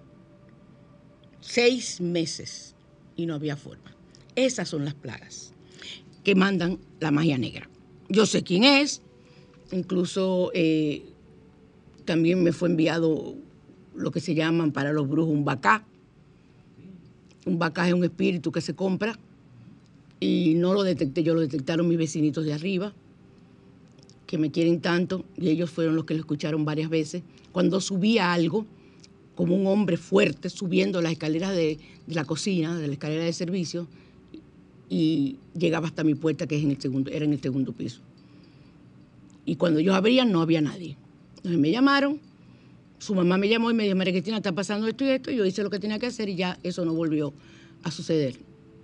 Seis 1.41 2.01
meses 2.01 2.75
y 3.15 3.25
no 3.25 3.35
había 3.35 3.55
forma. 3.55 3.95
Esas 4.35 4.69
son 4.69 4.85
las 4.85 4.93
plagas 4.93 5.53
que 6.27 6.35
mandan 6.35 6.77
la 6.99 7.09
magia 7.09 7.37
negra. 7.37 7.69
Yo 8.09 8.25
sé 8.25 8.43
quién 8.43 8.65
es, 8.65 9.01
incluso 9.71 10.51
eh, 10.53 11.05
también 12.03 12.43
me 12.43 12.51
fue 12.51 12.67
enviado 12.67 13.35
lo 13.95 14.11
que 14.11 14.19
se 14.19 14.35
llaman 14.35 14.73
para 14.73 14.91
los 14.91 15.07
brujos 15.07 15.33
un 15.33 15.45
bacá. 15.45 15.85
Un 17.45 17.57
bacá 17.57 17.87
es 17.87 17.93
un 17.93 18.03
espíritu 18.03 18.51
que 18.51 18.59
se 18.59 18.75
compra 18.75 19.17
y 20.19 20.55
no 20.55 20.73
lo 20.73 20.83
detecté, 20.83 21.23
yo 21.23 21.33
lo 21.33 21.39
detectaron 21.39 21.87
mis 21.87 21.97
vecinitos 21.97 22.43
de 22.43 22.51
arriba, 22.51 22.91
que 24.25 24.37
me 24.37 24.51
quieren 24.51 24.81
tanto, 24.81 25.23
y 25.37 25.47
ellos 25.47 25.69
fueron 25.69 25.95
los 25.95 26.03
que 26.03 26.13
lo 26.13 26.19
escucharon 26.19 26.65
varias 26.65 26.89
veces. 26.89 27.23
Cuando 27.53 27.79
subía 27.79 28.33
algo, 28.33 28.65
como 29.33 29.55
un 29.55 29.65
hombre 29.65 29.95
fuerte 29.95 30.49
subiendo 30.49 31.01
las 31.01 31.13
escaleras 31.13 31.55
de, 31.55 31.79
de 32.05 32.15
la 32.15 32.25
cocina, 32.25 32.77
de 32.77 32.87
la 32.87 32.93
escalera 32.93 33.23
de 33.23 33.31
servicio, 33.31 33.87
y 34.89 35.37
llegaba 35.57 35.87
hasta 35.87 36.03
mi 36.03 36.15
puerta, 36.15 36.47
que 36.47 36.57
es 36.57 36.63
en 36.63 36.71
el 36.71 36.81
segundo, 36.81 37.11
era 37.11 37.25
en 37.25 37.33
el 37.33 37.41
segundo 37.41 37.73
piso. 37.73 38.01
Y 39.45 39.55
cuando 39.55 39.79
ellos 39.79 39.95
abrían, 39.95 40.31
no 40.31 40.41
había 40.41 40.61
nadie. 40.61 40.97
Entonces 41.37 41.59
me 41.59 41.71
llamaron, 41.71 42.19
su 42.99 43.15
mamá 43.15 43.37
me 43.37 43.47
llamó 43.47 43.71
y 43.71 43.73
me 43.73 43.83
dijo, 43.83 43.95
María 43.95 44.13
Cristina, 44.13 44.37
está 44.37 44.51
pasando 44.51 44.87
esto 44.87 45.05
y 45.05 45.09
esto, 45.09 45.31
y 45.31 45.37
yo 45.37 45.45
hice 45.45 45.63
lo 45.63 45.69
que 45.69 45.79
tenía 45.79 45.99
que 45.99 46.07
hacer 46.07 46.29
y 46.29 46.35
ya 46.35 46.57
eso 46.63 46.83
no 46.83 46.93
volvió 46.93 47.33
a 47.83 47.91
suceder 47.91 48.37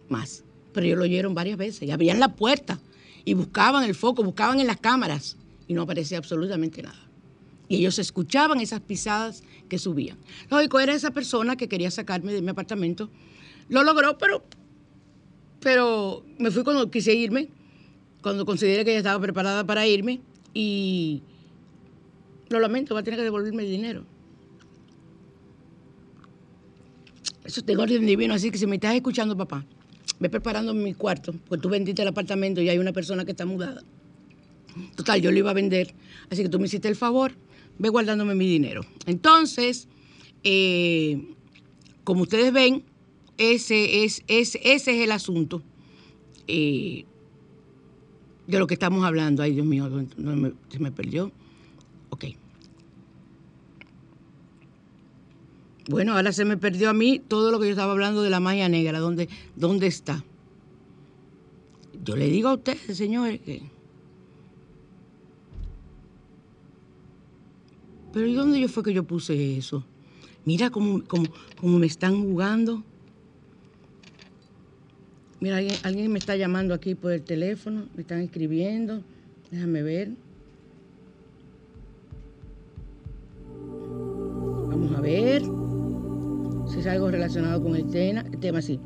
más. 0.10 0.44
Pero 0.74 0.86
ellos 0.86 0.98
lo 0.98 1.04
oyeron 1.04 1.34
varias 1.34 1.58
veces 1.58 1.84
y 1.84 1.92
abrían 1.92 2.20
la 2.20 2.36
puerta 2.36 2.80
y 3.26 3.34
buscaban 3.34 3.84
el 3.84 3.96
foco, 3.96 4.24
buscaban 4.24 4.60
en 4.60 4.68
las 4.68 4.80
cámaras 4.80 5.38
y 5.68 5.74
no 5.74 5.84
aparecía 5.84 6.18
absolutamente 6.18 6.82
nada. 6.82 7.00
Y 7.68 7.78
ellos 7.78 7.98
escuchaban 7.98 8.60
esas 8.60 8.82
pisadas 8.82 9.44
que 9.70 9.80
subían. 9.80 10.18
Lógico, 10.50 10.80
era 10.80 10.94
esa 10.94 11.12
persona 11.12 11.56
que 11.56 11.68
quería 11.68 11.90
sacarme 11.92 12.34
de 12.34 12.42
mi 12.42 12.50
apartamento. 12.50 13.10
Lo 13.70 13.84
logró, 13.84 14.18
pero, 14.18 14.44
pero 15.64 16.24
me 16.38 16.52
fui 16.52 16.64
cuando 16.64 16.92
quise 16.92 17.14
irme, 17.14 17.48
cuando 18.22 18.46
consideré 18.46 18.84
que 18.84 18.92
ya 18.92 18.98
estaba 18.98 19.20
preparada 19.22 19.64
para 19.66 19.88
irme 19.88 20.20
y 20.54 21.24
lo 22.50 22.60
lamento, 22.60 22.94
va 22.94 23.00
a 23.00 23.04
tener 23.04 23.18
que 23.18 23.24
devolverme 23.24 23.64
el 23.64 23.70
dinero. 23.70 24.04
Eso 27.46 27.62
es 27.62 27.66
de 27.66 27.76
orden 27.76 28.06
divino, 28.06 28.34
así 28.34 28.52
que 28.52 28.58
si 28.58 28.68
me 28.68 28.76
estás 28.76 28.96
escuchando, 28.96 29.36
papá, 29.36 29.66
ve 30.20 30.30
preparando 30.30 30.74
mi 30.74 30.94
cuarto, 30.94 31.34
porque 31.48 31.62
tú 31.62 31.70
vendiste 31.70 32.02
el 32.02 32.08
apartamento 32.10 32.62
y 32.62 32.70
hay 32.70 32.78
una 32.78 32.94
persona 32.94 33.26
que 33.26 33.32
está 33.32 33.46
mudada. 33.46 33.82
Total, 34.96 35.22
yo 35.22 35.32
lo 35.32 35.38
iba 35.38 35.52
a 35.52 35.54
vender, 35.54 35.94
así 36.30 36.44
que 36.44 36.50
tú 36.50 36.60
me 36.60 36.66
hiciste 36.66 36.88
el 36.88 36.96
favor, 36.96 37.34
ve 37.80 37.90
guardándome 37.90 38.36
mi 38.36 38.48
dinero. 38.48 38.86
Entonces, 39.06 39.88
eh, 40.44 41.36
como 42.04 42.24
ustedes 42.24 42.52
ven, 42.52 42.84
ese 43.52 44.04
es, 44.04 44.24
ese, 44.28 44.60
ese 44.64 44.96
es 44.96 45.04
el 45.04 45.12
asunto 45.12 45.62
eh, 46.48 47.06
de 48.48 48.60
lo 48.60 48.68
que 48.68 48.74
estamos 48.74 49.04
hablando. 49.04 49.44
Ay, 49.44 49.54
Dios 49.54 49.66
mío, 49.66 49.90
se 50.70 50.80
me 50.80 50.92
perdió. 50.92 51.32
Ok. 52.10 52.26
Bueno, 55.90 56.16
ahora 56.16 56.32
se 56.32 56.46
me 56.46 56.58
perdió 56.58 56.90
a 56.90 56.94
mí 56.94 57.20
todo 57.20 57.52
lo 57.52 57.60
que 57.60 57.66
yo 57.66 57.72
estaba 57.72 57.92
hablando 57.92 58.22
de 58.24 58.30
la 58.30 58.40
magia 58.40 58.70
negra. 58.70 59.00
¿Dónde, 59.00 59.28
dónde 59.56 59.88
está? 59.88 60.24
Yo 62.04 62.16
le 62.16 62.28
digo 62.28 62.50
a 62.50 62.54
ustedes, 62.54 62.98
señores, 62.98 63.42
que... 63.42 63.64
Pero 68.14 68.28
¿y 68.28 68.34
dónde 68.34 68.60
yo 68.60 68.70
fue 68.70 68.84
que 68.84 68.94
yo 68.94 69.04
puse 69.04 69.58
eso? 69.58 69.84
Mira 70.46 70.70
cómo, 70.70 71.04
cómo, 71.06 71.26
cómo 71.60 71.80
me 71.80 71.88
están 71.88 72.22
jugando. 72.22 72.84
Mira, 75.44 75.58
alguien, 75.58 76.10
me 76.10 76.20
está 76.20 76.38
llamando 76.38 76.74
aquí 76.74 76.96
por 76.96 77.12
el 77.12 77.22
teléfono, 77.22 77.90
me 77.96 78.04
están 78.04 78.22
escribiendo. 78.22 79.04
Déjame 79.52 79.84
ver. 79.84 80.12
Vamos 84.70 84.96
a 84.96 85.02
ver 85.02 85.42
si 86.72 86.80
es 86.80 86.88
algo 86.88 87.12
relacionado 87.12 87.62
con 87.62 87.76
el 87.76 87.92
tema, 87.92 88.22
el 88.22 88.40
tema 88.40 88.62
sí. 88.62 88.80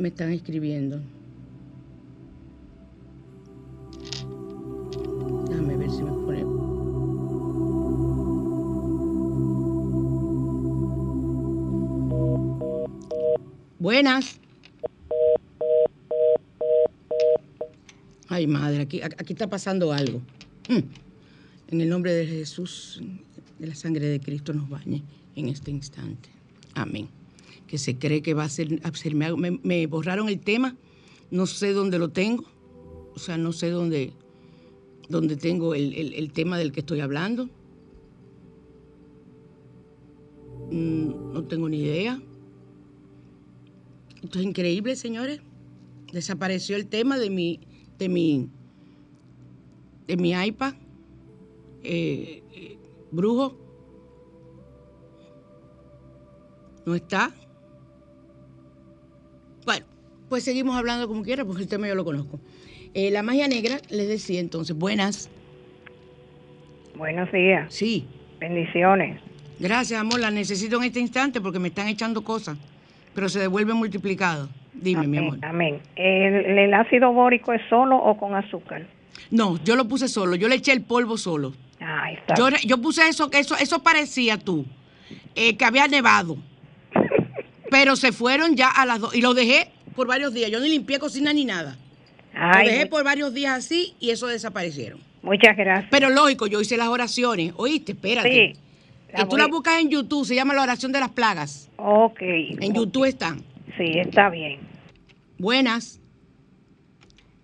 Me 0.00 0.08
están 0.08 0.32
escribiendo. 0.32 1.00
Déjame 5.48 5.76
ver 5.76 5.90
si 5.92 6.02
me 6.02 6.10
pone. 6.10 6.44
Buenas. 13.78 14.41
Ay, 18.32 18.46
madre, 18.46 18.80
aquí, 18.80 19.02
aquí 19.02 19.34
está 19.34 19.46
pasando 19.50 19.92
algo. 19.92 20.22
Mm. 20.70 20.78
En 21.72 21.80
el 21.82 21.88
nombre 21.90 22.14
de 22.14 22.26
Jesús, 22.26 23.02
de 23.58 23.66
la 23.66 23.74
sangre 23.74 24.06
de 24.06 24.20
Cristo 24.20 24.54
nos 24.54 24.70
bañe 24.70 25.02
en 25.36 25.48
este 25.50 25.70
instante. 25.70 26.30
Amén. 26.74 27.08
Que 27.66 27.76
se 27.76 27.96
cree 27.98 28.22
que 28.22 28.32
va 28.32 28.44
a 28.44 28.48
ser, 28.48 28.80
a 28.84 28.90
me 29.62 29.86
borraron 29.86 30.30
el 30.30 30.40
tema, 30.40 30.76
no 31.30 31.44
sé 31.46 31.74
dónde 31.74 31.98
lo 31.98 32.08
tengo, 32.08 32.44
o 33.14 33.18
sea, 33.18 33.36
no 33.36 33.52
sé 33.52 33.68
dónde, 33.68 34.14
dónde 35.10 35.36
tengo 35.36 35.74
el, 35.74 35.92
el- 35.92 36.14
el 36.14 36.32
tema 36.32 36.56
del 36.56 36.72
que 36.72 36.80
estoy 36.80 37.00
hablando. 37.00 37.50
Mm, 40.70 41.32
No 41.34 41.44
tengo 41.44 41.68
ni 41.68 41.80
idea. 41.80 42.18
Esto 44.22 44.38
es 44.38 44.44
increíble, 44.46 44.96
señores. 44.96 45.40
Desapareció 46.12 46.76
el 46.76 46.86
tema 46.86 47.18
de 47.18 47.28
mi, 47.30 47.60
de 48.02 48.08
mi, 48.08 48.48
de 50.06 50.16
mi 50.16 50.32
iPad. 50.32 50.74
Eh, 51.84 52.42
eh, 52.54 52.78
brujo. 53.10 53.56
No 56.84 56.94
está. 56.94 57.30
Bueno, 59.64 59.86
pues 60.28 60.42
seguimos 60.44 60.76
hablando 60.76 61.06
como 61.06 61.22
quiera, 61.22 61.44
porque 61.44 61.62
el 61.62 61.68
tema 61.68 61.86
yo 61.86 61.94
lo 61.94 62.04
conozco. 62.04 62.40
Eh, 62.94 63.10
la 63.10 63.22
magia 63.22 63.46
negra, 63.48 63.80
les 63.88 64.08
decía 64.08 64.40
entonces, 64.40 64.76
buenas. 64.76 65.30
Buenos 66.96 67.30
días, 67.32 67.72
Sí, 67.72 68.06
bendiciones. 68.38 69.20
gracias, 69.58 69.98
amor, 69.98 70.20
la 70.20 70.30
necesito 70.30 70.76
en 70.76 70.84
este 70.84 71.00
instante 71.00 71.40
porque 71.40 71.58
me 71.58 71.68
están 71.68 71.88
echando 71.88 72.22
cosas, 72.22 72.58
pero 73.14 73.28
se 73.30 73.38
devuelve 73.40 73.72
multiplicado. 73.72 74.48
Dime, 74.82 75.06
mi 75.06 75.18
amor. 75.18 75.38
Amén. 75.42 75.80
¿El, 75.96 76.58
el 76.58 76.74
ácido 76.74 77.12
bórico 77.12 77.52
es 77.52 77.62
solo 77.68 77.96
o 77.96 78.16
con 78.16 78.34
azúcar? 78.34 78.86
No, 79.30 79.62
yo 79.64 79.76
lo 79.76 79.86
puse 79.86 80.08
solo, 80.08 80.34
yo 80.36 80.48
le 80.48 80.56
eché 80.56 80.72
el 80.72 80.82
polvo 80.82 81.16
solo. 81.16 81.54
Ah, 81.80 82.10
está. 82.12 82.34
Yo, 82.34 82.48
yo 82.64 82.78
puse 82.78 83.08
eso, 83.08 83.30
que 83.30 83.38
eso, 83.38 83.56
eso 83.56 83.82
parecía 83.82 84.38
tú, 84.38 84.66
eh, 85.34 85.56
que 85.56 85.64
había 85.64 85.86
nevado. 85.88 86.36
Pero 87.70 87.96
se 87.96 88.12
fueron 88.12 88.56
ya 88.56 88.68
a 88.68 88.84
las 88.84 89.00
dos. 89.00 89.14
Y 89.14 89.22
lo 89.22 89.34
dejé 89.34 89.68
por 89.94 90.06
varios 90.06 90.34
días. 90.34 90.50
Yo 90.50 90.60
ni 90.60 90.68
limpié 90.68 90.98
cocina 90.98 91.32
ni 91.32 91.44
nada. 91.44 91.76
Ay, 92.34 92.66
lo 92.66 92.72
dejé 92.72 92.86
por 92.86 93.04
varios 93.04 93.32
días 93.32 93.56
así 93.56 93.94
y 94.00 94.10
eso 94.10 94.26
desaparecieron. 94.26 95.00
Muchas 95.22 95.56
gracias. 95.56 95.88
Pero 95.90 96.10
lógico, 96.10 96.46
yo 96.46 96.60
hice 96.60 96.76
las 96.76 96.88
oraciones. 96.88 97.52
Oíste, 97.56 97.92
espérate. 97.92 98.54
Sí. 98.54 98.58
Y 99.16 99.28
tú 99.28 99.36
las 99.36 99.48
buscas 99.48 99.80
en 99.80 99.90
YouTube, 99.90 100.24
se 100.24 100.34
llama 100.34 100.54
la 100.54 100.62
oración 100.62 100.90
de 100.90 101.00
las 101.00 101.10
plagas. 101.10 101.70
Ok. 101.76 102.20
En 102.20 102.74
YouTube 102.74 103.04
están. 103.04 103.42
Sí, 103.76 103.98
está 103.98 104.30
bien. 104.30 104.71
Buenas. 105.46 105.98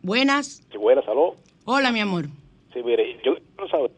Buenas. 0.02 0.62
Sí, 0.70 0.78
buenas, 0.78 1.04
aló. 1.08 1.34
Hola, 1.64 1.90
mi 1.90 1.98
amor. 1.98 2.26
Sí, 2.72 2.78
mire, 2.84 3.18
yo 3.24 3.34
quiero 3.56 3.68
saber 3.68 3.90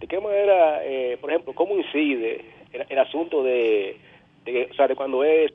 de 0.00 0.06
qué 0.08 0.20
manera, 0.20 0.84
eh, 0.84 1.16
por 1.20 1.30
ejemplo, 1.30 1.54
cómo 1.54 1.78
incide 1.78 2.44
el, 2.72 2.84
el 2.88 2.98
asunto 2.98 3.44
de, 3.44 3.96
de, 4.44 4.68
o 4.72 4.74
sea, 4.74 4.88
de 4.88 4.96
cuando 4.96 5.22
es 5.22 5.52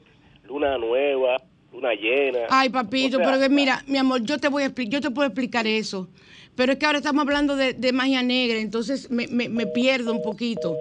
luna 0.48 0.78
nueva, 0.78 1.36
luna 1.74 1.94
llena. 1.94 2.48
Ay, 2.50 2.70
papito, 2.70 3.18
O 3.18 3.20
sea, 3.20 3.30
pero 3.34 3.42
que 3.44 3.50
mira, 3.50 3.84
mi 3.86 3.98
amor, 3.98 4.22
yo 4.24 4.38
te 4.38 4.48
voy 4.48 4.64
a 4.64 4.68
explicar, 4.68 4.94
yo 4.94 5.02
te 5.02 5.12
puedo 5.14 5.28
explicar 5.28 5.68
eso. 5.68 6.08
Pero 6.56 6.72
es 6.72 6.78
que 6.78 6.86
ahora 6.86 7.00
estamos 7.00 7.22
hablando 7.24 7.58
de, 7.58 7.74
de 7.74 7.92
magia 7.92 8.24
negra, 8.24 8.60
entonces 8.60 9.12
me, 9.12 9.28
me- 9.28 9.50
me 9.50 9.68
pierdo 9.68 10.14
un 10.14 10.22
poquito. 10.22 10.78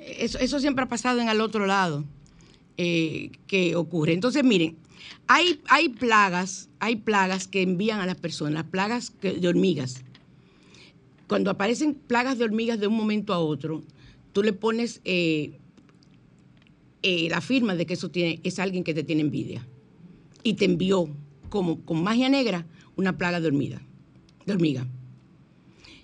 Eso, 0.00 0.38
eso 0.38 0.60
siempre 0.60 0.84
ha 0.84 0.88
pasado 0.88 1.18
en 1.20 1.28
el 1.28 1.40
otro 1.40 1.66
lado 1.66 2.04
eh, 2.76 3.30
que 3.48 3.74
ocurre. 3.74 4.12
Entonces, 4.12 4.44
miren, 4.44 4.76
hay, 5.26 5.60
hay 5.68 5.88
plagas, 5.88 6.68
hay 6.78 6.96
plagas 6.96 7.48
que 7.48 7.62
envían 7.62 8.00
a 8.00 8.06
las 8.06 8.16
personas, 8.16 8.64
plagas 8.64 9.12
de 9.20 9.46
hormigas. 9.48 10.04
Cuando 11.26 11.50
aparecen 11.50 11.94
plagas 11.94 12.38
de 12.38 12.44
hormigas 12.44 12.78
de 12.78 12.86
un 12.86 12.96
momento 12.96 13.34
a 13.34 13.38
otro, 13.38 13.82
tú 14.32 14.42
le 14.42 14.52
pones 14.52 15.00
eh, 15.04 15.58
eh, 17.02 17.28
la 17.30 17.40
firma 17.40 17.74
de 17.74 17.86
que 17.86 17.94
eso 17.94 18.10
tiene, 18.10 18.40
es 18.44 18.58
alguien 18.58 18.84
que 18.84 18.94
te 18.94 19.02
tiene 19.02 19.22
envidia 19.22 19.66
y 20.42 20.54
te 20.54 20.64
envió 20.64 21.08
como 21.48 21.80
con 21.84 22.02
magia 22.02 22.28
negra 22.28 22.66
una 22.96 23.18
plaga 23.18 23.40
de 23.40 23.48
hormiga. 23.48 23.82
De 24.44 24.52
hormiga. 24.52 24.86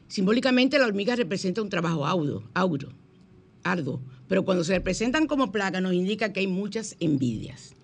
Simbólicamente 0.09 0.79
la 0.79 0.87
hormiga 0.87 1.17
representa 1.17 1.63
un 1.63 1.71
trabajo 1.71 2.07
audo, 2.07 2.43
audo, 2.55 2.93
arduo, 3.63 4.01
pero 4.29 4.45
cuando 4.45 4.65
se 4.65 4.75
representan 4.75 5.27
como 5.27 5.53
plaga 5.53 5.81
nos 5.81 5.95
indica 5.95 6.33
que 6.33 6.41
hay 6.41 6.47
muchas 6.47 6.97
envidias. 7.01 7.75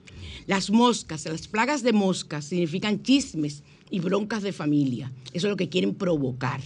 Las 0.48 0.70
moscas, 0.70 1.26
las 1.26 1.46
plagas 1.46 1.82
de 1.82 1.92
moscas 1.92 2.46
significan 2.46 3.02
chismes 3.02 3.62
y 3.90 4.00
broncas 4.00 4.42
de 4.42 4.54
familia. 4.54 5.12
Eso 5.34 5.46
es 5.46 5.50
lo 5.50 5.56
que 5.56 5.68
quieren 5.68 5.94
provocar. 5.94 6.62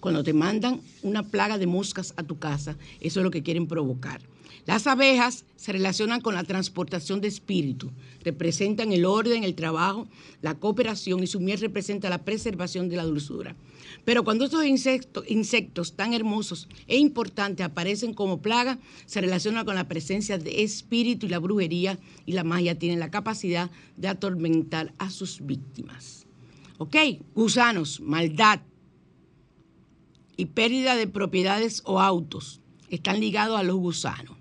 Cuando 0.00 0.24
te 0.24 0.32
mandan 0.32 0.80
una 1.04 1.22
plaga 1.22 1.56
de 1.56 1.68
moscas 1.68 2.14
a 2.16 2.24
tu 2.24 2.40
casa, 2.40 2.76
eso 3.00 3.20
es 3.20 3.24
lo 3.24 3.30
que 3.30 3.44
quieren 3.44 3.68
provocar. 3.68 4.20
Las 4.64 4.86
abejas 4.86 5.44
se 5.56 5.72
relacionan 5.72 6.20
con 6.20 6.34
la 6.34 6.44
transportación 6.44 7.20
de 7.20 7.28
espíritu, 7.28 7.90
representan 8.22 8.92
el 8.92 9.04
orden, 9.04 9.42
el 9.42 9.56
trabajo, 9.56 10.06
la 10.40 10.54
cooperación 10.54 11.22
y 11.22 11.26
su 11.26 11.40
miel 11.40 11.60
representa 11.60 12.10
la 12.10 12.24
preservación 12.24 12.88
de 12.88 12.96
la 12.96 13.04
dulzura. 13.04 13.56
Pero 14.04 14.22
cuando 14.22 14.44
estos 14.44 14.64
insectos, 14.64 15.96
tan 15.96 16.14
hermosos 16.14 16.68
e 16.86 16.96
importantes 16.96 17.66
aparecen 17.66 18.14
como 18.14 18.40
plaga, 18.40 18.78
se 19.06 19.20
relacionan 19.20 19.64
con 19.64 19.74
la 19.74 19.88
presencia 19.88 20.38
de 20.38 20.62
espíritu 20.62 21.26
y 21.26 21.30
la 21.30 21.38
brujería 21.40 21.98
y 22.24 22.32
la 22.32 22.44
magia 22.44 22.78
tienen 22.78 23.00
la 23.00 23.10
capacidad 23.10 23.70
de 23.96 24.08
atormentar 24.08 24.94
a 24.98 25.10
sus 25.10 25.44
víctimas. 25.44 26.26
¿Ok? 26.78 26.96
Gusanos, 27.34 28.00
maldad 28.00 28.60
y 30.36 30.46
pérdida 30.46 30.96
de 30.96 31.06
propiedades 31.06 31.82
o 31.84 32.00
autos 32.00 32.61
están 32.92 33.20
ligados 33.20 33.58
a 33.58 33.62
los 33.62 33.76
gusanos. 33.76 34.36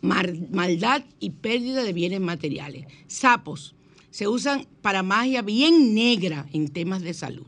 maldad 0.00 1.04
y 1.20 1.30
pérdida 1.30 1.82
de 1.84 1.92
bienes 1.92 2.20
materiales. 2.20 2.86
Sapos 3.06 3.74
se 4.10 4.26
usan 4.26 4.66
para 4.82 5.02
magia 5.02 5.42
bien 5.42 5.94
negra 5.94 6.46
en 6.52 6.68
temas 6.68 7.02
de 7.02 7.14
salud. 7.14 7.46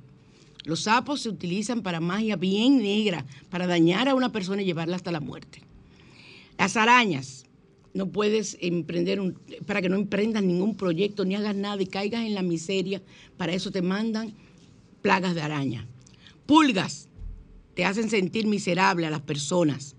Los 0.65 0.85
sapos 0.85 1.23
se 1.23 1.29
utilizan 1.29 1.83
para 1.83 2.01
magia 2.01 2.37
bien 2.37 2.79
negra, 2.79 3.27
para 3.51 3.67
dañar 3.67 4.09
a 4.09 4.15
una 4.15 4.31
persona 4.31 4.63
y 4.63 4.67
llevarla 4.67 4.97
hasta 4.97 5.11
la 5.11 5.21
muerte. 5.21 5.63
Las 6.57 6.77
arañas, 6.77 7.47
no 7.93 8.07
puedes 8.07 8.59
emprender 8.61 9.21
un, 9.21 9.37
para 9.67 9.83
que 9.83 9.89
no 9.89 9.97
emprendas 9.97 10.45
ningún 10.45 10.77
proyecto 10.77 11.25
ni 11.25 11.35
hagas 11.35 11.57
nada 11.57 11.83
y 11.83 11.87
caigas 11.87 12.25
en 12.25 12.35
la 12.35 12.43
miseria, 12.43 13.03
para 13.37 13.53
eso 13.53 13.73
te 13.73 13.83
mandan 13.83 14.35
plagas 15.03 15.35
de 15.35 15.43
araña. 15.43 15.89
Pulgas 16.47 17.10
te 17.81 17.87
hacen 17.87 18.11
sentir 18.11 18.47
miserable 18.47 19.07
a 19.07 19.11
las 19.11 19.23
personas. 19.23 19.97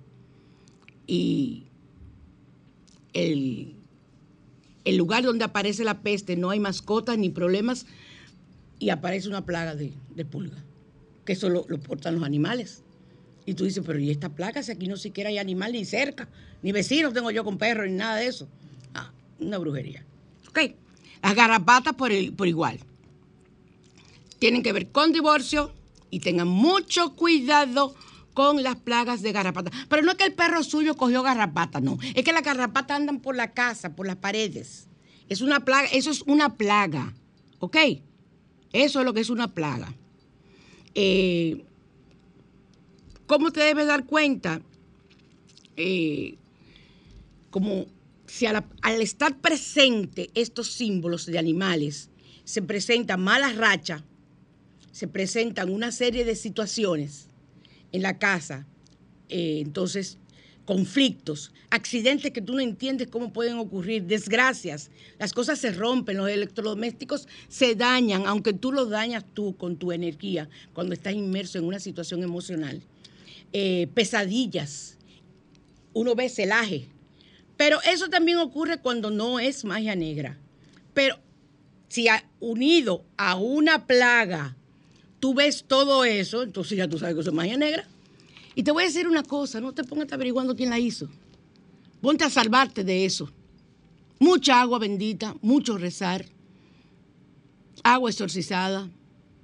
Y 1.08 1.64
el, 3.14 3.74
el 4.86 4.98
lugar 4.98 5.24
donde 5.24 5.46
aparece 5.46 5.84
la 5.84 6.04
peste 6.04 6.36
no 6.36 6.52
hay 6.52 6.60
mascotas 6.60 7.18
ni 7.18 7.32
problemas 7.32 7.88
y 8.78 8.92
aparece 8.92 9.30
una 9.30 9.48
plaga 9.48 9.74
de, 9.74 9.96
pulga, 10.26 10.64
que 11.26 11.34
eso 11.34 11.50
lo, 11.50 11.66
portan 11.80 12.14
los 12.14 12.24
animales. 12.24 12.84
Y 13.48 13.56
tú 13.56 13.64
dices, 13.64 13.84
pero 13.84 13.98
¿y 13.98 14.12
esta 14.12 14.30
plaga 14.30 14.62
si 14.62 14.72
aquí 14.72 14.88
no 14.88 14.96
siquiera 14.96 15.32
hay 15.32 15.40
animal 15.40 15.72
ni 15.72 15.84
cerca? 15.84 16.30
Ni 16.62 16.72
vecinos 16.72 17.16
tengo 17.16 17.32
yo 17.32 17.44
con 17.44 17.58
perros 17.58 17.90
ni 17.90 17.96
nada 17.96 18.18
de 18.18 18.28
eso. 18.28 18.48
Ah, 18.94 19.12
una 19.40 19.58
brujería. 19.58 20.06
Ok. 20.50 20.76
Las 21.24 21.34
garrapatas 21.34 21.96
por, 21.96 22.12
por 22.36 22.48
igual. 22.48 22.78
Tienen 24.38 24.62
que 24.62 24.72
ver 24.72 24.92
con 24.92 25.12
divorcio 25.12 25.74
y 26.12 26.20
tengan 26.20 26.48
mucho 26.48 27.16
cuidado 27.16 27.96
con 28.34 28.62
las 28.64 28.76
plagas 28.76 29.22
de 29.22 29.32
garrapata. 29.32 29.72
Pero 29.90 30.04
no 30.04 30.12
es 30.12 30.18
que 30.18 30.26
el 30.26 30.34
perro 30.34 30.64
suyo 30.64 30.96
cogió 30.96 31.24
garrapata, 31.24 31.82
no. 31.82 31.98
Es 32.14 32.24
que 32.24 32.34
las 32.34 32.44
garrapatas 32.44 32.98
andan 32.98 33.20
por 33.20 33.36
la 33.36 33.54
casa, 33.54 33.96
por 33.96 34.06
las 34.06 34.18
paredes. 34.18 34.88
Es 35.30 35.42
una 35.42 35.66
plaga, 35.66 35.88
eso 35.92 36.12
es 36.12 36.22
una 36.24 36.56
plaga. 36.58 37.14
¿Ok? 37.60 37.78
Eso 38.74 39.00
es 39.00 39.06
lo 39.06 39.14
que 39.14 39.22
es 39.22 39.30
una 39.30 39.54
plaga. 39.54 39.94
Eh, 40.94 41.66
¿Cómo 43.28 43.52
te 43.52 43.62
debes 43.62 43.88
dar 43.88 44.06
cuenta? 44.06 44.62
Eh, 45.78 46.36
como 47.50 47.86
si 48.28 48.46
al 48.46 49.02
estar 49.02 49.38
presente 49.40 50.32
estos 50.36 50.72
símbolos 50.72 51.26
de 51.26 51.38
animales, 51.38 52.10
se 52.44 52.62
presentan 52.62 53.22
malas 53.22 53.56
rachas, 53.56 54.04
se 54.92 55.08
presentan 55.08 55.70
una 55.70 55.92
serie 55.92 56.26
de 56.26 56.36
situaciones 56.36 57.30
en 57.92 58.02
la 58.02 58.18
casa, 58.18 58.66
eh, 59.30 59.60
entonces 59.62 60.18
conflictos, 60.66 61.52
accidentes 61.70 62.32
que 62.32 62.42
tú 62.42 62.54
no 62.54 62.60
entiendes 62.60 63.08
cómo 63.08 63.34
pueden 63.34 63.58
ocurrir, 63.58 64.04
desgracias, 64.04 64.92
las 65.18 65.34
cosas 65.34 65.60
se 65.60 65.72
rompen, 65.72 66.18
los 66.18 66.30
electrodomésticos 66.30 67.28
se 67.48 67.76
dañan, 67.76 68.26
aunque 68.26 68.54
tú 68.54 68.72
los 68.72 68.90
dañas 68.90 69.26
tú 69.34 69.56
con 69.58 69.76
tu 69.78 69.92
energía 69.92 70.50
cuando 70.74 70.94
estás 70.94 71.14
inmerso 71.14 71.58
en 71.58 71.66
una 71.66 71.80
situación 71.80 72.24
emocional. 72.24 72.82
Eh, 73.54 73.88
pesadillas, 73.94 74.98
uno 75.94 76.16
ve 76.16 76.30
celaje, 76.30 76.88
pero 77.58 77.82
eso 77.82 78.08
también 78.10 78.38
ocurre 78.38 78.78
cuando 78.78 79.12
no 79.12 79.40
es 79.40 79.66
magia 79.66 79.96
negra. 79.96 80.38
Pero 80.94 81.18
si 81.90 82.08
unido 82.40 83.04
a 83.18 83.36
una 83.36 83.88
plaga, 83.88 84.56
tú 85.22 85.34
ves 85.34 85.64
todo 85.66 86.04
eso, 86.04 86.42
entonces 86.42 86.78
ya 86.78 86.90
tú 86.90 86.98
sabes 86.98 87.16
que 87.16 87.22
eso 87.22 87.30
es 87.30 87.36
magia 87.36 87.56
negra. 87.56 87.88
Y 88.56 88.64
te 88.64 88.72
voy 88.72 88.84
a 88.84 88.88
decir 88.88 89.08
una 89.08 89.24
cosa, 89.24 89.62
no 89.62 89.72
te 89.72 89.86
pongas 89.86 90.12
averiguando 90.12 90.56
quién 90.58 90.72
la 90.72 90.80
hizo. 90.80 91.08
Ponte 92.02 92.26
a 92.26 92.30
salvarte 92.30 92.84
de 92.84 93.06
eso. 93.06 93.30
Mucha 94.20 94.60
agua 94.60 94.80
bendita, 94.80 95.36
mucho 95.42 95.78
rezar, 95.78 96.26
agua 97.84 98.10
exorcizada, 98.10 98.90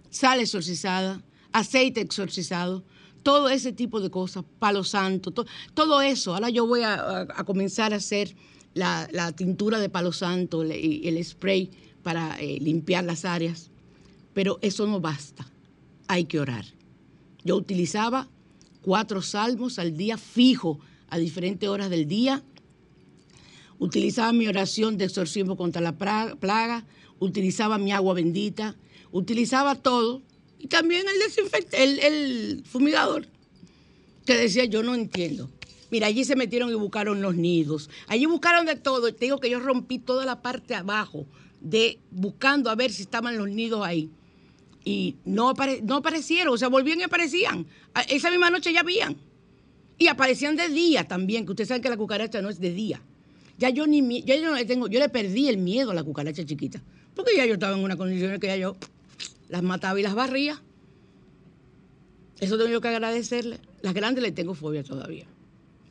sal 0.09 0.39
exorcizada, 0.41 1.21
aceite 1.51 2.01
exorcizado, 2.01 2.83
todo 3.23 3.49
ese 3.49 3.71
tipo 3.71 4.01
de 4.01 4.09
cosas, 4.09 4.43
palo 4.59 4.83
santo, 4.83 5.31
todo 5.31 6.01
eso. 6.01 6.33
Ahora 6.33 6.49
yo 6.49 6.65
voy 6.65 6.81
a, 6.83 7.27
comenzar 7.45 7.93
a 7.93 7.97
hacer 7.97 8.35
la, 8.73 9.31
tintura 9.35 9.79
de 9.79 9.89
palo 9.89 10.11
santo 10.11 10.65
y 10.65 11.07
el, 11.07 11.23
spray 11.23 11.69
para 12.01 12.39
eh, 12.39 12.57
limpiar 12.59 13.03
las 13.03 13.25
áreas, 13.25 13.69
pero 14.33 14.59
eso 14.61 14.87
no 14.87 14.99
basta, 14.99 15.47
hay 16.07 16.25
que 16.25 16.39
orar. 16.39 16.65
Yo 17.43 17.55
utilizaba 17.55 18.27
cuatro 18.81 19.21
salmos 19.21 19.79
al 19.79 19.95
día 19.95 20.17
fijo 20.17 20.79
a 21.09 21.17
diferentes 21.17 21.67
horas 21.69 21.89
del 21.89 22.07
día. 22.07 22.43
Utilizaba 23.79 24.33
mi 24.33 24.47
oración 24.47 24.97
de 24.97 25.05
exorcismo 25.05 25.55
contra 25.55 25.81
la 25.81 25.97
plaga, 25.97 26.85
utilizaba 27.19 27.77
mi 27.77 27.91
agua 27.91 28.13
bendita, 28.15 28.75
utilizaba 29.11 29.75
todo 29.75 30.23
y 30.57 30.67
también 30.67 31.05
el 31.07 31.19
desinfectante, 31.19 32.07
el, 32.07 32.63
fumigador, 32.65 33.27
que 34.25 34.35
decía 34.35 34.65
yo 34.65 34.83
no 34.83 34.95
entiendo. 34.95 35.49
Mira, 35.89 36.07
allí 36.07 36.25
se 36.25 36.35
metieron 36.35 36.69
y 36.69 36.73
buscaron 36.73 37.21
los 37.21 37.35
nidos. 37.35 37.89
Allí 38.07 38.25
buscaron 38.25 38.65
de 38.65 38.75
todo. 38.75 39.13
Te 39.13 39.25
digo 39.25 39.39
que 39.39 39.49
yo 39.49 39.59
rompí 39.59 39.99
toda 39.99 40.25
la 40.25 40.41
parte 40.41 40.75
abajo 40.75 41.25
de 41.61 41.99
buscando 42.11 42.69
a 42.69 42.75
ver 42.75 42.91
si 42.91 43.03
estaban 43.03 43.37
los 43.37 43.47
nidos 43.47 43.85
ahí 43.85 44.09
y 44.87 45.17
no, 45.25 45.49
aparecieron, 45.49 46.53
o 46.53 46.57
sea, 46.57 46.69
volvían 46.69 47.01
y 47.01 47.03
aparecían. 47.03 47.65
Esa 48.07 48.29
misma 48.29 48.49
noche 48.49 48.71
ya 48.71 48.79
habían. 48.79 49.17
Y 49.97 50.07
aparecían 50.07 50.55
de 50.55 50.69
día 50.69 51.05
también, 51.05 51.45
que 51.45 51.51
ustedes 51.51 51.67
saben 51.67 51.81
que 51.81 51.89
la 51.89 51.97
cucaracha 51.97 52.41
no 52.41 52.47
es 52.47 52.61
de 52.61 52.71
día. 52.71 53.01
Ya 53.57 53.69
yo 53.69 53.85
ni 53.85 54.21
ya 54.23 54.37
yo 54.37 54.45
no 54.45 54.55
le 54.55 54.63
tengo, 54.63 54.87
yo 54.87 55.01
le 55.01 55.09
perdí 55.09 55.49
el 55.49 55.57
miedo 55.57 55.91
a 55.91 55.93
la 55.93 56.05
cucaracha 56.05 56.45
chiquita, 56.45 56.81
porque 57.15 57.35
ya 57.35 57.45
yo 57.45 57.55
estaba 57.55 57.75
en 57.75 57.83
una 57.83 57.97
condición 57.97 58.31
en 58.31 58.39
que 58.39 58.47
ya 58.47 58.55
yo 58.55 58.77
las 59.49 59.61
mataba 59.61 59.99
y 59.99 60.03
las 60.03 60.15
barría. 60.15 60.61
Eso 62.39 62.57
tengo 62.57 62.69
yo 62.69 62.79
que 62.79 62.87
agradecerle. 62.87 63.59
Las 63.81 63.93
grandes 63.93 64.23
le 64.23 64.31
tengo 64.31 64.53
fobia 64.53 64.85
todavía. 64.85 65.25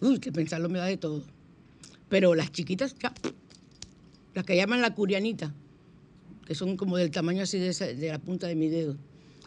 Uy, 0.01 0.21
que 0.21 0.33
pensarlo 0.33 0.71
me 0.71 0.79
da 0.79 0.87
de 0.87 0.97
todo. 0.97 1.23
Pero 2.09 2.35
las 2.35 2.51
chiquitas, 2.51 2.97
las 4.33 4.45
que 4.45 4.57
llaman 4.57 4.81
la 4.81 4.95
curianita, 4.95 5.53
que 6.47 6.55
son 6.55 6.77
como 6.77 6.97
del 6.97 7.11
tamaño 7.11 7.43
así 7.43 7.59
de, 7.59 8.09
la 8.09 8.19
punta 8.19 8.47
de 8.47 8.55
mi 8.55 8.69
dedo. 8.69 8.97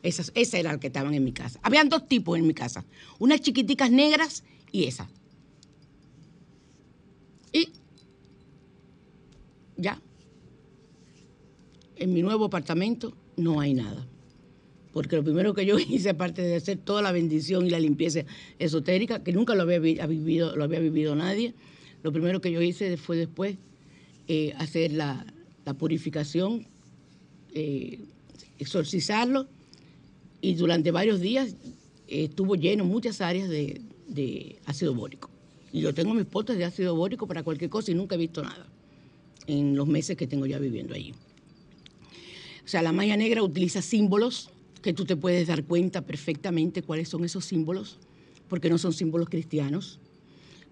Esas, 0.03 0.31
esas 0.35 0.55
eran 0.55 0.73
las 0.73 0.81
que 0.81 0.87
estaban 0.87 1.13
en 1.13 1.23
mi 1.23 1.31
casa. 1.31 1.59
Habían 1.63 1.89
dos 1.89 2.07
tipos 2.07 2.37
en 2.37 2.45
mi 2.45 2.53
casa. 2.53 2.85
Unas 3.17 3.41
chiquiticas 3.41 3.89
negras 3.89 4.43
y 4.71 4.83
esas. 4.83 5.07
Y 7.51 7.69
ya. 9.77 9.99
En 11.95 12.13
mi 12.13 12.21
nuevo 12.21 12.45
apartamento 12.45 13.15
no 13.37 13.59
hay 13.59 13.73
nada. 13.73 14.05
Porque 14.91 15.15
lo 15.15 15.23
primero 15.23 15.53
que 15.53 15.65
yo 15.65 15.79
hice, 15.79 16.09
aparte 16.09 16.41
de 16.41 16.55
hacer 16.55 16.77
toda 16.77 17.01
la 17.01 17.11
bendición 17.11 17.65
y 17.65 17.69
la 17.69 17.79
limpieza 17.79 18.23
esotérica, 18.57 19.23
que 19.23 19.31
nunca 19.31 19.55
lo 19.55 19.63
había 19.63 19.79
vivido, 19.79 20.55
lo 20.55 20.65
había 20.65 20.79
vivido 20.79 21.15
nadie, 21.15 21.53
lo 22.03 22.11
primero 22.11 22.41
que 22.41 22.51
yo 22.51 22.61
hice 22.61 22.95
fue 22.97 23.17
después 23.17 23.57
eh, 24.27 24.53
hacer 24.57 24.91
la 24.91 25.25
purificación 25.77 26.65
eh, 27.53 27.99
exorcizarlo 28.57 29.47
y 30.41 30.55
durante 30.55 30.91
varios 30.91 31.19
días 31.19 31.55
eh, 32.07 32.25
estuvo 32.25 32.55
lleno 32.55 32.85
muchas 32.85 33.21
áreas 33.21 33.49
de, 33.49 33.81
ácido 34.65 34.93
bórico. 34.93 35.29
Y 35.71 35.81
yo 35.81 35.93
tengo 35.93 36.13
mis 36.13 36.25
potes 36.25 36.57
de 36.57 36.65
ácido 36.65 36.95
bórico 36.95 37.27
para 37.27 37.43
cualquier 37.43 37.69
cosa 37.69 37.91
y 37.91 37.95
nunca 37.95 38.15
he 38.15 38.17
visto 38.17 38.41
nada 38.41 38.67
en 39.47 39.75
los 39.75 39.87
meses 39.87 40.17
que 40.17 40.27
tengo 40.27 40.45
ya 40.45 40.59
viviendo 40.59 40.93
allí. 40.93 41.13
O 42.63 42.67
sea, 42.67 42.81
la 42.81 42.91
magia 42.91 43.17
negra 43.17 43.41
utiliza 43.43 43.81
símbolos 43.81 44.49
que 44.81 44.93
tú 44.93 45.05
te 45.05 45.15
puedes 45.15 45.47
dar 45.47 45.63
cuenta 45.63 46.01
perfectamente 46.01 46.81
cuáles 46.81 47.09
son 47.09 47.23
esos 47.25 47.45
símbolos, 47.45 47.97
porque 48.47 48.69
no 48.69 48.77
son 48.77 48.93
símbolos 48.93 49.29
cristianos. 49.29 49.99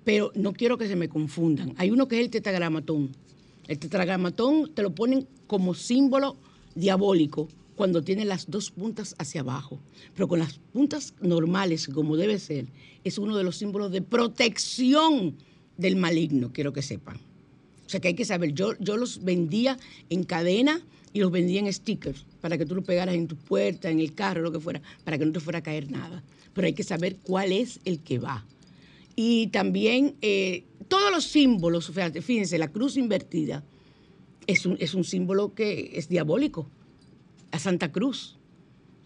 Pero 0.03 0.31
no 0.35 0.53
quiero 0.53 0.77
que 0.77 0.87
se 0.87 0.95
me 0.95 1.09
confundan. 1.09 1.73
Hay 1.77 1.91
uno 1.91 2.07
que 2.07 2.19
es 2.19 2.25
el 2.25 2.31
tetragramatón. 2.31 3.09
El 3.67 3.79
tetragramatón 3.79 4.73
te 4.73 4.81
lo 4.81 4.95
ponen 4.95 5.27
como 5.47 5.73
símbolo 5.73 6.37
diabólico 6.79 7.47
cuando 7.75 8.01
tiene 8.01 8.25
las 8.25 8.49
dos 8.49 8.71
puntas 8.71 9.15
hacia 9.19 9.41
abajo, 9.41 9.79
pero 10.15 10.27
con 10.27 10.39
las 10.39 10.59
puntas 10.73 11.13
normales, 11.21 11.87
como 11.87 12.17
debe 12.17 12.39
ser, 12.39 12.65
es 13.03 13.17
uno 13.19 13.37
de 13.37 13.43
los 13.43 13.57
símbolos 13.57 13.91
de 13.91 14.01
protección 14.01 15.35
del 15.77 15.95
maligno, 15.95 16.51
quiero 16.51 16.73
que 16.73 16.81
sepan. 16.81 17.17
O 17.85 17.89
sea 17.89 17.99
que 17.99 18.09
hay 18.09 18.15
que 18.15 18.25
saber, 18.25 18.53
yo, 18.53 18.73
yo 18.79 18.97
los 18.97 19.23
vendía 19.23 19.77
en 20.09 20.23
cadena 20.23 20.81
y 21.13 21.19
los 21.19 21.31
vendía 21.31 21.59
en 21.59 21.71
stickers 21.71 22.25
para 22.41 22.57
que 22.57 22.65
tú 22.65 22.75
los 22.75 22.83
pegaras 22.83 23.15
en 23.15 23.27
tu 23.27 23.35
puerta, 23.35 23.89
en 23.89 23.99
el 23.99 24.13
carro, 24.13 24.41
lo 24.41 24.51
que 24.51 24.59
fuera, 24.59 24.81
para 25.03 25.17
que 25.17 25.25
no 25.25 25.31
te 25.31 25.39
fuera 25.39 25.59
a 25.59 25.63
caer 25.63 25.91
nada. 25.91 26.23
Pero 26.53 26.67
hay 26.67 26.73
que 26.73 26.83
saber 26.83 27.17
cuál 27.17 27.51
es 27.51 27.79
el 27.85 27.99
que 27.99 28.17
va. 28.17 28.45
Y 29.15 29.47
también 29.47 30.15
eh, 30.21 30.65
todos 30.87 31.11
los 31.11 31.25
símbolos, 31.25 31.91
fíjense, 32.21 32.57
la 32.57 32.67
cruz 32.67 32.97
invertida 32.97 33.63
es 34.47 34.65
un, 34.65 34.77
es 34.79 34.93
un 34.93 35.03
símbolo 35.03 35.53
que 35.53 35.91
es 35.93 36.09
diabólico, 36.09 36.67
a 37.51 37.59
Santa 37.59 37.91
Cruz. 37.91 38.37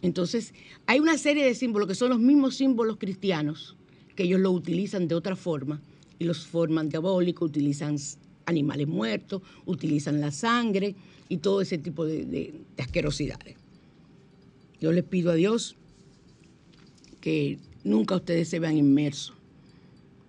Entonces, 0.02 0.54
hay 0.88 1.00
una 1.00 1.18
serie 1.18 1.46
de 1.46 1.54
símbolos 1.56 1.88
que 1.88 1.96
son 1.96 2.10
los 2.10 2.20
mismos 2.20 2.56
símbolos 2.56 2.98
cristianos, 2.98 3.76
que 4.16 4.24
ellos 4.24 4.40
lo 4.40 4.52
utilizan 4.52 5.08
de 5.08 5.16
otra 5.16 5.36
forma 5.36 5.82
y 6.20 6.26
los 6.26 6.46
forman 6.48 6.90
diabólicos, 6.90 7.50
utilizan 7.50 7.98
animales 8.46 8.88
muertos, 8.88 9.42
utilizan 9.66 10.20
la 10.22 10.32
sangre 10.32 10.96
y 11.30 11.38
todo 11.38 11.62
ese 11.62 11.78
tipo 11.78 12.06
de, 12.06 12.26
de- 12.26 12.54
de 12.76 12.84
asquerosidades. 12.84 13.56
Yo 14.80 14.92
les 14.92 15.04
pido 15.04 15.32
a 15.32 15.36
Dios 15.36 15.76
que 17.20 17.60
nunca 17.84 18.16
ustedes 18.16 18.50
se 18.50 18.60
vean 18.60 18.78
inmersos. 18.78 19.36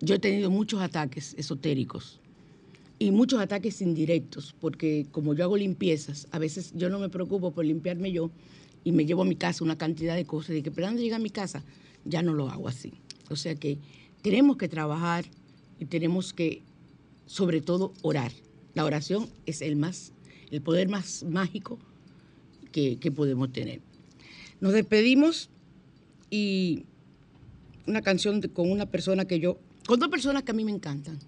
Yo 0.00 0.16
he 0.16 0.18
tenido 0.18 0.50
muchos 0.50 0.80
ataques 0.80 1.34
esotéricos 1.38 2.20
y 3.02 3.10
muchos 3.10 3.40
ataques 3.40 3.82
indirectos, 3.82 4.54
porque 4.60 5.08
como 5.10 5.34
yo 5.34 5.42
hago 5.42 5.56
limpiezas, 5.56 6.28
a 6.30 6.38
veces 6.38 6.72
yo 6.76 6.88
no 6.88 7.00
me 7.00 7.08
preocupo 7.08 7.50
por 7.50 7.64
limpiarme 7.64 8.12
yo 8.12 8.30
y 8.84 8.92
me 8.92 9.04
llevo 9.04 9.22
a 9.22 9.24
mi 9.24 9.34
casa 9.34 9.64
una 9.64 9.76
cantidad 9.76 10.14
de 10.14 10.24
cosas 10.24 10.54
y 10.54 10.62
que 10.62 10.68
esperando 10.68 11.02
llegar 11.02 11.18
a 11.18 11.22
mi 11.22 11.30
casa, 11.30 11.64
ya 12.04 12.22
no 12.22 12.32
lo 12.32 12.48
hago 12.48 12.68
así. 12.68 12.92
O 13.28 13.34
sea 13.34 13.56
que 13.56 13.78
tenemos 14.22 14.56
que 14.56 14.68
trabajar 14.68 15.24
y 15.80 15.86
tenemos 15.86 16.32
que, 16.32 16.62
sobre 17.26 17.60
todo, 17.60 17.92
orar. 18.02 18.30
La 18.74 18.84
oración 18.84 19.28
es 19.46 19.62
el, 19.62 19.74
más, 19.74 20.12
el 20.52 20.62
poder 20.62 20.88
más 20.88 21.24
mágico 21.24 21.80
que, 22.70 23.00
que 23.00 23.10
podemos 23.10 23.52
tener. 23.52 23.80
Nos 24.60 24.74
despedimos 24.74 25.50
y 26.30 26.84
una 27.88 28.00
canción 28.00 28.40
con 28.42 28.70
una 28.70 28.86
persona 28.86 29.24
que 29.24 29.40
yo, 29.40 29.58
con 29.88 29.98
dos 29.98 30.08
personas 30.08 30.44
que 30.44 30.52
a 30.52 30.54
mí 30.54 30.64
me 30.64 30.70
encantan. 30.70 31.18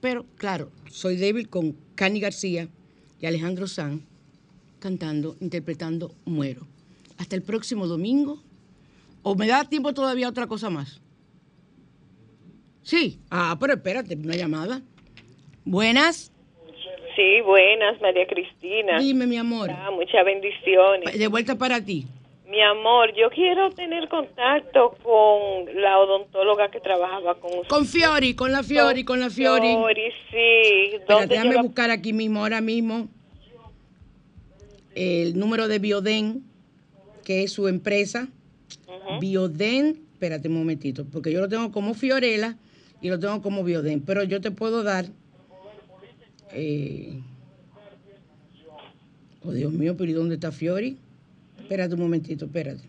Pero 0.00 0.24
claro, 0.36 0.70
soy 0.90 1.16
débil 1.16 1.48
con 1.48 1.76
Cani 1.94 2.20
García 2.20 2.68
y 3.20 3.26
Alejandro 3.26 3.66
Sanz 3.66 4.02
cantando, 4.78 5.36
interpretando 5.40 6.14
Muero. 6.24 6.66
Hasta 7.18 7.36
el 7.36 7.42
próximo 7.42 7.86
domingo. 7.86 8.42
¿O 9.22 9.34
me 9.34 9.46
da 9.46 9.64
tiempo 9.64 9.92
todavía 9.92 10.28
otra 10.28 10.46
cosa 10.46 10.70
más? 10.70 11.00
Sí. 12.82 13.20
Ah, 13.30 13.56
pero 13.60 13.74
espérate, 13.74 14.16
una 14.16 14.34
llamada. 14.34 14.80
Buenas. 15.64 16.32
Sí, 17.14 17.42
buenas, 17.44 18.00
María 18.00 18.26
Cristina. 18.26 18.98
Dime, 18.98 19.26
mi 19.26 19.36
amor. 19.36 19.70
Ah, 19.70 19.90
muchas 19.90 20.24
bendiciones. 20.24 21.18
De 21.18 21.26
vuelta 21.26 21.58
para 21.58 21.84
ti. 21.84 22.06
Mi 22.50 22.60
amor, 22.62 23.14
yo 23.14 23.30
quiero 23.30 23.70
tener 23.70 24.08
contacto 24.08 24.96
con 25.04 25.80
la 25.80 25.98
odontóloga 26.00 26.68
que 26.70 26.80
trabajaba 26.80 27.36
con 27.36 27.52
usted. 27.54 27.68
Con 27.68 27.86
Fiori, 27.86 28.34
con 28.34 28.50
la 28.50 28.62
Fiori, 28.64 29.04
con 29.04 29.20
la 29.20 29.30
Fiori. 29.30 29.68
Fiori, 29.68 30.10
sí. 30.30 30.96
Espérate, 30.96 31.04
¿Dónde 31.12 31.26
yo 31.26 31.28
déjame 31.28 31.54
la- 31.54 31.62
buscar 31.62 31.90
aquí 31.90 32.12
mismo, 32.12 32.40
ahora 32.40 32.60
mismo, 32.60 33.08
el 34.96 35.38
número 35.38 35.68
de 35.68 35.78
Bioden, 35.78 36.42
que 37.24 37.44
es 37.44 37.52
su 37.52 37.68
empresa. 37.68 38.28
Bioden, 39.20 40.00
espérate 40.14 40.48
un 40.48 40.54
momentito, 40.54 41.04
porque 41.10 41.30
yo 41.32 41.40
lo 41.40 41.48
tengo 41.48 41.70
como 41.70 41.94
Fiorella 41.94 42.56
y 43.00 43.08
lo 43.10 43.18
tengo 43.20 43.40
como 43.42 43.62
Bioden, 43.62 44.00
pero 44.02 44.24
yo 44.24 44.40
te 44.40 44.50
puedo 44.50 44.82
dar. 44.82 45.06
eh, 46.52 47.20
oh, 49.44 49.52
Dios 49.52 49.72
mío, 49.72 49.94
pero 49.96 50.10
¿y 50.10 50.14
dónde 50.14 50.34
está 50.34 50.50
Fiori? 50.50 50.96
Espérate 51.62 51.94
un 51.94 52.00
momentito, 52.00 52.44
espérate. 52.46 52.82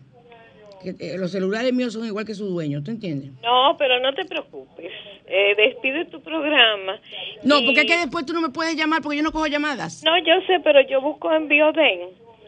Que, 0.82 0.96
eh, 0.98 1.16
los 1.18 1.30
celulares 1.30 1.72
míos 1.72 1.92
son 1.92 2.04
igual 2.04 2.24
que 2.24 2.34
su 2.34 2.46
dueño, 2.46 2.82
¿tú 2.82 2.90
entiendes? 2.90 3.30
No, 3.42 3.76
pero 3.78 4.00
no 4.00 4.12
te 4.14 4.24
preocupes. 4.24 4.90
Eh, 5.26 5.54
despide 5.56 6.06
tu 6.06 6.20
programa. 6.20 6.98
No, 7.44 7.60
Y- 7.60 7.66
porque 7.66 7.80
es 7.82 7.86
que 7.86 7.96
después 7.98 8.26
tú 8.26 8.32
no 8.32 8.40
me 8.40 8.48
puedes 8.50 8.74
llamar 8.76 9.00
porque 9.00 9.16
yo 9.18 9.22
no 9.22 9.30
cojo 9.32 9.46
llamadas. 9.46 10.02
No, 10.04 10.18
yo 10.18 10.34
sé, 10.46 10.58
pero 10.64 10.80
yo 10.88 11.00
busco 11.00 11.32
en 11.32 11.46
Bioden. 11.48 12.00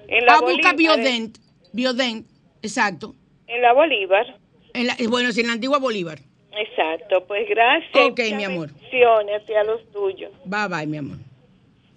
En 0.09 0.27
la 0.27 0.35
Ah, 0.35 0.41
busca 0.41 0.73
Bolívar, 0.73 0.77
Biodent. 0.77 1.39
Biodent, 1.73 2.27
exacto. 2.63 3.15
En 3.47 3.63
la 3.63 3.73
Bolívar. 3.73 4.27
En 4.75 4.89
la- 4.89 4.97
eh, 4.99 5.07
bueno, 5.07 5.31
sí, 5.33 5.41
en 5.43 5.47
la 5.47 5.53
antigua 5.55 5.79
Bolívar. 5.79 6.19
Exacto, 6.57 7.25
pues 7.27 7.49
gracias. 7.49 7.91
Ok, 8.07 8.21
mi 8.37 8.45
amor. 8.45 8.71
Bendiciones 8.73 9.43
a 9.59 9.65
los 9.65 9.89
tuyos. 9.93 10.31
Bye, 10.45 10.69
bye, 10.69 10.87
mi 10.87 10.99
amor. 10.99 11.19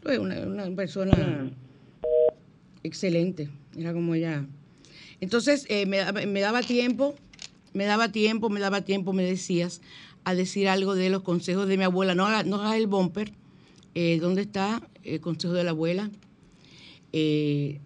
Tú 0.01 0.09
eres 0.09 0.19
una, 0.19 0.39
una 0.41 0.75
persona 0.75 1.49
excelente. 2.84 3.49
Era 3.78 3.93
como 3.93 4.15
ella. 4.15 4.45
Entonces, 5.21 5.65
eh, 5.69 5.86
me, 5.86 5.97
daba- 6.41 6.61
tiempo, 6.61 7.15
me 7.73 7.86
daba 7.86 8.11
tiempo, 8.11 8.49
me 8.49 8.59
daba 8.59 8.82
tiempo, 8.82 9.13
me 9.13 9.23
decías, 9.23 9.82
a 10.23 10.36
decir 10.36 10.67
algo 10.67 10.95
de 10.95 11.09
los 11.09 11.21
consejos 11.23 11.67
de 11.67 11.78
mi 11.78 11.84
abuela. 11.84 12.15
No 12.15 12.25
hagas 12.25 12.75
el 12.75 12.88
bumper. 12.88 13.34
Eh, 13.95 14.19
¿Dónde 14.19 14.41
está 14.41 14.82
el 15.03 15.21
consejo 15.21 15.53
de 15.53 15.63
la 15.63 15.71
abuela? 15.71 16.11
Eh, 17.13 17.80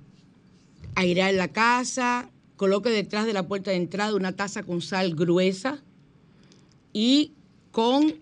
airear 0.95 1.33
la 1.33 1.49
casa, 1.49 2.29
coloque 2.57 2.89
detrás 2.89 3.25
de 3.25 3.33
la 3.33 3.47
puerta 3.47 3.71
de 3.71 3.77
entrada 3.77 4.15
una 4.15 4.35
taza 4.35 4.63
con 4.63 4.81
sal 4.81 5.15
gruesa 5.15 5.81
y 6.93 7.31
con 7.71 8.15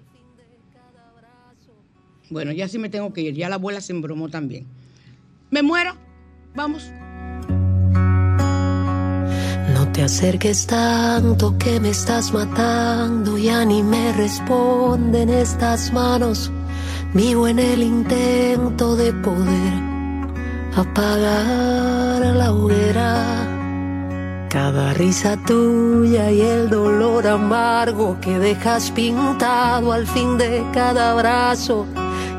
Bueno, 2.29 2.51
ya 2.51 2.67
sí 2.67 2.79
me 2.79 2.89
tengo 2.89 3.13
que 3.13 3.21
ir. 3.21 3.33
Ya 3.33 3.47
la 3.47 3.55
abuela 3.55 3.79
se 3.79 3.93
embromó 3.93 4.27
también. 4.27 4.67
¿Me 5.51 5.61
muero? 5.61 5.95
Vamos. 6.53 6.91
Te 9.97 10.03
acerques 10.03 10.67
tanto 10.67 11.57
que 11.57 11.79
me 11.79 11.89
estás 11.89 12.31
matando, 12.31 13.35
ya 13.35 13.65
ni 13.65 13.81
me 13.81 14.13
responden 14.13 15.27
estas 15.27 15.91
manos. 15.91 16.51
Vivo 17.15 17.47
en 17.47 17.57
el 17.57 17.81
intento 17.81 18.95
de 18.95 19.11
poder 19.11 19.73
apagar 20.75 22.21
la 22.35 22.53
hoguera. 22.53 24.45
Cada 24.51 24.93
risa 24.93 25.35
tuya 25.47 26.29
y 26.29 26.41
el 26.41 26.69
dolor 26.69 27.25
amargo 27.25 28.19
que 28.21 28.37
dejas 28.37 28.91
pintado 28.91 29.93
al 29.93 30.05
fin 30.05 30.37
de 30.37 30.63
cada 30.75 31.13
abrazo. 31.13 31.87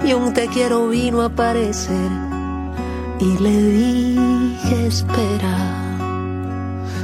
Y 0.05 0.13
un 0.13 0.33
te 0.33 0.47
quiero 0.47 0.91
vino 0.91 1.23
a 1.23 1.25
aparecer 1.25 2.09
y 3.19 3.37
le 3.37 3.63
dije 3.63 4.87
espera. 4.87 5.88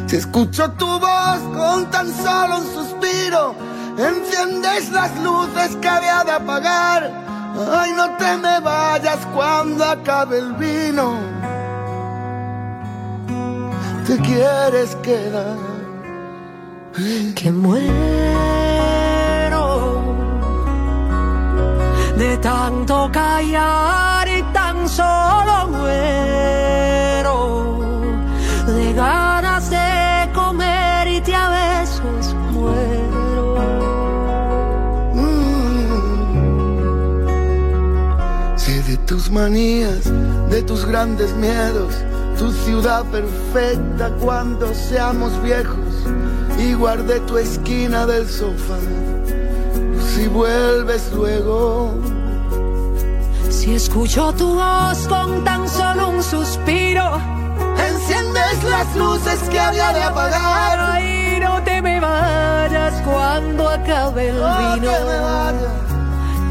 Si 0.06 0.16
escucho 0.16 0.70
tu 0.72 0.86
voz 0.86 1.40
con 1.56 1.90
tan 1.90 2.12
solo 2.12 2.58
un 2.58 2.66
suspiro, 2.74 3.54
enciendes 3.96 4.90
las 4.90 5.18
luces 5.20 5.76
que 5.76 5.88
había 5.88 6.24
de 6.24 6.32
apagar. 6.32 7.10
Ay, 7.72 7.92
no 7.92 8.10
te 8.16 8.36
me 8.36 8.60
vayas 8.60 9.18
cuando 9.34 9.84
acabe 9.84 10.38
el 10.38 10.52
vino. 10.54 11.14
Te 14.06 14.18
quieres 14.18 14.94
quedar. 14.96 15.56
Que 17.34 17.50
muero 17.50 18.44
de 22.16 22.38
tanto 22.38 23.10
callar 23.12 24.28
y 24.28 24.42
tan 24.52 24.88
solo 24.88 25.68
muero. 25.68 26.14
Tus 39.14 39.30
manías, 39.30 40.10
de 40.50 40.60
tus 40.62 40.84
grandes 40.84 41.32
miedos, 41.34 41.94
tu 42.36 42.50
ciudad 42.50 43.04
perfecta 43.04 44.10
cuando 44.20 44.74
seamos 44.74 45.40
viejos 45.40 45.94
y 46.58 46.72
guardé 46.74 47.20
tu 47.20 47.38
esquina 47.38 48.06
del 48.06 48.28
sofá. 48.28 48.74
Si 50.12 50.26
vuelves 50.26 51.12
luego, 51.12 51.94
si 53.50 53.76
escucho 53.76 54.32
tu 54.32 54.52
voz 54.56 55.06
con 55.06 55.44
tan 55.44 55.68
solo 55.68 56.08
un 56.08 56.20
suspiro, 56.20 57.20
enciendes 57.88 58.64
las 58.64 58.96
luces 58.96 59.38
que 59.48 59.60
había 59.60 59.92
de 59.92 60.02
apagar. 60.02 60.78
Ay, 60.80 61.38
no 61.40 61.62
te 61.62 61.80
me 61.80 62.00
vayas 62.00 62.94
cuando 63.02 63.68
acabe 63.68 64.30
el 64.30 64.40
No 64.40 64.74
vino. 64.74 64.90
te 64.90 65.04
me 65.04 65.20
vayas. 65.20 65.93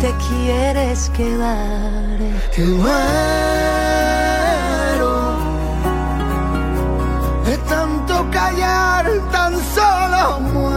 Te 0.04 0.14
quieres 0.16 1.10
quedar. 1.12 2.20
que 2.54 2.62
muero 2.62 2.91
de 7.45 7.58
tanto 7.70 8.30
callar, 8.30 9.06
tan 9.32 9.54
solo 9.74 10.41
muero 10.51 10.72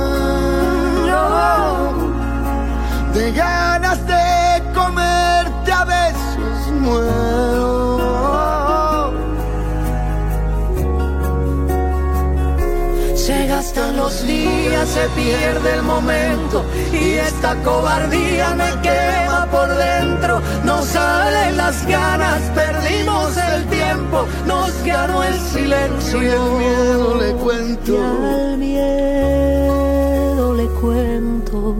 los 13.97 14.26
días, 14.26 14.88
se 14.88 15.09
pierde 15.20 15.74
el 15.74 15.82
momento 15.82 16.64
y 16.92 17.14
esta 17.14 17.55
cobardía 17.62 18.55
me 18.55 18.70
quema 18.82 19.47
por 19.51 19.68
dentro. 19.76 20.40
No 20.64 20.82
salen 20.82 21.57
las 21.57 21.86
ganas, 21.86 22.40
perdimos 22.55 23.36
el 23.36 23.66
tiempo, 23.66 24.26
nos 24.47 24.70
ganó 24.84 25.24
el 25.24 25.40
silencio. 25.40 26.22
Y 26.22 26.26
el 26.26 26.40
miedo 26.40 27.14
le 27.20 27.32
cuento. 27.34 27.92
Y 27.92 27.97
al 27.97 28.59
miedo 28.59 30.55
le 30.55 30.66
cuento 30.80 31.76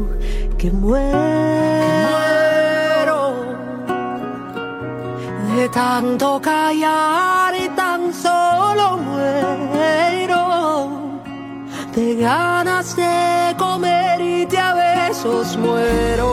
que 0.59 0.71
muero 0.71 1.17
de 5.57 5.69
tanto 5.69 6.41
callar 6.41 7.46
de 11.97 12.15
ganas 12.15 12.95
de 12.95 13.57
comer 13.57 14.21
y 14.21 14.47
te 14.47 14.59
a 14.59 14.75
besos 14.75 15.57
muero. 15.57 16.27